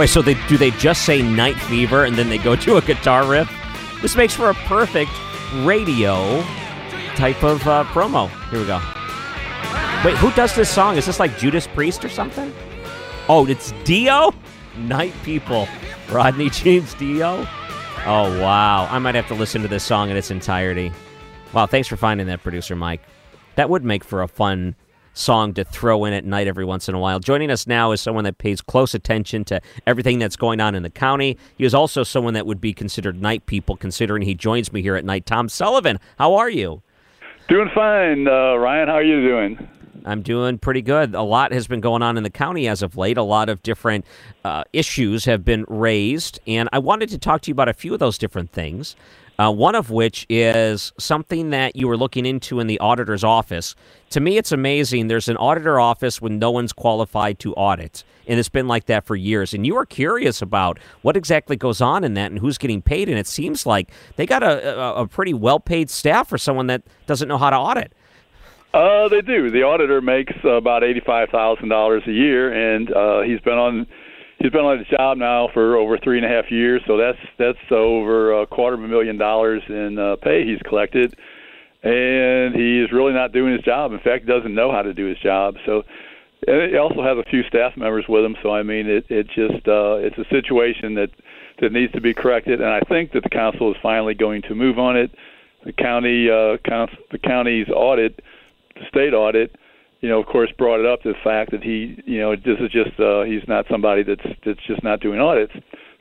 Wait, 0.00 0.08
so 0.08 0.22
they 0.22 0.32
do 0.48 0.56
they 0.56 0.70
just 0.70 1.04
say 1.04 1.20
night 1.20 1.56
fever 1.56 2.06
and 2.06 2.16
then 2.16 2.30
they 2.30 2.38
go 2.38 2.56
to 2.64 2.78
a 2.78 2.80
guitar 2.80 3.26
riff? 3.26 3.52
This 4.00 4.16
makes 4.16 4.32
for 4.32 4.48
a 4.48 4.54
perfect 4.54 5.10
radio 5.56 6.40
type 7.16 7.44
of 7.44 7.68
uh, 7.68 7.84
promo. 7.84 8.30
Here 8.48 8.60
we 8.60 8.66
go. 8.66 8.80
Wait, 10.02 10.16
who 10.16 10.32
does 10.32 10.54
this 10.54 10.70
song? 10.70 10.96
Is 10.96 11.04
this 11.04 11.20
like 11.20 11.36
Judas 11.36 11.66
Priest 11.66 12.02
or 12.02 12.08
something? 12.08 12.50
Oh, 13.28 13.46
it's 13.46 13.72
Dio? 13.84 14.32
Night 14.78 15.12
People. 15.22 15.68
Rodney 16.10 16.48
James 16.50 16.94
Dio? 16.94 17.46
Oh, 18.06 18.40
wow. 18.40 18.88
I 18.90 18.98
might 19.00 19.16
have 19.16 19.28
to 19.28 19.34
listen 19.34 19.60
to 19.60 19.68
this 19.68 19.84
song 19.84 20.08
in 20.08 20.16
its 20.16 20.30
entirety. 20.30 20.92
Wow, 21.52 21.66
thanks 21.66 21.88
for 21.88 21.98
finding 21.98 22.26
that, 22.28 22.42
producer 22.42 22.74
Mike. 22.74 23.02
That 23.56 23.68
would 23.68 23.84
make 23.84 24.04
for 24.04 24.22
a 24.22 24.28
fun 24.28 24.76
song 25.14 25.54
to 25.54 25.64
throw 25.64 26.04
in 26.04 26.12
at 26.12 26.24
night 26.24 26.46
every 26.46 26.64
once 26.64 26.88
in 26.88 26.94
a 26.94 26.98
while. 26.98 27.20
Joining 27.20 27.50
us 27.50 27.66
now 27.66 27.92
is 27.92 28.00
someone 28.00 28.24
that 28.24 28.38
pays 28.38 28.60
close 28.60 28.94
attention 28.94 29.44
to 29.44 29.60
everything 29.86 30.18
that's 30.18 30.36
going 30.36 30.60
on 30.60 30.74
in 30.74 30.82
the 30.82 30.90
county. 30.90 31.36
He 31.58 31.64
is 31.64 31.74
also 31.74 32.02
someone 32.02 32.34
that 32.34 32.46
would 32.46 32.60
be 32.60 32.72
considered 32.72 33.20
night 33.20 33.46
people, 33.46 33.76
considering 33.76 34.22
he 34.22 34.34
joins 34.34 34.72
me 34.72 34.82
here 34.82 34.96
at 34.96 35.04
night. 35.04 35.26
Tom 35.26 35.48
Sullivan, 35.48 35.98
how 36.18 36.34
are 36.34 36.50
you? 36.50 36.82
Doing 37.48 37.70
fine, 37.74 38.28
uh, 38.28 38.54
Ryan. 38.54 38.88
How 38.88 38.94
are 38.94 39.02
you 39.02 39.20
doing? 39.20 39.68
I'm 40.04 40.22
doing 40.22 40.58
pretty 40.58 40.82
good. 40.82 41.14
A 41.14 41.22
lot 41.22 41.52
has 41.52 41.66
been 41.66 41.80
going 41.80 42.02
on 42.02 42.16
in 42.16 42.22
the 42.22 42.30
county 42.30 42.68
as 42.68 42.82
of 42.82 42.96
late. 42.96 43.18
A 43.18 43.22
lot 43.22 43.48
of 43.48 43.62
different 43.62 44.04
uh, 44.44 44.64
issues 44.72 45.24
have 45.26 45.44
been 45.44 45.64
raised, 45.68 46.40
and 46.46 46.68
I 46.72 46.78
wanted 46.78 47.10
to 47.10 47.18
talk 47.18 47.42
to 47.42 47.48
you 47.48 47.52
about 47.52 47.68
a 47.68 47.74
few 47.74 47.92
of 47.92 48.00
those 48.00 48.18
different 48.18 48.52
things. 48.52 48.96
Uh, 49.40 49.50
one 49.50 49.74
of 49.74 49.90
which 49.90 50.26
is 50.28 50.92
something 50.98 51.48
that 51.48 51.74
you 51.74 51.88
were 51.88 51.96
looking 51.96 52.26
into 52.26 52.60
in 52.60 52.66
the 52.66 52.78
auditor's 52.78 53.24
office. 53.24 53.74
To 54.10 54.20
me, 54.20 54.36
it's 54.36 54.52
amazing. 54.52 55.08
There's 55.08 55.30
an 55.30 55.38
auditor 55.38 55.80
office 55.80 56.20
when 56.20 56.38
no 56.38 56.50
one's 56.50 56.74
qualified 56.74 57.38
to 57.38 57.54
audit, 57.54 58.04
and 58.26 58.38
it's 58.38 58.50
been 58.50 58.68
like 58.68 58.84
that 58.86 59.06
for 59.06 59.16
years. 59.16 59.54
And 59.54 59.66
you 59.66 59.76
are 59.78 59.86
curious 59.86 60.42
about 60.42 60.78
what 61.00 61.16
exactly 61.16 61.56
goes 61.56 61.80
on 61.80 62.04
in 62.04 62.12
that 62.14 62.30
and 62.30 62.38
who's 62.38 62.58
getting 62.58 62.82
paid. 62.82 63.08
And 63.08 63.18
it 63.18 63.26
seems 63.26 63.64
like 63.64 63.90
they 64.16 64.26
got 64.26 64.42
a, 64.42 64.78
a, 64.78 64.94
a 65.04 65.06
pretty 65.08 65.32
well-paid 65.32 65.88
staff 65.88 66.28
for 66.28 66.36
someone 66.36 66.66
that 66.66 66.82
doesn't 67.06 67.26
know 67.26 67.38
how 67.38 67.48
to 67.48 67.56
audit. 67.56 67.94
Uh, 68.74 69.08
they 69.08 69.22
do. 69.22 69.50
The 69.50 69.62
auditor 69.62 70.02
makes 70.02 70.34
about 70.44 70.84
eighty-five 70.84 71.30
thousand 71.30 71.70
dollars 71.70 72.02
a 72.06 72.12
year, 72.12 72.52
and 72.52 72.92
uh, 72.92 73.22
he's 73.22 73.40
been 73.40 73.58
on 73.58 73.86
he's 74.40 74.50
been 74.50 74.64
on 74.64 74.78
his 74.78 74.88
job 74.88 75.18
now 75.18 75.48
for 75.52 75.76
over 75.76 75.98
three 75.98 76.16
and 76.16 76.26
a 76.26 76.28
half 76.28 76.50
years. 76.50 76.82
So 76.86 76.96
that's 76.96 77.18
that's 77.36 77.58
over 77.70 78.40
a 78.40 78.46
quarter 78.46 78.74
of 78.74 78.82
a 78.82 78.88
million 78.88 79.18
dollars 79.18 79.62
in 79.68 79.98
uh, 79.98 80.16
pay 80.16 80.44
he's 80.44 80.60
collected, 80.62 81.16
and 81.82 82.54
he 82.54 82.80
is 82.80 82.92
really 82.92 83.12
not 83.12 83.32
doing 83.32 83.52
his 83.52 83.62
job. 83.62 83.92
In 83.92 84.00
fact, 84.00 84.26
doesn't 84.26 84.54
know 84.54 84.72
how 84.72 84.82
to 84.82 84.94
do 84.94 85.06
his 85.06 85.18
job. 85.18 85.56
So. 85.64 85.84
And 86.48 86.70
he 86.70 86.78
also 86.78 87.02
has 87.02 87.18
a 87.18 87.22
few 87.28 87.42
staff 87.42 87.76
members 87.76 88.08
with 88.08 88.24
him, 88.24 88.34
so 88.42 88.50
I 88.50 88.62
mean, 88.62 88.88
it 88.88 89.04
it 89.10 89.26
just 89.26 89.68
uh, 89.68 89.96
it's 89.96 90.16
a 90.16 90.24
situation 90.30 90.94
that 90.94 91.10
that 91.60 91.70
needs 91.70 91.92
to 91.92 92.00
be 92.00 92.14
corrected, 92.14 92.62
and 92.62 92.70
I 92.70 92.80
think 92.80 93.12
that 93.12 93.24
the 93.24 93.28
council 93.28 93.70
is 93.70 93.76
finally 93.82 94.14
going 94.14 94.40
to 94.48 94.54
move 94.54 94.78
on 94.78 94.96
it. 94.96 95.10
The 95.66 95.74
county 95.74 96.30
uh, 96.30 96.56
council, 96.64 96.96
the 97.10 97.18
county's 97.18 97.68
audit 97.68 98.24
the 98.80 98.86
state 98.88 99.14
audit, 99.14 99.54
you 100.00 100.08
know, 100.08 100.20
of 100.20 100.26
course, 100.26 100.50
brought 100.56 100.80
it 100.80 100.86
up 100.86 101.02
the 101.02 101.14
fact 101.22 101.50
that 101.50 101.62
he, 101.62 102.02
you 102.06 102.20
know, 102.20 102.34
this 102.34 102.58
is 102.60 102.70
just 102.70 102.98
uh, 102.98 103.22
he's 103.22 103.46
not 103.46 103.66
somebody 103.70 104.02
that's 104.02 104.24
that's 104.44 104.60
just 104.66 104.82
not 104.82 105.00
doing 105.00 105.20
audits. 105.20 105.52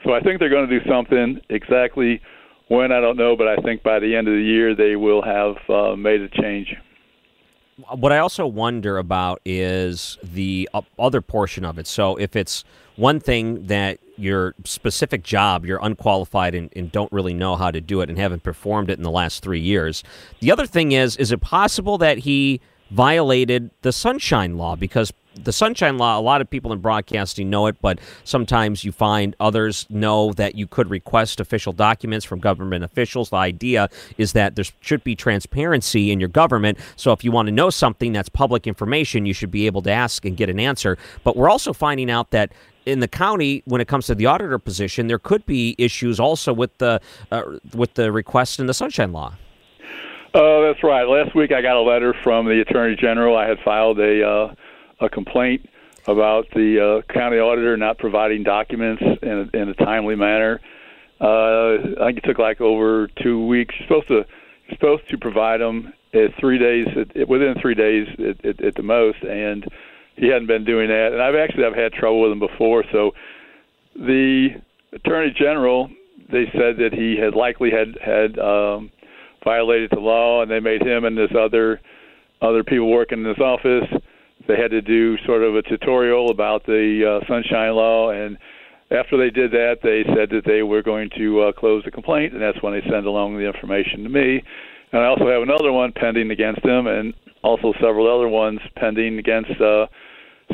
So 0.06 0.14
I 0.14 0.22
think 0.22 0.40
they're 0.40 0.50
going 0.50 0.70
to 0.70 0.80
do 0.80 0.86
something 0.90 1.42
exactly 1.50 2.22
when 2.70 2.92
I 2.92 3.02
don't 3.02 3.18
know, 3.18 3.36
but 3.36 3.48
I 3.48 3.58
think 3.58 3.84
by 3.84 4.00
the 4.00 4.16
end 4.16 4.28
of 4.28 4.36
the 4.36 4.42
year 4.42 4.76
they 4.76 4.96
will 4.96 5.22
have 5.22 5.56
uh, 5.70 5.96
made 5.96 6.22
a 6.22 6.30
change. 6.30 6.74
What 7.96 8.12
I 8.12 8.18
also 8.20 8.46
wonder 8.46 8.98
about 8.98 9.42
is 9.46 10.18
the 10.22 10.70
uh, 10.74 10.82
other 10.98 11.22
portion 11.22 11.64
of 11.64 11.80
it. 11.80 11.88
So 11.88 12.18
if 12.18 12.36
it's 12.36 12.66
one 12.98 13.20
thing 13.22 13.68
that 13.68 14.00
your 14.18 14.54
specific 14.66 15.24
job, 15.24 15.66
you're 15.66 15.80
unqualified 15.82 16.56
and, 16.56 16.70
and, 16.76 16.92
don't 16.92 17.10
really 17.14 17.34
know 17.34 17.56
how 17.56 17.72
to 17.72 17.80
do 17.80 18.02
it 18.02 18.10
and 18.10 18.20
haven't 18.20 18.44
performed 18.44 18.90
it 18.90 18.98
in 18.98 19.04
the 19.04 19.12
last 19.12 19.42
three 19.42 19.62
years. 19.62 20.04
The 20.42 20.52
other 20.52 20.66
thing 20.66 20.92
is, 20.92 21.16
is 21.16 21.32
it 21.32 21.40
possible 21.40 21.98
that 22.00 22.18
he 22.18 22.60
violated 22.90 23.72
the 23.82 23.92
sunshine 23.92 24.58
law? 24.58 24.76
Because 24.76 25.12
the 25.44 25.52
sunshine 25.52 25.98
law, 25.98 26.20
a 26.20 26.22
lot 26.22 26.42
of 26.42 26.50
people 26.50 26.74
in 26.74 26.80
broadcasting 26.80 27.50
know 27.50 27.68
it, 27.68 27.78
but 27.82 28.00
sometimes 28.24 28.84
you 28.84 28.92
find 28.92 29.36
others 29.40 29.86
know 29.90 30.34
that 30.34 30.56
you 30.56 30.68
could 30.68 30.90
request 30.90 31.40
official 31.40 31.74
documents 31.74 32.26
from 32.26 32.40
government 32.40 32.84
officials. 32.84 33.30
The 33.30 33.38
idea 33.38 33.90
is 34.18 34.34
that 34.34 34.56
there 34.56 34.66
should 34.82 35.04
be 35.04 35.16
transparency 35.16 36.12
in 36.12 36.20
your 36.20 36.30
government. 36.30 36.78
So 36.96 37.12
if 37.12 37.24
you 37.24 37.32
want 37.32 37.48
to 37.48 37.52
know 37.52 37.70
something 37.70 38.12
that's 38.14 38.30
public 38.30 38.68
information, 38.68 39.26
you 39.26 39.34
should 39.34 39.52
be 39.52 39.66
able 39.66 39.82
to 39.84 39.92
ask 39.92 40.26
and 40.26 40.36
get 40.36 40.50
an 40.50 40.60
answer. 40.60 40.98
But 41.24 41.38
we're 41.38 41.50
also 41.50 41.74
finding 41.74 42.10
out 42.12 42.32
that 42.32 42.52
in 42.86 43.00
the 43.00 43.08
county, 43.08 43.62
when 43.66 43.82
it 43.82 43.88
comes 43.88 44.08
to 44.08 44.16
the 44.16 44.26
auditor 44.26 44.58
position, 44.58 45.08
there 45.08 45.20
could 45.20 45.46
be 45.46 45.76
issues 45.78 46.20
also 46.20 46.52
with 46.54 46.76
the 46.80 47.00
uh, 47.32 47.44
with 47.74 47.94
the 47.94 48.12
request 48.12 48.60
in 48.60 48.66
the 48.66 48.74
sunshine 48.74 49.12
law. 49.12 49.36
Uh, 50.34 50.62
that's 50.62 50.84
right. 50.84 51.06
Last 51.08 51.36
week, 51.36 51.52
I 51.52 51.62
got 51.62 51.76
a 51.76 51.82
letter 51.82 52.14
from 52.24 52.46
the 52.46 52.62
attorney 52.62 52.96
general. 52.96 53.36
I 53.36 53.48
had 53.48 53.58
filed 53.66 54.00
a 54.00 54.24
uh, 54.24 54.54
a 55.00 55.10
complaint 55.10 55.68
about 56.08 56.46
the 56.54 57.02
uh, 57.08 57.14
county 57.14 57.38
auditor 57.38 57.76
not 57.78 57.98
providing 57.98 58.44
documents 58.44 59.02
in 59.02 59.50
a, 59.54 59.58
in 59.58 59.70
a 59.70 59.74
timely 59.74 60.16
manner. 60.16 60.60
Uh, 61.20 61.78
I 62.00 62.06
think 62.08 62.20
it 62.20 62.24
took 62.26 62.38
like 62.38 62.62
over 62.62 63.08
two 63.22 63.46
weeks. 63.48 63.74
You're 63.80 63.88
supposed 63.88 64.08
to 64.10 64.14
you're 64.68 64.76
supposed 64.76 65.10
to 65.10 65.18
provide 65.18 65.62
them 65.62 65.94
at 66.14 66.36
three 66.40 66.60
days, 66.60 66.88
at, 66.96 67.28
within 67.28 67.56
three 67.60 67.76
days 67.76 68.08
at, 68.20 68.46
at, 68.46 68.64
at 68.64 68.76
the 68.76 68.84
most, 68.84 69.24
and 69.24 69.66
he 70.16 70.28
hadn't 70.28 70.48
been 70.48 70.64
doing 70.64 70.90
that. 70.90 71.12
And 71.12 71.22
I've 71.24 71.36
actually 71.36 71.66
I've 71.66 71.76
had 71.76 71.94
trouble 71.94 72.22
with 72.22 72.32
him 72.32 72.40
before. 72.40 72.84
So 72.92 73.14
the 73.96 74.50
attorney 74.94 75.32
general 75.36 75.90
they 76.32 76.46
said 76.52 76.78
that 76.78 76.94
he 76.94 77.18
had 77.18 77.34
likely 77.34 77.72
had 77.72 77.98
had 78.00 78.38
um, 78.38 78.92
violated 79.44 79.92
the 79.92 80.00
law, 80.00 80.42
and 80.42 80.52
they 80.52 80.60
made 80.60 80.82
him 80.82 81.06
and 81.06 81.18
this 81.18 81.32
other 81.38 81.80
other 82.42 82.64
people 82.64 82.90
working 82.90 83.20
in 83.20 83.24
this 83.26 83.40
office 83.40 83.86
they 84.48 84.58
had 84.58 84.72
to 84.72 84.82
do 84.82 85.16
sort 85.26 85.44
of 85.44 85.56
a 85.56 85.62
tutorial 85.62 86.32
about 86.32 86.66
the 86.66 87.22
uh, 87.22 87.28
Sunshine 87.28 87.74
Law, 87.74 88.10
and 88.10 88.38
after 88.90 89.18
they 89.18 89.30
did 89.30 89.52
that, 89.52 89.78
they 89.84 90.04
said 90.16 90.30
that 90.32 90.46
they 90.46 90.64
were 90.64 90.82
going 90.82 91.10
to 91.18 91.42
uh, 91.42 91.52
close 91.52 91.84
the 91.86 91.92
complaint, 91.92 92.34
and 92.34 92.42
that's 92.42 92.62
when 92.64 92.74
they 92.74 92.82
sent 92.90 93.06
along 93.06 93.38
the 93.38 93.46
information 93.46 94.04
to 94.04 94.10
me. 94.10 94.42
And 94.92 95.02
I 95.02 95.06
also 95.06 95.28
have 95.28 95.44
another 95.44 95.72
one 95.72 95.92
pending 95.92 96.32
against 96.32 96.64
them, 96.64 96.88
and 96.88 97.14
also 97.44 97.74
several 97.80 98.12
other 98.14 98.28
ones 98.28 98.60
pending 98.76 99.20
against 99.20 99.52
uh, 99.62 99.86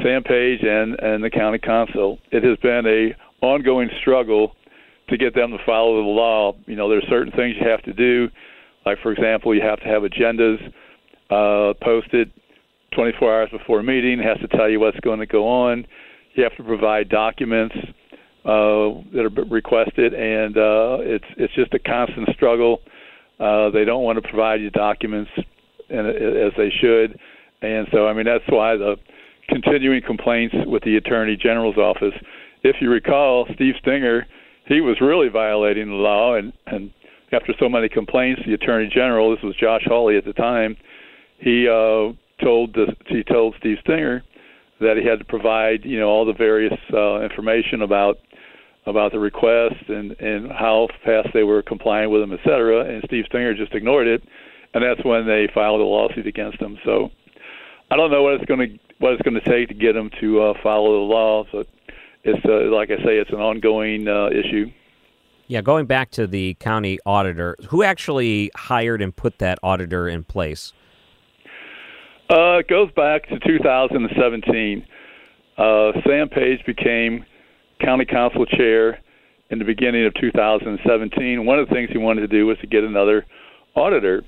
Sam 0.04 0.24
Page 0.24 0.60
and 0.62 1.00
and 1.00 1.24
the 1.24 1.30
county 1.30 1.60
council. 1.60 2.20
It 2.32 2.44
has 2.44 2.58
been 2.58 2.86
a 2.86 3.16
ongoing 3.46 3.90
struggle 4.02 4.56
to 5.08 5.18
get 5.18 5.34
them 5.34 5.52
to 5.52 5.58
follow 5.66 6.04
the 6.04 6.10
law. 6.10 6.54
You 6.66 6.76
know, 6.76 6.90
there's 6.90 7.08
certain 7.08 7.32
things 7.32 7.56
you 7.62 7.70
have 7.70 7.84
to 7.84 7.94
do, 7.94 8.28
like 8.86 8.98
for 9.02 9.12
example, 9.12 9.56
you 9.56 9.62
have 9.62 9.80
to 9.80 9.86
have 9.86 10.04
agendas 10.04 10.58
uh, 11.30 11.74
posted 11.84 12.32
24 12.96 13.34
hours 13.34 13.50
before 13.52 13.80
a 13.80 13.84
meeting, 13.84 14.20
it 14.20 14.26
has 14.26 14.38
to 14.40 14.58
tell 14.58 14.70
you 14.70 14.80
what's 14.80 15.00
going 15.02 15.20
to 15.20 15.26
go 15.26 15.48
on. 15.48 15.86
you 16.34 16.44
have 16.44 16.56
to 16.56 16.64
provide 16.64 17.10
documents 17.10 17.76
uh, 18.46 19.02
that 19.12 19.26
are 19.26 19.44
requested, 19.50 20.14
and 20.14 20.58
uh, 20.58 20.98
it's 21.02 21.26
it's 21.38 21.54
just 21.56 21.74
a 21.74 21.80
constant 21.80 22.30
struggle. 22.34 22.80
Uh, 23.40 23.70
they 23.72 23.84
don't 23.84 24.04
want 24.04 24.22
to 24.22 24.30
provide 24.30 24.62
you 24.62 24.70
documents 24.70 25.32
and, 25.90 26.08
as 26.08 26.54
they 26.56 26.70
should, 26.70 27.20
and 27.62 27.88
so 27.92 28.08
I 28.08 28.14
mean 28.14 28.26
that's 28.26 28.44
why 28.48 28.78
the 28.78 28.96
continuing 29.50 30.02
complaints 30.06 30.56
with 30.68 30.84
the 30.84 30.96
Attorney 30.98 31.36
General's 31.36 31.78
office. 31.78 32.14
If 32.64 32.78
you 32.82 32.90
recall, 32.90 33.48
Steve 33.56 33.76
Stenger, 33.82 34.26
he 34.68 34.82
was 34.82 34.98
really 35.02 35.30
violating 35.30 35.88
the 35.88 35.96
law, 35.96 36.36
and 36.36 36.54
and 36.68 36.92
after 37.36 37.54
so 37.60 37.68
many 37.68 37.90
complaints, 37.90 38.42
the 38.46 38.54
Attorney 38.54 38.88
General, 38.88 39.36
this 39.36 39.44
was 39.44 39.56
Josh 39.56 39.84
Hawley 39.86 40.18
at 40.18 40.26
the 40.26 40.34
time, 40.34 40.78
he 41.38 41.68
uh, 41.68 42.14
told 42.44 42.74
the, 42.74 42.96
he 43.08 43.24
told 43.24 43.56
Steve 43.60 43.78
Stenger 43.82 44.24
that 44.80 44.98
he 44.98 45.08
had 45.08 45.20
to 45.20 45.26
provide 45.26 45.86
you 45.86 46.00
know 46.00 46.08
all 46.08 46.26
the 46.26 46.34
various 46.34 46.74
uh, 46.94 47.22
information 47.22 47.82
about 47.82 48.18
about 48.86 49.12
the 49.12 49.20
request 49.20 49.76
and 49.88 50.12
and 50.20 50.52
how 50.52 50.88
fast 51.04 51.30
they 51.34 51.44
were 51.44 51.62
complying 51.62 52.10
with 52.10 52.22
them, 52.22 52.34
et 52.34 52.40
cetera. 52.44 52.86
And 52.86 53.04
Steve 53.06 53.26
Stenger 53.28 53.54
just 53.54 53.74
ignored 53.74 54.08
it, 54.08 54.24
and 54.74 54.84
that's 54.84 55.04
when 55.06 55.26
they 55.26 55.48
filed 55.54 55.82
a 55.82 55.84
lawsuit 55.84 56.28
against 56.28 56.60
him. 56.60 56.78
So 56.86 57.10
I 57.92 57.96
don't 57.96 58.12
know 58.12 58.24
what 58.24 58.34
it's 58.36 58.46
going 58.46 58.70
to 58.70 58.80
what 59.00 59.14
it's 59.14 59.22
going 59.22 59.40
to 59.40 59.50
take 59.50 59.70
to 59.70 59.74
get 59.74 59.96
him 59.96 60.10
to 60.22 60.42
uh, 60.42 60.54
follow 60.64 61.00
the 61.00 61.14
law. 61.14 61.46
So 61.52 61.64
it's 62.24 62.46
uh, 62.46 62.76
like 62.76 62.92
I 62.92 62.98
say, 62.98 63.18
it's 63.18 63.32
an 63.32 63.40
ongoing 63.40 64.08
uh, 64.08 64.30
issue. 64.30 64.72
Yeah, 65.48 65.62
going 65.62 65.86
back 65.86 66.10
to 66.12 66.26
the 66.26 66.56
county 66.56 66.98
auditor, 67.06 67.56
who 67.70 67.84
actually 67.84 68.50
hired 68.56 69.02
and 69.02 69.16
put 69.16 69.38
that 69.40 69.60
auditor 69.62 70.08
in 70.08 70.24
place? 70.24 70.74
Uh, 72.30 72.58
it 72.58 72.68
goes 72.68 72.90
back 72.96 73.28
to 73.30 73.38
2017. 73.40 74.86
Uh, 75.58 75.92
Sam 76.06 76.30
Page 76.30 76.66
became 76.66 77.26
county 77.80 78.06
council 78.06 78.46
chair 78.48 79.00
in 79.52 79.60
the 79.60 79.66
beginning 79.66 80.06
of 80.08 80.14
2017. 80.16 81.46
One 81.46 81.60
of 81.60 81.70
the 81.70 81.76
things 81.76 81.90
he 81.92 82.00
wanted 82.00 82.22
to 82.22 82.28
do 82.28 82.48
was 82.48 82.58
to 82.60 82.68
get 82.68 82.84
another 82.84 83.26
auditor. 83.76 84.24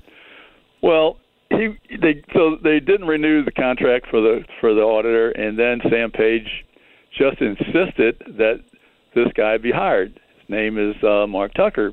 Well, 0.82 1.18
he 1.50 1.76
they 2.00 2.22
so 2.32 2.56
they 2.62 2.78
didn't 2.78 3.08
renew 3.08 3.44
the 3.44 3.50
contract 3.50 4.06
for 4.08 4.20
the 4.20 4.44
for 4.60 4.74
the 4.74 4.82
auditor, 4.82 5.30
and 5.30 5.58
then 5.58 5.80
Sam 5.90 6.12
Page 6.12 6.64
just 7.18 7.40
insisted 7.40 8.22
that 8.36 8.60
this 9.14 9.28
guy 9.34 9.56
be 9.56 9.72
hired. 9.72 10.20
Name 10.48 10.78
is 10.78 11.02
uh, 11.02 11.26
Mark 11.26 11.54
Tucker. 11.54 11.92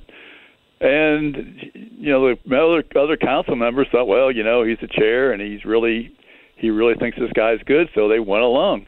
And 0.81 1.71
you 1.73 2.11
know 2.11 2.35
the 2.35 2.57
other 2.57 2.83
other 2.99 3.17
council 3.17 3.55
members 3.55 3.87
thought, 3.91 4.07
well, 4.07 4.31
you 4.31 4.43
know, 4.43 4.63
he's 4.63 4.79
the 4.81 4.87
chair 4.87 5.31
and 5.31 5.41
he's 5.41 5.63
really 5.63 6.15
he 6.55 6.69
really 6.69 6.95
thinks 6.95 7.17
this 7.17 7.31
guy's 7.33 7.59
good, 7.65 7.89
so 7.95 8.07
they 8.07 8.19
went 8.19 8.43
along. 8.43 8.87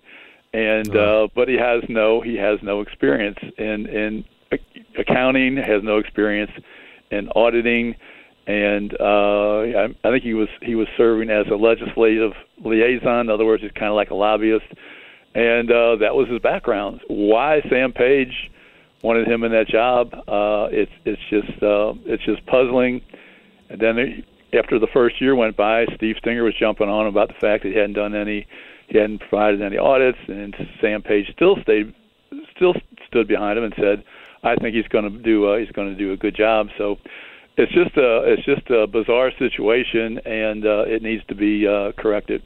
And 0.54 0.96
uh, 0.96 1.28
but 1.36 1.48
he 1.48 1.56
has 1.56 1.84
no 1.88 2.22
he 2.22 2.36
has 2.36 2.60
no 2.62 2.82
experience 2.82 3.38
in 3.58 3.88
in 3.88 4.26
accounting, 4.98 5.58
has 5.58 5.84
no 5.84 5.98
experience 5.98 6.52
in 7.12 7.30
auditing, 7.36 7.96
and 8.48 8.94
uh, 9.00 9.60
I, 9.60 9.96
I 10.04 10.12
think 10.12 10.24
he 10.24 10.34
was 10.34 10.48
he 10.62 10.76
was 10.76 10.88
serving 10.98 11.30
as 11.30 11.48
a 11.48 11.56
legislative 11.56 12.34
liaison. 12.64 13.22
In 13.22 13.30
other 13.30 13.46
words, 13.46 13.62
he's 13.62 13.72
kind 13.72 13.90
of 13.90 13.96
like 13.96 14.10
a 14.10 14.16
lobbyist, 14.16 14.66
and 15.36 15.70
uh, 15.72 15.98
that 15.98 16.16
was 16.16 16.30
his 16.30 16.40
background. 16.40 17.02
Why 17.08 17.62
Sam 17.70 17.92
Page? 17.92 18.50
Wanted 19.04 19.28
him 19.28 19.44
in 19.44 19.52
that 19.52 19.68
job. 19.68 20.14
Uh, 20.28 20.68
it's 20.72 20.92
it's 21.06 21.22
just 21.30 21.62
uh, 21.62 21.94
it's 22.06 22.24
just 22.26 22.44
puzzling. 22.48 23.02
And 23.70 23.80
then 23.80 23.96
they, 23.96 24.58
after 24.58 24.80
the 24.80 24.88
first 24.92 25.22
year 25.22 25.36
went 25.36 25.56
by, 25.56 25.86
Steve 25.96 26.16
Stenger 26.20 26.44
was 26.44 26.56
jumping 26.60 26.90
on 26.90 27.06
about 27.06 27.28
the 27.28 27.36
fact 27.40 27.64
that 27.64 27.70
he 27.70 27.76
hadn't 27.76 27.94
done 27.94 28.16
any, 28.16 28.48
he 28.88 28.98
hadn't 28.98 29.20
provided 29.20 29.62
any 29.62 29.78
audits, 29.78 30.18
and 30.28 30.56
Sam 30.82 31.04
Page 31.04 31.28
still 31.36 31.58
stayed, 31.62 31.94
still 32.56 32.74
stood 33.08 33.28
behind 33.28 33.60
him 33.60 33.66
and 33.66 33.74
said, 33.78 34.04
"I 34.44 34.56
think 34.56 34.76
he's 34.76 34.88
going 34.88 35.12
to 35.12 35.22
do 35.22 35.48
uh, 35.48 35.58
he's 35.58 35.72
going 35.72 35.90
to 35.90 35.96
do 35.96 36.12
a 36.14 36.18
good 36.18 36.36
job." 36.36 36.68
So. 36.78 36.98
It's 37.60 37.74
just 37.74 37.98
a 37.98 38.22
it's 38.24 38.46
just 38.46 38.70
a 38.70 38.86
bizarre 38.86 39.32
situation, 39.40 40.20
and 40.26 40.64
uh, 40.64 40.84
it 40.86 41.02
needs 41.02 41.24
to 41.26 41.34
be 41.34 41.66
uh, 41.66 41.92
corrected. 41.98 42.44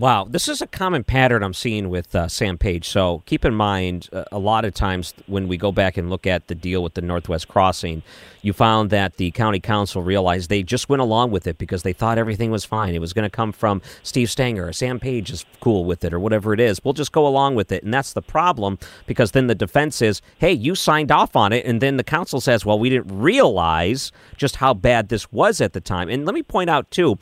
Wow, 0.00 0.28
this 0.30 0.46
is 0.46 0.62
a 0.62 0.68
common 0.68 1.02
pattern 1.02 1.42
I'm 1.42 1.52
seeing 1.52 1.88
with 1.88 2.14
uh, 2.14 2.28
Sam 2.28 2.56
Page. 2.56 2.88
So 2.88 3.24
keep 3.26 3.44
in 3.44 3.52
mind, 3.52 4.08
uh, 4.12 4.22
a 4.30 4.38
lot 4.38 4.64
of 4.64 4.72
times 4.72 5.12
when 5.26 5.48
we 5.48 5.56
go 5.56 5.72
back 5.72 5.96
and 5.96 6.08
look 6.08 6.24
at 6.24 6.46
the 6.46 6.54
deal 6.54 6.84
with 6.84 6.94
the 6.94 7.00
Northwest 7.00 7.48
Crossing, 7.48 8.04
you 8.40 8.52
found 8.52 8.90
that 8.90 9.16
the 9.16 9.32
county 9.32 9.58
council 9.58 10.00
realized 10.00 10.50
they 10.50 10.62
just 10.62 10.88
went 10.88 11.02
along 11.02 11.32
with 11.32 11.48
it 11.48 11.58
because 11.58 11.82
they 11.82 11.92
thought 11.92 12.16
everything 12.16 12.52
was 12.52 12.64
fine. 12.64 12.94
It 12.94 13.00
was 13.00 13.12
going 13.12 13.24
to 13.24 13.28
come 13.28 13.50
from 13.50 13.82
Steve 14.04 14.30
Stenger 14.30 14.68
or 14.68 14.72
Sam 14.72 15.00
Page 15.00 15.32
is 15.32 15.44
cool 15.58 15.84
with 15.84 16.04
it 16.04 16.14
or 16.14 16.20
whatever 16.20 16.54
it 16.54 16.60
is. 16.60 16.78
We'll 16.84 16.94
just 16.94 17.10
go 17.10 17.26
along 17.26 17.56
with 17.56 17.72
it. 17.72 17.82
And 17.82 17.92
that's 17.92 18.12
the 18.12 18.22
problem 18.22 18.78
because 19.08 19.32
then 19.32 19.48
the 19.48 19.56
defense 19.56 20.00
is, 20.00 20.22
hey, 20.38 20.52
you 20.52 20.76
signed 20.76 21.10
off 21.10 21.34
on 21.34 21.52
it. 21.52 21.66
And 21.66 21.80
then 21.80 21.96
the 21.96 22.04
council 22.04 22.40
says, 22.40 22.64
well, 22.64 22.78
we 22.78 22.88
didn't 22.88 23.18
realize 23.18 24.12
just 24.36 24.56
how 24.56 24.74
bad 24.74 25.08
this 25.08 25.32
was 25.32 25.60
at 25.60 25.72
the 25.72 25.80
time. 25.80 26.08
And 26.08 26.24
let 26.24 26.36
me 26.36 26.44
point 26.44 26.70
out, 26.70 26.88
too, 26.92 27.18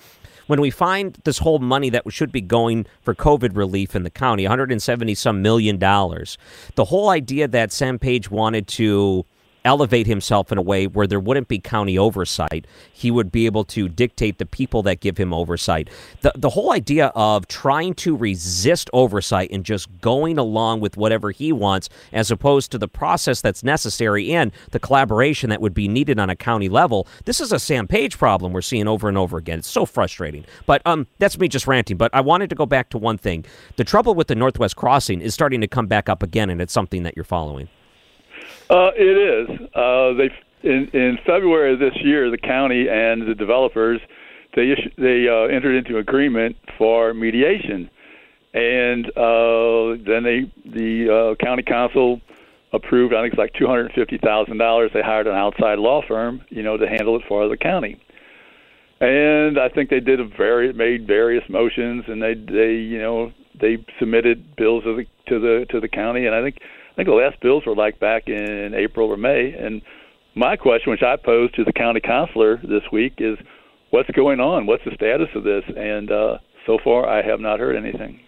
when 0.47 0.61
we 0.61 0.71
find 0.71 1.19
this 1.25 1.39
whole 1.39 1.59
money 1.59 1.91
that 1.91 2.11
should 2.13 2.33
be 2.33 2.41
going 2.41 2.87
for 3.03 3.15
COVID 3.15 3.57
relief 3.57 3.95
in 3.95 4.03
the 4.03 4.11
county, 4.11 4.45
170 4.45 5.15
some 5.15 5.43
million 5.43 5.79
dollars, 5.79 6.39
the 6.75 6.87
whole 6.87 7.09
idea 7.09 7.49
that 7.49 7.73
Sam 7.73 7.99
Page 7.99 8.31
wanted 8.31 8.67
to 8.69 9.25
elevate 9.66 10.07
himself 10.07 10.52
in 10.52 10.57
a 10.57 10.62
way 10.62 10.87
where 10.87 11.07
there 11.07 11.20
wouldn't 11.20 11.48
be 11.48 11.59
county 11.59 11.98
oversight. 11.98 12.66
He 12.92 13.11
would 13.11 13.31
be 13.31 13.44
able 13.44 13.64
to 13.64 13.88
dictate 13.88 14.38
the 14.38 14.46
people 14.46 14.83
that 14.85 15.00
give 15.00 15.18
him 15.18 15.35
oversight. 15.35 15.90
The 16.22 16.33
the 16.37 16.50
whole 16.50 16.72
idea 16.72 17.09
of 17.14 17.48
trying 17.48 17.94
to 17.94 18.16
resist 18.16 18.88
oversight 18.92 19.50
and 19.50 19.64
just 19.64 20.00
going 20.00 20.38
along 20.38 20.81
with 20.81 20.96
whatever 20.96 21.33
he 21.33 21.52
wants 21.52 21.88
as 22.12 22.31
opposed 22.31 22.70
to 22.70 22.79
the 22.79 22.88
process 22.88 23.40
that's 23.40 23.64
necessary 23.64 24.33
and 24.33 24.52
the 24.70 24.79
collaboration 24.79 25.50
that 25.50 25.61
would 25.61 25.74
be 25.74 25.88
needed 25.88 26.18
on 26.18 26.31
a 26.31 26.37
county 26.37 26.68
level. 26.68 27.07
This 27.24 27.40
is 27.40 27.52
a 27.52 27.59
Sam 27.59 27.88
Page 27.88 28.16
problem 28.16 28.52
we're 28.52 28.62
seeing 28.62 28.87
over 28.87 29.09
and 29.09 29.18
over 29.18 29.37
again. 29.37 29.59
It's 29.59 29.68
so 29.68 29.85
frustrating. 29.85 30.44
But 30.64 30.81
um 30.87 31.09
that's 31.18 31.38
me 31.38 31.48
just 31.48 31.66
ranting, 31.66 31.96
but 31.96 32.14
I 32.14 32.20
wanted 32.20 32.48
to 32.50 32.57
go 32.57 32.66
back 32.66 32.90
to 32.90 32.98
one 32.98 33.18
thing. 33.18 33.44
The 33.74 33.85
trouble 33.85 34.14
with 34.14 34.29
the 34.29 34.37
Northwest 34.37 34.76
Crossing 34.76 35.20
is 35.20 35.35
starting 35.35 35.61
to 35.61 35.66
come 35.66 35.88
back 35.88 36.09
up 36.09 36.22
again 36.22 36.50
and 36.50 36.61
it's 36.61 36.72
something 36.72 37.02
that 37.02 37.16
you're 37.16 37.24
following. 37.24 37.68
Uh, 38.68 38.90
it 38.96 39.02
is. 39.02 39.68
Uh, 39.74 40.12
they 40.14 40.31
in, 40.62 40.88
in 40.92 41.18
February 41.24 41.74
of 41.74 41.79
this 41.79 41.96
year, 42.02 42.31
the 42.31 42.38
county 42.38 42.88
and 42.88 43.26
the 43.26 43.35
developers 43.35 44.00
they 44.55 44.70
issued, 44.70 44.94
they 44.96 45.29
uh, 45.29 45.55
entered 45.55 45.76
into 45.76 45.98
agreement 45.98 46.57
for 46.79 47.14
mediation, 47.14 47.90
and 48.55 49.07
uh, 49.16 50.02
then 50.05 50.24
they 50.24 50.50
the 50.64 51.35
uh, 51.38 51.44
county 51.44 51.62
council 51.62 52.20
approved. 52.72 53.14
I 53.14 53.22
think 53.22 53.35
it's 53.35 53.38
like 53.38 53.52
two 53.52 53.66
hundred 53.66 53.92
fifty 53.92 54.18
thousand 54.18 54.59
dollars. 54.59 54.90
They 54.94 55.02
hired 55.02 55.26
an 55.26 55.35
outside 55.35 55.79
law 55.79 56.02
firm, 56.07 56.42
you 56.48 56.62
know, 56.62 56.76
to 56.76 56.88
handle 56.88 57.16
it 57.16 57.22
for 57.29 57.48
the 57.48 57.57
county. 57.57 58.00
And 58.98 59.59
I 59.59 59.68
think 59.68 59.90
they 59.90 60.00
did 60.00 60.20
a 60.20 60.24
very 60.24 60.72
made 60.72 61.07
various 61.07 61.44
motions, 61.50 62.05
and 62.09 62.22
they 62.22 62.35
they 62.35 62.72
you 62.74 62.98
know 62.98 63.33
they 63.61 63.85
submitted 63.98 64.57
bills 64.57 64.85
to 64.85 64.96
the 64.96 65.05
to 65.29 65.38
the 65.38 65.66
to 65.70 65.81
the 65.81 65.88
county, 65.88 66.26
and 66.26 66.35
I 66.35 66.42
think 66.42 66.59
think 66.97 67.09
the 67.09 67.15
last 67.15 67.41
bills 67.41 67.65
were 67.67 67.75
like 67.75 68.01
back 68.01 68.29
in 68.29 68.73
April 68.75 69.09
or 69.09 69.17
May. 69.17 69.53
And 69.53 69.83
my 70.35 70.57
question, 70.57 70.91
which 70.91 71.03
I 71.03 71.17
posed 71.17 71.55
to 71.57 71.65
the 71.65 71.73
county 71.73 72.01
counselor 72.01 72.57
this 72.59 72.83
week, 72.91 73.15
is 73.19 73.39
what's 73.91 74.11
going 74.11 74.41
on? 74.41 74.67
What's 74.67 74.85
the 74.85 74.95
status 74.95 75.29
of 75.35 75.45
this? 75.45 75.65
And 75.77 76.11
uh, 76.11 76.39
so 76.67 76.79
far, 76.83 77.09
I 77.09 77.23
have 77.23 77.41
not 77.41 77.61
heard 77.61 77.77
anything. 77.77 78.21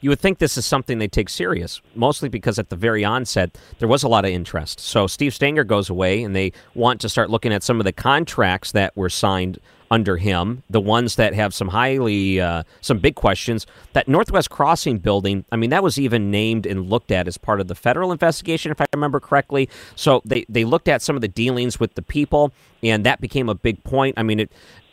You 0.00 0.10
would 0.10 0.18
think 0.18 0.38
this 0.38 0.58
is 0.58 0.66
something 0.66 0.98
they 0.98 1.06
take 1.06 1.28
serious, 1.28 1.80
mostly 1.94 2.28
because 2.28 2.58
at 2.58 2.70
the 2.70 2.76
very 2.76 3.04
onset 3.04 3.56
there 3.78 3.86
was 3.86 4.02
a 4.02 4.08
lot 4.08 4.24
of 4.24 4.32
interest. 4.32 4.80
So 4.80 5.06
Steve 5.06 5.32
Stenger 5.32 5.62
goes 5.62 5.88
away, 5.88 6.24
and 6.24 6.34
they 6.34 6.52
want 6.74 7.00
to 7.02 7.08
start 7.08 7.30
looking 7.30 7.52
at 7.52 7.62
some 7.62 7.78
of 7.80 7.84
the 7.84 7.92
contracts 7.92 8.72
that 8.72 8.96
were 8.96 9.08
signed 9.08 9.60
under 9.92 10.16
him, 10.16 10.62
the 10.70 10.80
ones 10.80 11.16
that 11.16 11.34
have 11.34 11.52
some 11.52 11.68
highly, 11.68 12.40
uh, 12.40 12.62
some 12.80 12.98
big 12.98 13.14
questions. 13.14 13.66
That 13.92 14.08
Northwest 14.08 14.48
Crossing 14.48 14.96
building, 14.96 15.44
I 15.52 15.56
mean, 15.56 15.68
that 15.68 15.82
was 15.82 15.98
even 15.98 16.30
named 16.30 16.64
and 16.64 16.88
looked 16.88 17.12
at 17.12 17.28
as 17.28 17.36
part 17.36 17.60
of 17.60 17.68
the 17.68 17.74
federal 17.74 18.10
investigation, 18.10 18.72
if 18.72 18.80
I 18.80 18.86
remember 18.94 19.20
correctly. 19.20 19.68
So 19.94 20.22
they, 20.24 20.46
they 20.48 20.64
looked 20.64 20.88
at 20.88 21.02
some 21.02 21.14
of 21.14 21.20
the 21.20 21.28
dealings 21.28 21.78
with 21.78 21.94
the 21.94 22.00
people, 22.00 22.52
and 22.82 23.04
that 23.04 23.20
became 23.20 23.50
a 23.50 23.54
big 23.54 23.84
point. 23.84 24.14
I 24.16 24.22
mean, 24.22 24.40
it, 24.40 24.52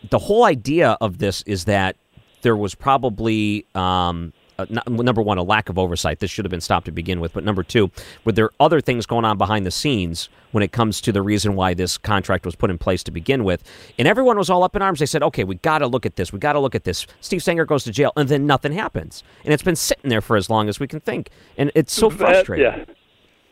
the 0.10 0.20
whole 0.20 0.44
idea 0.44 0.98
of 1.00 1.20
this 1.20 1.44
is 1.44 1.64
that 1.64 1.96
there 2.42 2.58
was 2.58 2.76
probably 2.76 3.66
um, 3.76 4.34
uh, 4.60 4.82
number 4.88 5.22
one, 5.22 5.38
a 5.38 5.44
lack 5.44 5.70
of 5.70 5.78
oversight. 5.78 6.20
This 6.20 6.32
should 6.32 6.46
have 6.46 6.52
been 6.52 6.62
stopped 6.62 6.86
to 6.86 6.92
begin 6.92 7.20
with. 7.20 7.34
But 7.34 7.44
number 7.44 7.64
two, 7.64 7.92
were 8.26 8.32
there 8.32 8.50
other 8.60 8.82
things 8.82 9.06
going 9.06 9.26
on 9.26 9.38
behind 9.38 9.66
the 9.66 9.72
scenes 9.72 10.30
when 10.52 10.64
it 10.64 10.72
comes 10.72 11.00
to 11.02 11.12
the 11.12 11.22
reason 11.22 11.56
why 11.56 11.74
this 11.74 11.98
contract 11.98 12.46
was 12.46 12.56
put 12.56 12.70
in 12.70 12.78
place 12.78 13.04
to 13.04 13.12
begin 13.12 13.44
with? 13.44 13.64
And 13.98 14.08
everyone 14.08 14.38
was 14.38 14.50
all 14.50 14.64
up 14.64 14.76
in 14.76 14.82
arms. 14.82 15.00
They 15.00 15.06
said, 15.06 15.24
okay, 15.24 15.44
we 15.44 15.56
got 15.56 15.80
to 15.80 15.88
look 15.88 16.06
at 16.06 16.16
this. 16.16 16.34
We 16.34 16.40
got 16.40 16.54
to 16.54 16.60
look 16.60 16.76
at 16.76 16.84
this. 16.84 17.08
Steve 17.22 17.42
Stenger 17.42 17.66
goes 17.66 17.84
to 17.86 17.92
jail, 17.92 18.12
and 18.16 18.30
then 18.30 18.46
nothing 18.46 18.74
happens. 18.74 19.24
And 19.44 19.54
it's 19.54 19.64
been 19.64 19.76
sitting 19.76 20.10
there 20.10 20.22
for 20.22 20.38
as 20.38 20.50
long 20.50 20.70
as 20.70 20.80
we 20.80 20.88
can 20.88 21.00
think. 21.00 21.30
And 21.58 21.72
it's 21.76 21.94
so 21.94 22.10
frustrating. 22.10 22.66
That, 22.66 22.80
yeah. 22.80 22.94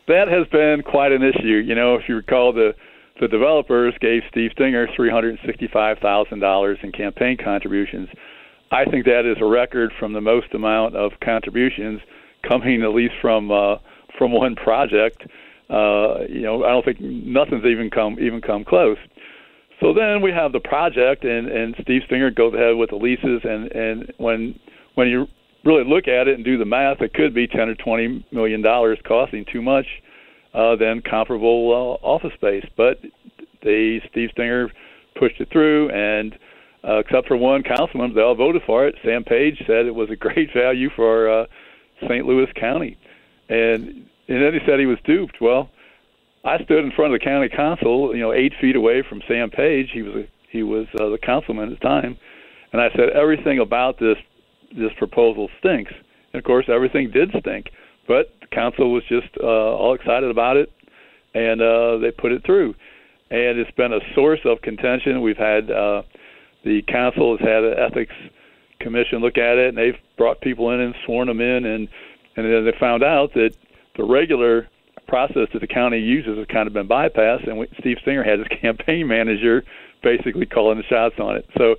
That 0.08 0.28
has 0.30 0.48
been 0.48 0.84
quite 0.84 1.12
an 1.12 1.22
issue. 1.22 1.62
You 1.66 1.76
know, 1.76 1.96
if 1.96 2.08
you 2.08 2.16
recall, 2.16 2.54
the 2.54 2.74
the 3.20 3.28
developers 3.28 3.94
gave 4.00 4.22
Steve 4.30 4.52
Stenger 4.54 4.88
three 4.96 5.10
hundred 5.10 5.40
sixty-five 5.46 5.98
thousand 6.00 6.40
dollars 6.40 6.78
in 6.84 6.92
campaign 6.92 7.36
contributions 7.44 8.08
I 8.72 8.86
think 8.86 9.06
that 9.06 9.30
is 9.30 9.38
a 9.42 9.46
record 9.46 9.92
from 10.00 10.14
the 10.14 10.22
most 10.22 10.54
amount 10.54 10.96
of 10.96 11.12
contributions 11.24 12.02
coming 12.48 12.84
at 12.84 12.94
least 12.94 13.14
from 13.22 13.52
uh, 13.52 13.76
from 14.18 14.32
one 14.32 14.56
project. 14.56 15.24
Uh, 15.70 16.22
you 16.30 16.42
know, 16.42 16.64
I 16.64 16.70
don't 16.70 16.86
think 16.86 17.00
nothing's 17.02 17.66
even 17.66 17.90
come 17.90 18.18
even 18.20 18.42
come 18.42 18.64
close. 18.64 18.98
So 19.80 19.94
then 19.94 20.22
we 20.22 20.32
have 20.32 20.52
the 20.52 20.60
project, 20.60 21.24
and 21.24 21.48
and 21.48 21.76
Steve 21.82 22.02
Stenger 22.08 22.32
goes 22.32 22.54
ahead 22.54 22.76
with 22.76 22.90
the 22.90 22.96
leases, 22.96 23.42
and 23.44 23.72
and 23.72 24.14
when 24.18 24.60
when 24.96 25.08
you 25.08 25.28
really 25.64 25.84
look 25.84 26.08
at 26.08 26.28
it 26.28 26.36
and 26.36 26.44
do 26.44 26.58
the 26.58 26.66
math, 26.66 27.02
it 27.02 27.14
could 27.14 27.34
be 27.34 27.48
ten 27.48 27.70
or 27.70 27.76
twenty 27.76 28.26
million 28.32 28.62
dollars 28.62 28.98
costing 29.08 29.46
too 29.52 29.62
much 29.62 29.86
uh, 30.54 30.76
than 30.76 31.02
comparable 31.02 32.00
uh, 32.02 32.06
office 32.06 32.34
space. 32.34 32.66
But 32.76 33.00
they 33.64 34.02
Steve 34.12 34.30
Stenger 34.34 34.72
pushed 35.18 35.40
it 35.40 35.50
through, 35.52 35.90
and 35.92 36.38
uh, 36.84 37.00
except 37.00 37.28
for 37.28 37.38
one 37.38 37.64
councilman, 37.64 38.14
they 38.14 38.22
all 38.22 38.36
voted 38.36 38.62
for 38.66 38.88
it. 38.88 38.96
Sam 39.04 39.24
Page 39.24 39.64
said 39.68 39.86
it 39.86 39.96
was 39.96 40.10
a 40.10 40.16
great 40.28 40.50
value 40.54 40.90
for 40.96 41.30
uh, 41.30 41.46
St. 42.04 42.26
Louis 42.26 42.48
County, 42.56 42.98
and 43.50 44.06
and 44.30 44.44
then 44.44 44.54
he 44.54 44.60
said 44.66 44.80
he 44.80 44.86
was 44.86 45.00
duped. 45.06 45.40
Well, 45.40 45.70
I 46.44 46.58
stood 46.64 46.84
in 46.84 46.92
front 46.92 47.14
of 47.14 47.20
the 47.20 47.26
county 47.26 47.50
council, 47.50 48.14
you 48.16 48.22
know, 48.22 48.34
eight 48.34 48.54
feet 48.60 48.76
away 48.76 49.04
from 49.08 49.22
Sam 49.28 49.50
Page. 49.50 49.90
He 49.94 50.02
was 50.02 50.16
a, 50.16 50.30
he 50.50 50.64
was 50.64 50.88
uh, 51.00 51.10
the 51.10 51.18
councilman 51.18 51.72
at 51.72 51.80
the 51.80 51.86
time, 51.86 52.18
and 52.72 52.82
I 52.82 52.90
said 52.92 53.10
everything 53.10 53.60
about 53.60 54.00
this 54.00 54.18
this 54.72 54.92
proposal 54.98 55.50
stinks. 55.60 55.92
And 56.34 56.40
of 56.40 56.46
course, 56.46 56.66
everything 56.68 57.10
did 57.12 57.30
stink. 57.40 57.72
But 58.08 58.34
the 58.42 58.48
council 58.48 58.92
was 58.92 59.04
just 59.10 59.28
uh, 59.42 59.46
all 59.46 59.94
excited 59.94 60.30
about 60.30 60.58
it, 60.58 60.72
and 61.34 61.62
uh, 61.62 61.98
they 61.98 62.12
put 62.12 62.32
it 62.32 62.46
through. 62.46 62.76
And 63.30 63.60
it's 63.60 63.72
been 63.72 63.92
a 63.92 64.00
source 64.16 64.40
of 64.46 64.62
contention. 64.62 65.22
We've 65.22 65.38
had 65.38 65.70
uh, 65.70 66.04
the 66.68 66.82
council 66.92 67.38
has 67.38 67.48
had 67.48 67.64
an 67.64 67.74
ethics 67.78 68.14
commission 68.80 69.20
look 69.20 69.38
at 69.38 69.58
it, 69.58 69.70
and 69.70 69.78
they've 69.78 69.98
brought 70.18 70.42
people 70.42 70.72
in 70.72 70.80
and 70.80 70.94
sworn 71.06 71.28
them 71.28 71.42
in, 71.42 71.66
and 71.66 71.88
and 72.36 72.46
then 72.46 72.66
they 72.66 72.74
found 72.80 73.04
out 73.04 73.34
that 73.34 73.56
the 73.96 74.04
regular 74.04 74.68
process 75.08 75.48
that 75.54 75.60
the 75.60 75.68
county 75.68 76.00
uses 76.00 76.38
has 76.38 76.46
kind 76.48 76.68
of 76.68 76.74
been 76.74 76.88
bypassed, 76.88 77.50
and 77.50 77.68
Steve 77.80 77.98
Stenger 78.02 78.24
had 78.24 78.40
his 78.40 78.48
campaign 78.62 79.08
manager 79.08 79.64
basically 80.04 80.46
calling 80.46 80.78
the 80.78 80.84
shots 80.84 81.16
on 81.20 81.36
it. 81.36 81.50
So 81.58 81.76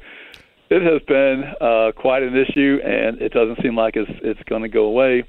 it 0.70 0.82
has 0.82 1.00
been 1.06 1.44
uh, 1.60 1.92
quite 1.96 2.22
an 2.22 2.36
issue, 2.36 2.78
and 2.84 3.20
it 3.22 3.32
doesn't 3.32 3.62
seem 3.62 3.76
like 3.76 3.96
it's 3.96 4.10
it's 4.22 4.42
going 4.44 4.62
to 4.62 4.68
go 4.68 4.84
away. 4.84 5.24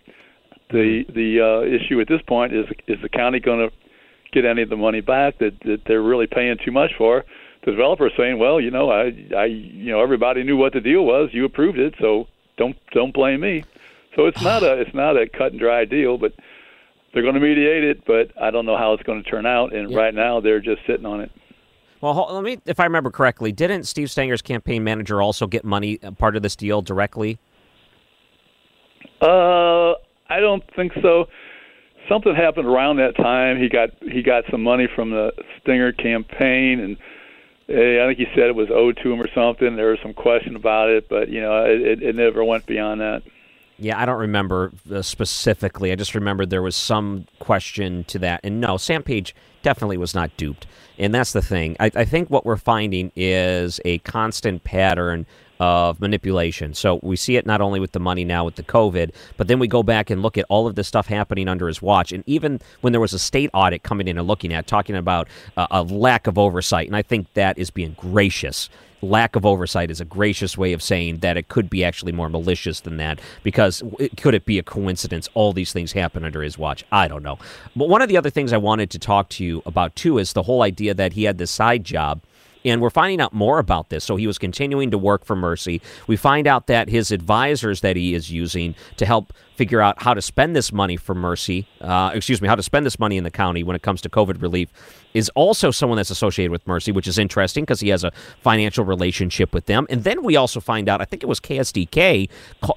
The 0.72 1.06
the 1.14 1.42
uh, 1.42 1.62
issue 1.64 2.00
at 2.02 2.08
this 2.08 2.22
point 2.28 2.54
is 2.54 2.66
is 2.88 2.98
the 3.02 3.10
county 3.10 3.40
going 3.40 3.70
to 3.70 3.76
get 4.32 4.46
any 4.46 4.62
of 4.62 4.70
the 4.70 4.78
money 4.78 5.02
back 5.02 5.40
that 5.40 5.60
that 5.66 5.82
they're 5.86 6.02
really 6.02 6.28
paying 6.28 6.58
too 6.64 6.72
much 6.72 6.92
for? 6.98 7.24
The 7.70 7.76
developer 7.76 8.10
saying, 8.18 8.40
well, 8.40 8.60
you 8.60 8.72
know, 8.72 8.90
I 8.90 9.14
I 9.38 9.46
you 9.46 9.92
know 9.92 10.02
everybody 10.02 10.44
knew 10.44 10.58
what 10.58 10.74
the 10.74 10.82
deal 10.82 11.06
was, 11.06 11.30
you 11.34 11.46
approved 11.46 11.78
it, 11.78 11.94
so 12.00 12.28
don't 12.58 12.76
don't 12.94 13.14
blame 13.14 13.42
me. 13.42 13.64
So 14.16 14.26
it's 14.26 14.42
not 14.42 14.64
a 14.64 14.82
it's 14.82 14.96
not 14.96 15.16
a 15.18 15.30
cut 15.30 15.52
and 15.52 15.60
dry 15.60 15.86
deal, 15.86 16.18
but 16.18 16.34
they're 17.14 17.22
going 17.22 17.36
to 17.36 17.40
mediate 17.40 17.84
it, 17.84 18.06
but 18.06 18.32
I 18.42 18.50
don't 18.50 18.66
know 18.66 18.76
how 18.76 18.94
it's 18.94 19.04
going 19.04 19.24
to 19.24 19.30
turn 19.30 19.46
out. 19.46 19.72
And 19.72 19.96
right 19.96 20.16
now, 20.16 20.40
they're 20.40 20.60
just 20.60 20.82
sitting 20.88 21.06
on 21.06 21.22
it. 21.22 21.32
Well, 22.02 22.28
let 22.32 22.44
me, 22.44 22.60
if 22.66 22.80
I 22.80 22.86
remember 22.86 23.12
correctly, 23.12 23.52
didn't 23.52 23.84
Steve 23.84 24.08
Stenger's 24.08 24.42
campaign 24.42 24.84
manager 24.84 25.22
also 25.22 25.46
get 25.46 25.64
money 25.64 26.00
uh, 26.02 26.10
part 26.12 26.36
of 26.36 26.42
this 26.42 26.56
deal 26.56 26.82
directly? 26.82 27.38
Uh, 29.22 29.92
I 30.28 30.40
don't 30.40 30.64
think 30.76 30.94
so. 31.04 31.26
Something 32.08 32.34
happened 32.34 32.68
around 32.68 32.98
that 32.98 33.16
time. 33.16 33.62
He 33.62 33.70
got 33.70 33.90
he 34.02 34.24
got 34.24 34.46
some 34.50 34.64
money 34.64 34.88
from 34.96 35.12
the 35.12 35.32
Stenger 35.62 35.92
campaign, 35.92 36.80
and 36.80 36.98
I 37.70 38.08
think 38.08 38.18
he 38.18 38.26
said 38.34 38.48
it 38.48 38.56
was 38.56 38.70
owed 38.72 38.98
to 39.04 39.14
him 39.14 39.22
or 39.22 39.30
something. 39.34 39.76
There 39.76 39.92
was 39.92 40.00
some 40.02 40.14
question 40.14 40.56
about 40.56 40.90
it, 40.90 41.08
but 41.08 41.30
you 41.30 41.40
know, 41.40 41.66
it, 41.66 42.02
it, 42.02 42.16
never 42.16 42.44
went 42.44 42.66
beyond 42.66 43.00
that. 43.02 43.22
Yeah, 43.78 44.02
I 44.02 44.06
don't 44.06 44.20
remember 44.20 44.72
uh, 44.92 45.04
specifically. 45.04 45.92
I 45.92 45.96
just 45.96 46.16
remember 46.16 46.46
there 46.46 46.64
was 46.64 46.76
some 46.76 47.28
question 47.38 48.06
to 48.06 48.20
that. 48.20 48.42
And 48.44 48.60
no, 48.60 48.78
Sam 48.78 49.04
Page 49.04 49.36
definitely 49.62 49.98
was 49.98 50.16
not 50.16 50.36
duped. 50.36 50.66
And 50.98 51.14
that's 51.14 51.32
the 51.32 51.44
thing. 51.44 51.78
I, 51.80 51.92
I 51.96 52.06
think 52.06 52.30
what 52.30 52.46
we're 52.46 52.58
finding 52.58 53.12
is 53.16 53.80
a 53.86 54.00
constant 54.00 54.64
pattern 54.64 55.28
of 55.60 56.00
manipulation. 56.00 56.74
So 56.74 57.00
we 57.04 57.16
see 57.16 57.36
it 57.36 57.46
not 57.46 57.62
only 57.62 57.80
with 57.80 57.92
the 57.92 58.00
money 58.00 58.24
now 58.24 58.46
with 58.46 58.56
the 58.56 58.64
COVID, 58.64 59.12
but 59.38 59.48
then 59.48 59.60
we 59.60 59.68
go 59.68 59.84
back 59.84 60.10
and 60.10 60.22
look 60.22 60.38
at 60.38 60.46
all 60.50 60.68
of 60.68 60.76
this 60.76 60.88
stuff 60.88 61.08
happening 61.08 61.48
under 61.48 61.68
his 61.68 61.82
watch. 61.82 62.12
And 62.12 62.24
even 62.26 62.60
when 62.82 62.94
there 62.94 63.02
was 63.02 63.14
a 63.14 63.20
state 63.20 63.50
audit 63.54 63.84
coming 63.84 64.08
in 64.08 64.18
and 64.18 64.28
looking 64.28 64.54
at, 64.54 64.68
talking 64.68 64.96
about 64.96 65.28
uh, 65.58 65.68
a 65.72 65.84
lack 65.84 66.28
of 66.28 66.38
oversight, 66.38 66.88
and 66.88 66.96
I 66.96 67.02
think 67.02 67.34
that 67.34 67.58
is 67.58 67.70
being 67.70 67.96
gracious 68.00 68.70
lack 69.02 69.36
of 69.36 69.46
oversight 69.46 69.90
is 69.90 70.02
a 70.02 70.06
gracious 70.06 70.58
way 70.58 70.74
of 70.74 70.84
saying 70.84 71.20
that 71.20 71.38
it 71.38 71.48
could 71.48 71.70
be 71.70 71.84
actually 71.84 72.12
more 72.12 72.30
malicious 72.30 72.82
than 72.82 72.98
that 72.98 73.20
because 73.44 73.82
it, 73.98 74.18
could 74.18 74.34
it 74.34 74.46
be 74.46 74.60
a 74.60 74.64
coincidence 74.64 75.30
all 75.34 75.54
these 75.54 75.72
things 75.72 75.94
happen 75.94 76.26
under 76.26 76.42
his 76.42 76.58
watch 76.58 76.84
i 76.92 77.08
don't 77.08 77.24
know 77.24 77.38
but 77.76 77.88
one 77.88 78.02
of 78.02 78.10
the 78.10 78.18
other 78.18 78.30
things 78.30 78.52
i 78.52 78.58
wanted 78.58 78.90
to 78.90 79.00
talk 79.00 79.30
to 79.30 79.44
you 79.44 79.62
about 79.66 79.96
too 79.96 80.18
is 80.18 80.34
the 80.34 80.44
whole 80.44 80.62
idea 80.62 80.94
that 80.94 81.14
he 81.14 81.24
had 81.24 81.38
this 81.38 81.52
side 81.52 81.84
job 81.84 82.22
and 82.66 82.82
we're 82.82 82.90
finding 82.90 83.22
out 83.22 83.34
more 83.34 83.60
about 83.60 83.90
this. 83.90 84.04
So 84.04 84.16
he 84.16 84.28
was 84.28 84.38
continuing 84.38 84.92
to 84.92 84.98
work 84.98 85.26
for 85.26 85.36
Mercy. 85.36 85.82
We 86.08 86.18
find 86.18 86.48
out 86.48 86.68
that 86.68 86.90
his 86.90 87.12
advisors 87.12 87.82
that 87.82 87.96
he 87.96 88.14
is 88.14 88.32
using 88.32 88.76
to 88.98 89.06
help 89.06 89.34
figure 89.56 89.82
out 89.82 90.02
how 90.02 90.14
to 90.14 90.22
spend 90.22 90.56
this 90.56 90.72
money 90.72 90.96
for 90.96 91.14
Mercy, 91.14 91.68
uh, 91.82 92.12
excuse 92.14 92.42
me, 92.42 92.48
how 92.48 92.56
to 92.56 92.64
spend 92.64 92.86
this 92.86 92.98
money 92.98 93.18
in 93.18 93.24
the 93.26 93.32
county 93.32 93.62
when 93.62 93.76
it 93.76 93.82
comes 93.82 94.02
to 94.02 94.10
COVID 94.10 94.42
relief, 94.42 94.70
is 95.14 95.30
also 95.36 95.72
someone 95.72 95.98
that's 95.98 96.10
associated 96.10 96.52
with 96.52 96.66
Mercy, 96.68 96.92
which 96.92 97.08
is 97.08 97.18
interesting 97.18 97.64
because 97.64 97.80
he 97.80 97.90
has 97.90 98.04
a 98.04 98.12
financial 98.42 98.86
relationship 98.86 99.54
with 99.54 99.66
them. 99.66 99.88
And 99.90 100.04
then 100.04 100.24
we 100.24 100.36
also 100.36 100.60
find 100.60 100.88
out, 100.88 101.02
I 101.02 101.06
think 101.06 101.24
it 101.24 101.28
was 101.28 101.40
KSDK 101.40 102.30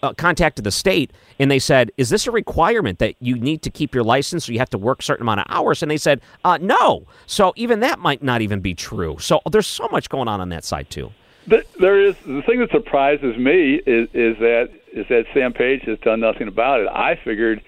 uh, 0.03 0.12
contacted 0.14 0.64
the 0.64 0.71
state 0.71 1.12
and 1.38 1.51
they 1.51 1.59
said, 1.59 1.90
"Is 1.97 2.11
this 2.11 2.27
a 2.27 2.31
requirement 2.31 2.99
that 2.99 3.14
you 3.21 3.37
need 3.37 3.62
to 3.62 3.71
keep 3.71 3.95
your 3.95 4.05
license, 4.05 4.49
or 4.49 4.53
you 4.53 4.59
have 4.59 4.71
to 4.71 4.79
work 4.79 5.01
a 5.01 5.03
certain 5.03 5.23
amount 5.23 5.40
of 5.40 5.47
hours?" 5.49 5.83
And 5.83 5.90
they 5.90 5.97
said, 5.97 6.21
uh, 6.45 6.59
"No." 6.61 7.07
So 7.27 7.53
even 7.57 7.81
that 7.81 7.99
might 7.99 8.23
not 8.23 8.40
even 8.42 8.61
be 8.61 8.75
true. 8.75 9.16
So 9.18 9.40
there's 9.51 9.66
so 9.66 9.88
much 9.90 10.09
going 10.09 10.29
on 10.29 10.40
on 10.40 10.49
that 10.51 10.64
side 10.64 10.90
too. 10.90 11.12
There 11.47 12.01
is 12.01 12.14
the 12.25 12.42
thing 12.42 12.61
that 12.61 12.71
surprises 12.71 13.37
me 13.37 13.81
is 13.87 14.09
is 14.14 14.38
that 14.38 14.71
is 14.92 15.07
that 15.09 15.25
Sam 15.35 15.53
Page 15.53 15.83
has 15.87 15.99
done 16.01 16.21
nothing 16.21 16.49
about 16.49 16.81
it. 16.81 16.88
I 16.88 17.16
figured 17.16 17.62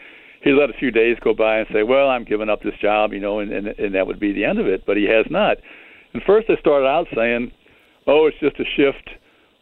he 0.45 0.53
let 0.53 0.69
a 0.71 0.75
few 0.75 0.91
days 0.91 1.17
go 1.25 1.35
by 1.35 1.59
and 1.59 1.67
say, 1.73 1.83
"Well, 1.83 2.09
I'm 2.09 2.25
giving 2.25 2.51
up 2.51 2.63
this 2.63 2.75
job," 2.81 3.13
you 3.13 3.21
know, 3.21 3.41
and 3.41 3.51
and, 3.51 3.67
and 3.67 3.95
that 3.95 4.07
would 4.07 4.21
be 4.21 4.33
the 4.33 4.45
end 4.45 4.61
of 4.61 4.67
it. 4.67 4.85
But 4.87 4.97
he 4.97 5.05
has 5.05 5.27
not. 5.31 5.57
And 6.13 6.23
first, 6.23 6.47
they 6.47 6.57
started 6.61 6.87
out 6.87 7.07
saying, 7.17 7.51
"Oh, 8.07 8.27
it's 8.27 8.39
just 8.39 8.61
a 8.61 8.65
shift, 8.77 9.09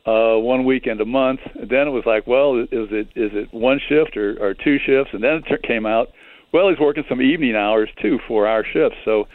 uh, 0.05 0.37
one 0.39 0.65
weekend 0.65 1.01
a 1.01 1.07
month." 1.07 1.41
And 1.55 1.71
then 1.71 1.87
it 1.87 1.93
was 1.93 2.05
like, 2.05 2.27
"Well, 2.27 2.59
is 2.61 2.89
it 2.91 3.09
is 3.15 3.31
it 3.33 3.55
one 3.55 3.81
shift 3.89 4.17
or, 4.17 4.37
or 4.43 4.55
two 4.55 4.79
shifts?" 4.85 5.15
And 5.15 5.23
then 5.23 5.43
it 5.49 5.63
came 5.63 5.87
out, 5.87 6.09
"Well, 6.53 6.69
he's 6.69 6.81
working 6.81 7.05
some 7.09 7.23
evening 7.23 7.55
hours 7.55 7.89
too, 8.03 8.19
four-hour 8.27 8.65
shifts." 8.73 8.99
So 9.05 9.29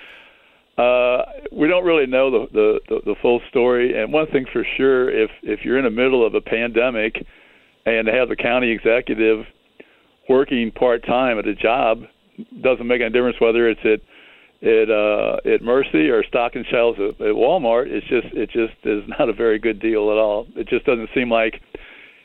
uh, 0.78 1.24
we 1.52 1.68
don't 1.68 1.86
really 1.86 2.06
know 2.06 2.30
the, 2.30 2.48
the, 2.52 2.80
the, 2.90 3.02
the 3.06 3.16
full 3.22 3.42
story. 3.50 4.00
And 4.00 4.14
one 4.14 4.28
thing 4.28 4.46
for 4.52 4.66
sure, 4.76 5.10
if 5.10 5.32
if 5.44 5.62
you're 5.64 5.78
in 5.78 5.86
the 5.86 5.92
middle 5.92 6.28
of 6.28 6.36
a 6.36 6.42
pandemic 6.42 7.26
and 7.86 8.08
have 8.10 8.28
the 8.28 8.36
county 8.36 8.70
executive 8.70 9.46
working 10.30 10.72
part 10.72 11.06
time 11.06 11.40
at 11.40 11.48
a 11.48 11.56
job, 11.56 12.04
doesn't 12.62 12.88
make 12.88 13.02
any 13.02 13.12
difference 13.12 13.38
whether 13.40 13.68
it's 13.70 13.82
at 13.84 14.02
at 14.62 14.90
uh, 14.90 15.38
at 15.46 15.62
Mercy 15.62 16.10
or 16.10 16.24
stocking 16.24 16.66
shelves 16.70 17.00
at, 17.00 17.22
at 17.22 17.36
Walmart. 17.36 17.88
It's 17.88 18.08
just 18.08 18.28
it 18.34 18.50
just 18.50 18.74
is 18.84 19.04
not 19.20 19.30
a 19.30 19.34
very 19.34 19.60
good 19.60 19.80
deal 19.80 20.12
at 20.12 20.18
all. 20.18 20.48
It 20.56 20.68
just 20.68 20.86
doesn't 20.86 21.10
seem 21.14 21.32
like 21.32 21.62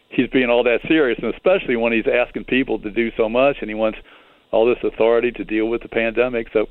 he's 0.09 0.29
being 0.29 0.51
all 0.51 0.65
that 0.65 0.81
serious, 0.89 1.19
and 1.23 1.33
especially 1.35 1.77
when 1.77 1.93
he's 1.93 2.07
asking 2.07 2.45
people 2.45 2.79
to 2.81 2.91
do 2.91 3.11
so 3.17 3.29
much 3.29 3.57
and 3.61 3.71
he 3.71 3.75
wants 3.75 3.99
all 4.51 4.67
this 4.67 4.83
authority 4.85 5.33
to 5.33 5.45
deal 5.45 5.67
with 5.67 5.83
the 5.83 5.89
pandemic. 5.89 6.49
So 6.53 6.67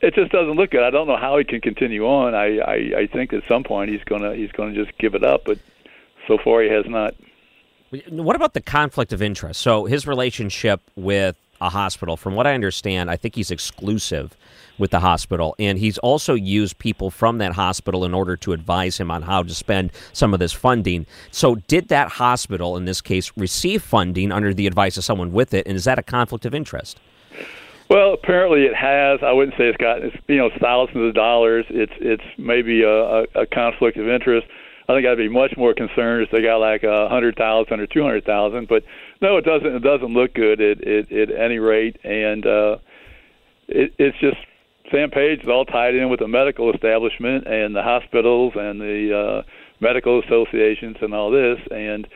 it 0.00 0.14
just 0.14 0.32
doesn't 0.32 0.54
look 0.54 0.70
good. 0.70 0.82
I 0.82 0.90
don't 0.90 1.06
know 1.06 1.16
how 1.16 1.38
he 1.38 1.44
can 1.44 1.60
continue 1.60 2.04
on. 2.06 2.34
I 2.34 2.58
I, 2.58 2.74
I 3.02 3.08
think 3.12 3.32
at 3.32 3.42
some 3.48 3.64
point 3.64 3.90
he's 3.90 4.04
gonna 4.04 4.34
he's 4.34 4.52
gonna 4.52 4.74
just 4.74 4.96
give 4.98 5.14
it 5.14 5.24
up, 5.24 5.42
but 5.44 5.58
so 6.26 6.38
far 6.42 6.62
he 6.62 6.70
has 6.70 6.84
not. 6.88 7.14
What 8.08 8.36
about 8.36 8.54
the 8.54 8.60
conflict 8.60 9.12
of 9.12 9.20
interest? 9.20 9.60
So 9.60 9.84
his 9.84 10.06
relationship 10.06 10.80
with 10.96 11.36
a 11.60 11.68
hospital, 11.68 12.16
from 12.16 12.34
what 12.34 12.46
I 12.46 12.54
understand, 12.54 13.10
I 13.10 13.16
think 13.16 13.34
he's 13.34 13.50
exclusive 13.50 14.36
with 14.78 14.90
the 14.90 15.00
hospital, 15.00 15.54
and 15.58 15.78
he's 15.78 15.98
also 15.98 16.34
used 16.34 16.78
people 16.78 17.10
from 17.10 17.38
that 17.38 17.52
hospital 17.52 18.04
in 18.04 18.14
order 18.14 18.36
to 18.38 18.52
advise 18.52 18.98
him 18.98 19.10
on 19.10 19.22
how 19.22 19.42
to 19.42 19.54
spend 19.54 19.92
some 20.12 20.32
of 20.32 20.40
this 20.40 20.52
funding. 20.52 21.04
So, 21.30 21.56
did 21.68 21.88
that 21.88 22.08
hospital, 22.08 22.76
in 22.78 22.86
this 22.86 23.00
case, 23.02 23.30
receive 23.36 23.82
funding 23.82 24.32
under 24.32 24.54
the 24.54 24.66
advice 24.66 24.96
of 24.96 25.04
someone 25.04 25.30
with 25.30 25.52
it, 25.52 25.66
and 25.66 25.76
is 25.76 25.84
that 25.84 25.98
a 25.98 26.02
conflict 26.02 26.46
of 26.46 26.54
interest? 26.54 26.98
Well, 27.90 28.14
apparently 28.14 28.62
it 28.62 28.74
has. 28.74 29.20
I 29.22 29.32
wouldn't 29.32 29.56
say 29.58 29.64
it's 29.64 29.76
got 29.76 30.00
you 30.28 30.38
know 30.38 30.48
thousands 30.58 31.08
of 31.08 31.14
dollars. 31.14 31.66
It's 31.68 31.92
it's 32.00 32.24
maybe 32.38 32.82
a, 32.82 33.24
a 33.34 33.46
conflict 33.46 33.98
of 33.98 34.08
interest. 34.08 34.46
I 34.88 34.94
think 34.94 35.06
I'd 35.06 35.16
be 35.16 35.28
much 35.28 35.54
more 35.56 35.74
concerned 35.74 36.24
if 36.24 36.30
they 36.30 36.42
got 36.42 36.56
like 36.56 36.82
a 36.82 37.08
hundred 37.08 37.36
thousand 37.36 37.80
or 37.80 37.86
two 37.86 38.02
hundred 38.02 38.24
thousand. 38.24 38.68
But 38.68 38.82
no, 39.20 39.36
it 39.36 39.44
doesn't. 39.44 39.74
It 39.74 39.82
doesn't 39.82 40.12
look 40.12 40.34
good 40.34 40.60
at 40.60 40.86
at, 40.86 41.12
at 41.12 41.30
any 41.30 41.58
rate, 41.58 41.96
and 42.04 42.46
uh, 42.46 42.76
it, 43.68 43.94
it's 43.98 44.18
just 44.18 44.36
Sam 44.90 45.10
Page 45.10 45.40
is 45.42 45.48
all 45.48 45.64
tied 45.64 45.94
in 45.94 46.10
with 46.10 46.20
the 46.20 46.28
medical 46.28 46.72
establishment 46.72 47.46
and 47.46 47.74
the 47.74 47.82
hospitals 47.82 48.52
and 48.56 48.80
the 48.80 49.16
uh, 49.16 49.42
medical 49.80 50.20
associations 50.22 50.96
and 51.00 51.14
all 51.14 51.30
this, 51.30 51.58
and 51.70 52.06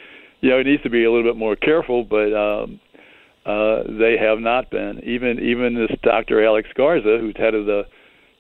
you 0.41 0.51
know 0.51 0.59
he 0.59 0.65
needs 0.65 0.83
to 0.83 0.91
be 0.91 1.05
a 1.05 1.11
little 1.11 1.31
bit 1.31 1.39
more 1.39 1.57
careful. 1.57 2.05
But 2.05 2.33
um, 2.35 2.81
Uh, 3.47 3.85
they 3.87 4.17
have 4.19 4.41
not 4.41 4.71
been. 4.71 4.99
Even 5.05 5.39
even 5.39 5.75
this 5.75 5.97
Dr. 6.03 6.45
Alex 6.45 6.69
Garza, 6.75 7.19
who's 7.21 7.37
head 7.37 7.55
of 7.55 7.65
the 7.65 7.87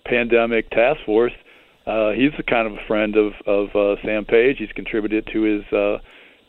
pandemic 0.05 0.68
task 0.70 0.99
force, 1.07 1.33
uh, 1.87 2.11
he's 2.11 2.32
the 2.37 2.43
kind 2.43 2.66
of 2.66 2.74
a 2.74 2.87
friend 2.87 3.16
of 3.16 3.32
of 3.47 3.74
uh, 3.74 4.01
Sam 4.05 4.24
Page. 4.24 4.57
He's 4.59 4.72
contributed 4.72 5.28
to 5.32 5.43
his 5.43 5.64
uh, 5.72 5.99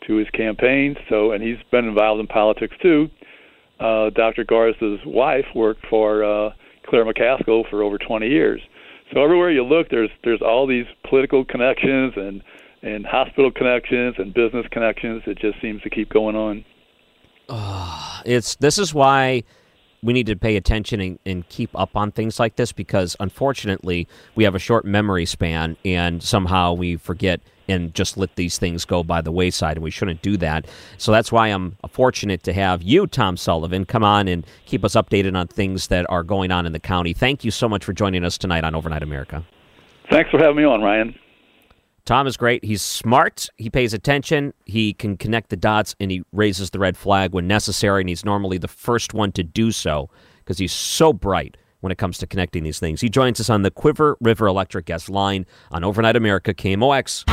to 0.06 0.16
his 0.16 0.28
campaign. 0.30 0.96
So, 1.08 1.32
and 1.32 1.42
he's 1.42 1.58
been 1.70 1.86
involved 1.86 2.20
in 2.20 2.26
politics 2.26 2.76
too. 2.82 3.08
Uh, 3.78 4.10
Dr. 4.10 4.44
Garza's 4.44 5.00
wife 5.06 5.46
worked 5.54 5.86
for 5.88 6.24
uh, 6.24 6.50
Claire 6.86 7.04
McCaskill 7.04 7.68
for 7.70 7.82
over 7.82 7.96
20 7.98 8.26
years. 8.26 8.60
So 9.12 9.22
everywhere 9.22 9.50
you 9.50 9.64
look, 9.64 9.88
there's 9.90 10.10
there's 10.24 10.42
all 10.42 10.66
these 10.66 10.86
political 11.08 11.44
connections 11.44 12.14
and 12.16 12.42
and 12.82 13.06
hospital 13.06 13.50
connections 13.50 14.16
and 14.18 14.34
business 14.34 14.66
connections. 14.70 15.22
It 15.26 15.38
just 15.38 15.60
seems 15.60 15.82
to 15.82 15.90
keep 15.90 16.10
going 16.10 16.36
on. 16.36 16.64
It's 18.24 18.56
this 18.56 18.78
is 18.78 18.92
why 18.92 19.44
we 20.02 20.12
need 20.12 20.26
to 20.26 20.36
pay 20.36 20.56
attention 20.56 21.00
and, 21.00 21.18
and 21.26 21.48
keep 21.48 21.70
up 21.74 21.96
on 21.96 22.12
things 22.12 22.38
like 22.38 22.56
this 22.56 22.72
because 22.72 23.16
unfortunately 23.20 24.06
we 24.34 24.44
have 24.44 24.54
a 24.54 24.58
short 24.58 24.84
memory 24.84 25.26
span 25.26 25.76
and 25.84 26.22
somehow 26.22 26.72
we 26.72 26.96
forget 26.96 27.40
and 27.68 27.94
just 27.94 28.16
let 28.16 28.34
these 28.36 28.58
things 28.58 28.84
go 28.84 29.02
by 29.02 29.20
the 29.20 29.30
wayside 29.30 29.76
and 29.76 29.84
we 29.84 29.90
shouldn't 29.90 30.22
do 30.22 30.36
that. 30.38 30.66
So 30.96 31.12
that's 31.12 31.30
why 31.30 31.48
I'm 31.48 31.76
fortunate 31.90 32.42
to 32.44 32.52
have 32.52 32.82
you, 32.82 33.06
Tom 33.06 33.36
Sullivan, 33.36 33.84
come 33.84 34.02
on 34.02 34.26
and 34.26 34.46
keep 34.64 34.84
us 34.84 34.94
updated 34.94 35.36
on 35.36 35.48
things 35.48 35.88
that 35.88 36.06
are 36.08 36.22
going 36.22 36.50
on 36.50 36.64
in 36.64 36.72
the 36.72 36.80
county. 36.80 37.12
Thank 37.12 37.44
you 37.44 37.50
so 37.50 37.68
much 37.68 37.84
for 37.84 37.92
joining 37.92 38.24
us 38.24 38.38
tonight 38.38 38.64
on 38.64 38.74
Overnight 38.74 39.02
America. 39.02 39.44
Thanks 40.10 40.30
for 40.30 40.38
having 40.38 40.56
me 40.56 40.64
on, 40.64 40.80
Ryan. 40.80 41.14
Tom 42.08 42.26
is 42.26 42.38
great. 42.38 42.64
He's 42.64 42.80
smart. 42.80 43.50
He 43.58 43.68
pays 43.68 43.92
attention. 43.92 44.54
He 44.64 44.94
can 44.94 45.18
connect 45.18 45.50
the 45.50 45.58
dots 45.58 45.94
and 46.00 46.10
he 46.10 46.22
raises 46.32 46.70
the 46.70 46.78
red 46.78 46.96
flag 46.96 47.34
when 47.34 47.46
necessary. 47.46 48.00
And 48.00 48.08
he's 48.08 48.24
normally 48.24 48.56
the 48.56 48.66
first 48.66 49.12
one 49.12 49.30
to 49.32 49.42
do 49.42 49.70
so 49.70 50.08
because 50.38 50.56
he's 50.56 50.72
so 50.72 51.12
bright 51.12 51.58
when 51.80 51.92
it 51.92 51.98
comes 51.98 52.16
to 52.16 52.26
connecting 52.26 52.62
these 52.62 52.78
things. 52.78 53.02
He 53.02 53.10
joins 53.10 53.40
us 53.40 53.50
on 53.50 53.60
the 53.60 53.70
Cuivre 53.70 54.16
River 54.22 54.46
Electric 54.46 54.86
Guest 54.86 55.10
Line 55.10 55.44
on 55.70 55.84
Overnight 55.84 56.16
America 56.16 56.54
KMOX. 56.54 57.26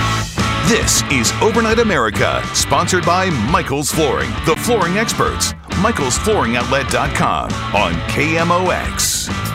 This 0.67 1.03
is 1.03 1.31
Overnight 1.41 1.79
America, 1.79 2.43
sponsored 2.53 3.05
by 3.05 3.29
Michael's 3.29 3.89
Flooring, 3.91 4.31
the 4.45 4.57
flooring 4.57 4.97
experts. 4.97 5.53
Michael'sFlooringOutlet.com 5.69 7.45
on 7.73 7.93
KMOX. 8.09 9.54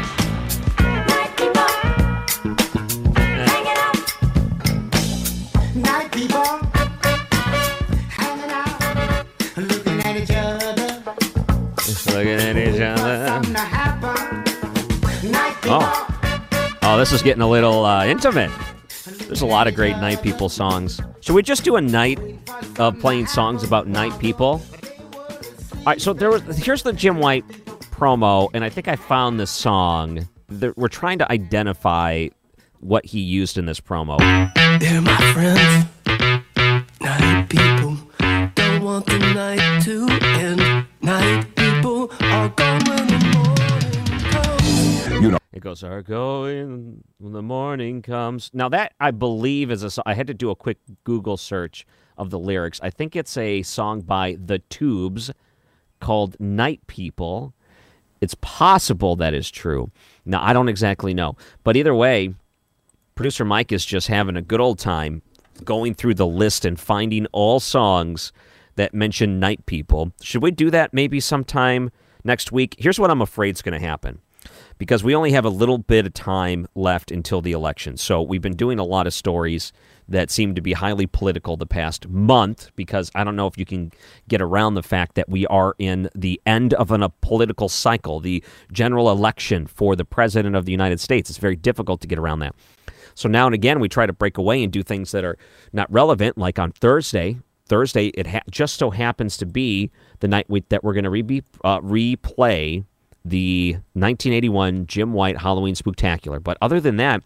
Oh. 15.72 16.78
Oh, 16.82 16.98
this 16.98 17.12
is 17.12 17.22
getting 17.22 17.42
a 17.42 17.48
little 17.48 17.84
uh, 17.84 18.04
intimate. 18.04 18.50
There's 19.26 19.42
a 19.42 19.46
lot 19.46 19.68
of 19.68 19.76
great 19.76 19.96
night 19.98 20.20
people 20.20 20.48
songs. 20.48 21.00
Should 21.20 21.36
we 21.36 21.44
just 21.44 21.62
do 21.62 21.76
a 21.76 21.80
night 21.80 22.18
of 22.80 22.98
playing 22.98 23.28
songs 23.28 23.62
about 23.62 23.86
night 23.86 24.18
people? 24.18 24.60
All 25.76 25.84
right, 25.86 26.00
so 26.00 26.12
there 26.12 26.28
was 26.28 26.42
here's 26.58 26.82
the 26.82 26.92
Jim 26.92 27.18
White 27.18 27.46
promo, 27.92 28.50
and 28.52 28.64
I 28.64 28.68
think 28.68 28.88
I 28.88 28.96
found 28.96 29.38
this 29.38 29.52
song. 29.52 30.28
We're 30.48 30.88
trying 30.88 31.18
to 31.20 31.30
identify 31.30 32.30
what 32.80 33.06
he 33.06 33.20
used 33.20 33.56
in 33.56 33.66
this 33.66 33.78
promo. 33.78 34.18
They're 34.80 35.00
my 35.00 35.32
friends. 35.32 35.86
Night 37.00 37.48
people 37.48 37.96
don't 38.56 38.82
want 38.82 39.06
the 39.06 39.18
night 39.20 39.82
to 39.84 40.08
end. 40.10 40.86
Night 41.00 41.46
people 41.54 42.10
are. 42.22 42.52
You 45.20 45.30
know. 45.32 45.38
It 45.52 45.60
goes, 45.60 45.82
"Are 45.82 46.02
going 46.02 47.02
when 47.18 47.32
the 47.32 47.42
morning 47.42 48.02
comes." 48.02 48.50
Now 48.52 48.68
that 48.68 48.94
I 49.00 49.10
believe 49.10 49.70
is 49.70 49.82
a 49.82 49.90
song. 49.90 50.04
I 50.06 50.14
had 50.14 50.26
to 50.28 50.34
do 50.34 50.50
a 50.50 50.56
quick 50.56 50.78
Google 51.04 51.36
search 51.36 51.86
of 52.16 52.30
the 52.30 52.38
lyrics. 52.38 52.80
I 52.82 52.90
think 52.90 53.16
it's 53.16 53.36
a 53.36 53.62
song 53.62 54.00
by 54.02 54.36
the 54.42 54.58
Tubes 54.58 55.30
called 56.00 56.38
"Night 56.40 56.86
People." 56.86 57.54
It's 58.20 58.36
possible 58.40 59.16
that 59.16 59.32
is 59.32 59.50
true. 59.50 59.90
Now 60.24 60.42
I 60.42 60.52
don't 60.52 60.68
exactly 60.68 61.14
know, 61.14 61.36
but 61.64 61.76
either 61.76 61.94
way, 61.94 62.34
producer 63.14 63.44
Mike 63.44 63.72
is 63.72 63.84
just 63.84 64.08
having 64.08 64.36
a 64.36 64.42
good 64.42 64.60
old 64.60 64.78
time 64.78 65.22
going 65.64 65.94
through 65.94 66.14
the 66.14 66.26
list 66.26 66.64
and 66.64 66.78
finding 66.78 67.26
all 67.32 67.60
songs 67.60 68.32
that 68.76 68.94
mention 68.94 69.40
night 69.40 69.66
people. 69.66 70.12
Should 70.22 70.42
we 70.42 70.50
do 70.50 70.70
that 70.70 70.94
maybe 70.94 71.20
sometime 71.20 71.90
next 72.24 72.52
week? 72.52 72.76
Here's 72.78 72.98
what 72.98 73.10
I'm 73.10 73.22
afraid 73.22 73.54
is 73.54 73.62
going 73.62 73.78
to 73.78 73.86
happen 73.86 74.20
because 74.80 75.04
we 75.04 75.14
only 75.14 75.32
have 75.32 75.44
a 75.44 75.50
little 75.50 75.76
bit 75.76 76.06
of 76.06 76.14
time 76.14 76.66
left 76.74 77.10
until 77.10 77.42
the 77.42 77.52
election. 77.52 77.98
So 77.98 78.22
we've 78.22 78.40
been 78.40 78.56
doing 78.56 78.78
a 78.78 78.82
lot 78.82 79.06
of 79.06 79.12
stories 79.12 79.74
that 80.08 80.30
seem 80.30 80.54
to 80.54 80.62
be 80.62 80.72
highly 80.72 81.06
political 81.06 81.58
the 81.58 81.66
past 81.66 82.08
month 82.08 82.70
because 82.76 83.10
I 83.14 83.22
don't 83.22 83.36
know 83.36 83.46
if 83.46 83.58
you 83.58 83.66
can 83.66 83.92
get 84.26 84.40
around 84.40 84.74
the 84.74 84.82
fact 84.82 85.16
that 85.16 85.28
we 85.28 85.46
are 85.48 85.74
in 85.78 86.08
the 86.14 86.40
end 86.46 86.72
of 86.72 86.90
an, 86.92 87.02
a 87.02 87.10
political 87.10 87.68
cycle, 87.68 88.20
the 88.20 88.42
general 88.72 89.10
election 89.10 89.66
for 89.66 89.94
the 89.94 90.06
president 90.06 90.56
of 90.56 90.64
the 90.64 90.72
United 90.72 90.98
States. 90.98 91.28
It's 91.28 91.38
very 91.38 91.56
difficult 91.56 92.00
to 92.00 92.06
get 92.06 92.18
around 92.18 92.38
that. 92.38 92.54
So 93.14 93.28
now 93.28 93.44
and 93.44 93.54
again, 93.54 93.80
we 93.80 93.88
try 93.90 94.06
to 94.06 94.14
break 94.14 94.38
away 94.38 94.62
and 94.64 94.72
do 94.72 94.82
things 94.82 95.12
that 95.12 95.26
are 95.26 95.36
not 95.74 95.92
relevant, 95.92 96.38
like 96.38 96.58
on 96.58 96.72
Thursday. 96.72 97.38
Thursday, 97.66 98.06
it 98.14 98.28
ha- 98.28 98.40
just 98.50 98.76
so 98.76 98.88
happens 98.88 99.36
to 99.36 99.44
be 99.46 99.90
the 100.20 100.26
night 100.26 100.46
we- 100.48 100.64
that 100.70 100.82
we're 100.82 100.94
going 100.94 101.04
to 101.04 101.10
re- 101.10 101.42
uh, 101.64 101.80
replay 101.80 102.84
the 103.24 103.72
1981 103.94 104.86
Jim 104.86 105.12
White 105.12 105.38
Halloween 105.38 105.74
Spooktacular. 105.74 106.42
But 106.42 106.56
other 106.60 106.80
than 106.80 106.96
that, 106.96 107.22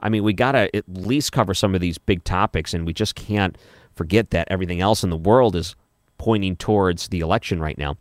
I 0.00 0.08
mean, 0.08 0.24
we 0.24 0.32
got 0.32 0.52
to 0.52 0.74
at 0.74 0.84
least 0.88 1.32
cover 1.32 1.54
some 1.54 1.74
of 1.74 1.80
these 1.80 1.98
big 1.98 2.24
topics, 2.24 2.74
and 2.74 2.86
we 2.86 2.92
just 2.92 3.14
can't 3.14 3.56
forget 3.94 4.30
that 4.30 4.48
everything 4.50 4.80
else 4.80 5.04
in 5.04 5.10
the 5.10 5.16
world 5.16 5.56
is 5.56 5.74
pointing 6.18 6.56
towards 6.56 7.08
the 7.08 7.20
election 7.20 7.60
right 7.60 7.78
now. 7.78 7.96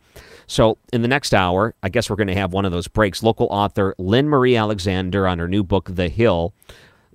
So, 0.45 0.77
in 0.91 1.01
the 1.01 1.07
next 1.07 1.33
hour, 1.33 1.73
I 1.83 1.89
guess 1.89 2.09
we're 2.09 2.15
going 2.15 2.27
to 2.27 2.35
have 2.35 2.53
one 2.53 2.65
of 2.65 2.71
those 2.71 2.87
breaks. 2.87 3.23
Local 3.23 3.47
author 3.47 3.95
Lynn 3.97 4.27
Marie 4.27 4.55
Alexander 4.55 5.27
on 5.27 5.39
her 5.39 5.47
new 5.47 5.63
book, 5.63 5.89
The 5.93 6.09
Hill, 6.09 6.53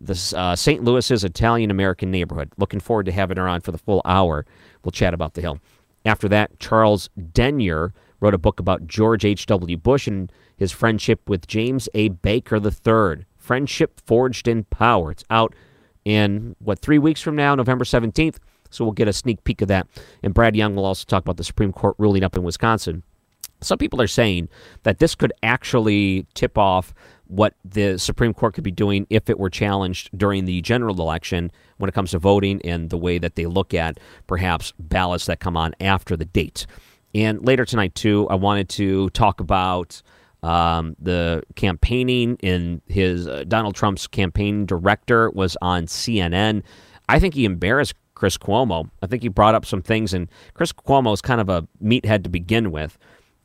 the 0.00 0.34
uh, 0.36 0.56
St. 0.56 0.82
Louis's 0.82 1.24
Italian 1.24 1.70
American 1.70 2.10
neighborhood. 2.10 2.50
Looking 2.56 2.80
forward 2.80 3.06
to 3.06 3.12
having 3.12 3.36
her 3.36 3.48
on 3.48 3.60
for 3.60 3.72
the 3.72 3.78
full 3.78 4.02
hour. 4.04 4.46
We'll 4.82 4.92
chat 4.92 5.14
about 5.14 5.34
The 5.34 5.40
Hill. 5.40 5.58
After 6.04 6.28
that, 6.28 6.58
Charles 6.58 7.08
Denyer 7.32 7.92
wrote 8.24 8.34
a 8.34 8.38
book 8.38 8.58
about 8.58 8.86
George 8.86 9.24
H.W. 9.24 9.76
Bush 9.76 10.06
and 10.06 10.32
his 10.56 10.72
friendship 10.72 11.28
with 11.28 11.46
James 11.46 11.90
A. 11.92 12.08
Baker 12.08 12.56
III. 12.56 13.26
Friendship 13.36 14.00
Forged 14.06 14.48
in 14.48 14.64
Power. 14.64 15.10
It's 15.10 15.24
out 15.28 15.54
in, 16.06 16.56
what, 16.58 16.78
three 16.78 16.98
weeks 16.98 17.20
from 17.20 17.36
now, 17.36 17.54
November 17.54 17.84
17th. 17.84 18.38
So 18.70 18.82
we'll 18.82 18.92
get 18.92 19.08
a 19.08 19.12
sneak 19.12 19.44
peek 19.44 19.60
of 19.60 19.68
that. 19.68 19.86
And 20.22 20.32
Brad 20.32 20.56
Young 20.56 20.74
will 20.74 20.86
also 20.86 21.04
talk 21.04 21.22
about 21.22 21.36
the 21.36 21.44
Supreme 21.44 21.70
Court 21.70 21.96
ruling 21.98 22.24
up 22.24 22.34
in 22.34 22.42
Wisconsin. 22.42 23.02
Some 23.60 23.76
people 23.78 24.00
are 24.00 24.06
saying 24.06 24.48
that 24.84 24.98
this 24.98 25.14
could 25.14 25.32
actually 25.42 26.26
tip 26.32 26.56
off 26.56 26.94
what 27.26 27.54
the 27.62 27.98
Supreme 27.98 28.32
Court 28.32 28.54
could 28.54 28.64
be 28.64 28.70
doing 28.70 29.06
if 29.10 29.28
it 29.28 29.38
were 29.38 29.50
challenged 29.50 30.10
during 30.16 30.46
the 30.46 30.62
general 30.62 30.98
election 31.00 31.52
when 31.76 31.88
it 31.88 31.94
comes 31.94 32.12
to 32.12 32.18
voting 32.18 32.60
and 32.64 32.88
the 32.88 32.98
way 32.98 33.18
that 33.18 33.36
they 33.36 33.46
look 33.46 33.74
at 33.74 33.98
perhaps 34.26 34.72
ballots 34.78 35.26
that 35.26 35.40
come 35.40 35.56
on 35.58 35.74
after 35.78 36.16
the 36.16 36.24
date. 36.24 36.66
And 37.14 37.46
later 37.46 37.64
tonight, 37.64 37.94
too, 37.94 38.28
I 38.28 38.34
wanted 38.34 38.68
to 38.70 39.10
talk 39.10 39.40
about 39.40 40.02
um, 40.42 40.96
the 40.98 41.42
campaigning 41.54 42.36
in 42.36 42.82
his 42.86 43.26
uh, 43.26 43.44
Donald 43.46 43.74
Trump's 43.74 44.06
campaign 44.06 44.66
director 44.66 45.30
was 45.30 45.56
on 45.62 45.86
CNN. 45.86 46.62
I 47.08 47.18
think 47.18 47.34
he 47.34 47.44
embarrassed 47.44 47.94
Chris 48.14 48.36
Cuomo. 48.36 48.90
I 49.02 49.06
think 49.06 49.22
he 49.22 49.28
brought 49.28 49.54
up 49.54 49.64
some 49.64 49.82
things, 49.82 50.12
and 50.12 50.28
Chris 50.54 50.72
Cuomo 50.72 51.14
is 51.14 51.20
kind 51.20 51.40
of 51.40 51.48
a 51.48 51.66
meathead 51.82 52.24
to 52.24 52.30
begin 52.30 52.70
with. 52.72 52.98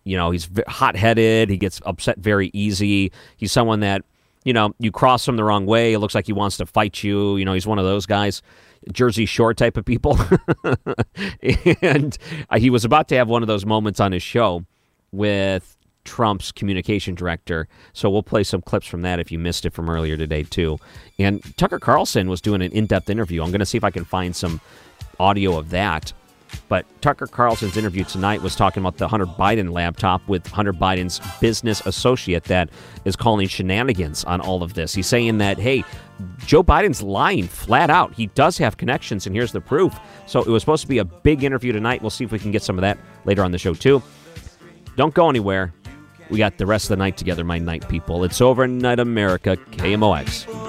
You 0.04 0.18
know, 0.18 0.32
he's 0.32 0.50
hot 0.68 0.96
headed. 0.96 1.50
He 1.50 1.58
gets 1.58 1.82
upset 1.86 2.18
very 2.20 2.50
easy. 2.54 3.12
He's 3.38 3.52
someone 3.52 3.82
that, 3.82 4.04
you 4.44 4.54
know, 4.54 4.74
you 4.80 4.92
cross 4.92 5.28
him 5.28 5.36
the 5.36 5.44
wrong 5.44 5.66
way. 5.66 5.94
It 5.94 6.00
looks 6.00 6.16
like 6.16 6.26
he 6.26 6.34
wants 6.34 6.58
to 6.58 6.66
fight 6.66 7.04
you. 7.04 7.38
You 7.38 7.46
know, 7.46 7.54
he's 7.54 7.68
one 7.68 7.80
of 7.80 7.86
those 7.86 8.06
guys, 8.06 8.42
Jersey 8.92 9.26
Shore 9.26 9.54
type 9.54 9.78
of 9.78 9.86
people. 9.86 10.18
and 11.82 12.18
uh, 12.50 12.60
he 12.60 12.70
was 12.70 12.86
about 12.86 13.10
to 13.10 13.16
have 13.16 13.28
one 13.28 13.42
of 13.42 13.48
those 13.48 13.66
moments 13.66 14.00
on 14.00 14.12
his 14.12 14.24
show 14.24 14.66
with 15.12 15.76
Trump's 16.06 16.52
communication 16.52 17.16
director. 17.16 17.68
So 17.94 18.10
we'll 18.10 18.24
play 18.24 18.44
some 18.44 18.62
clips 18.62 18.88
from 18.88 19.02
that 19.02 19.20
if 19.20 19.32
you 19.32 19.38
missed 19.40 19.66
it 19.66 19.74
from 19.74 19.90
earlier 19.90 20.18
today, 20.18 20.44
too. 20.44 20.80
And 21.18 21.44
Tucker 21.58 21.80
Carlson 21.80 22.30
was 22.30 22.42
doing 22.42 22.62
an 22.62 22.72
in 22.72 22.86
depth 22.86 23.10
interview. 23.10 23.44
I'm 23.44 23.52
going 23.52 23.60
to 23.60 23.66
see 23.66 23.78
if 23.78 23.84
I 23.84 23.92
can 23.92 24.06
find 24.06 24.36
some 24.36 24.62
audio 25.20 25.58
of 25.58 25.70
that. 25.72 26.14
But 26.68 26.86
Tucker 27.02 27.28
Carlson's 27.28 27.78
interview 27.78 28.04
tonight 28.04 28.42
was 28.42 28.56
talking 28.56 28.82
about 28.82 28.98
the 28.98 29.08
Hunter 29.08 29.26
Biden 29.26 29.72
laptop 29.72 30.28
with 30.28 30.46
Hunter 30.48 30.74
Biden's 30.74 31.20
business 31.40 31.86
associate 31.86 32.44
that 32.46 32.70
is 33.06 33.16
calling 33.16 33.48
shenanigans 33.48 34.24
on 34.26 34.42
all 34.42 34.64
of 34.64 34.74
this. 34.74 34.94
He's 34.94 35.08
saying 35.08 35.40
that, 35.40 35.58
hey, 35.58 35.84
Joe 36.46 36.64
Biden's 36.64 37.02
lying 37.02 37.48
flat 37.48 37.90
out. 37.90 38.14
He 38.14 38.28
does 38.28 38.58
have 38.58 38.78
connections, 38.78 39.26
and 39.26 39.36
here's 39.36 39.52
the 39.52 39.62
proof. 39.62 39.98
So 40.28 40.42
it 40.42 40.48
was 40.48 40.62
supposed 40.62 40.84
to 40.84 40.88
be 40.88 41.00
a 41.00 41.06
big 41.06 41.44
interview 41.44 41.72
tonight. 41.72 42.02
We'll 42.02 42.10
see 42.10 42.24
if 42.24 42.32
we 42.32 42.40
can 42.40 42.52
get 42.52 42.62
some 42.62 42.78
of 42.78 42.82
that 42.82 42.98
later 43.26 43.44
on 43.44 43.52
the 43.52 43.58
show, 43.58 43.74
too. 43.74 44.04
Don't 44.96 45.14
go 45.14 45.30
anywhere. 45.30 45.74
We 46.30 46.38
got 46.38 46.58
the 46.58 46.66
rest 46.66 46.86
of 46.86 46.90
the 46.90 46.98
night 46.98 47.18
together, 47.18 47.44
my 47.44 47.58
night 47.58 47.88
people. 47.90 48.24
It's 48.24 48.42
Overnight 48.42 49.00
America, 49.00 49.58
KMOX. 49.72 50.69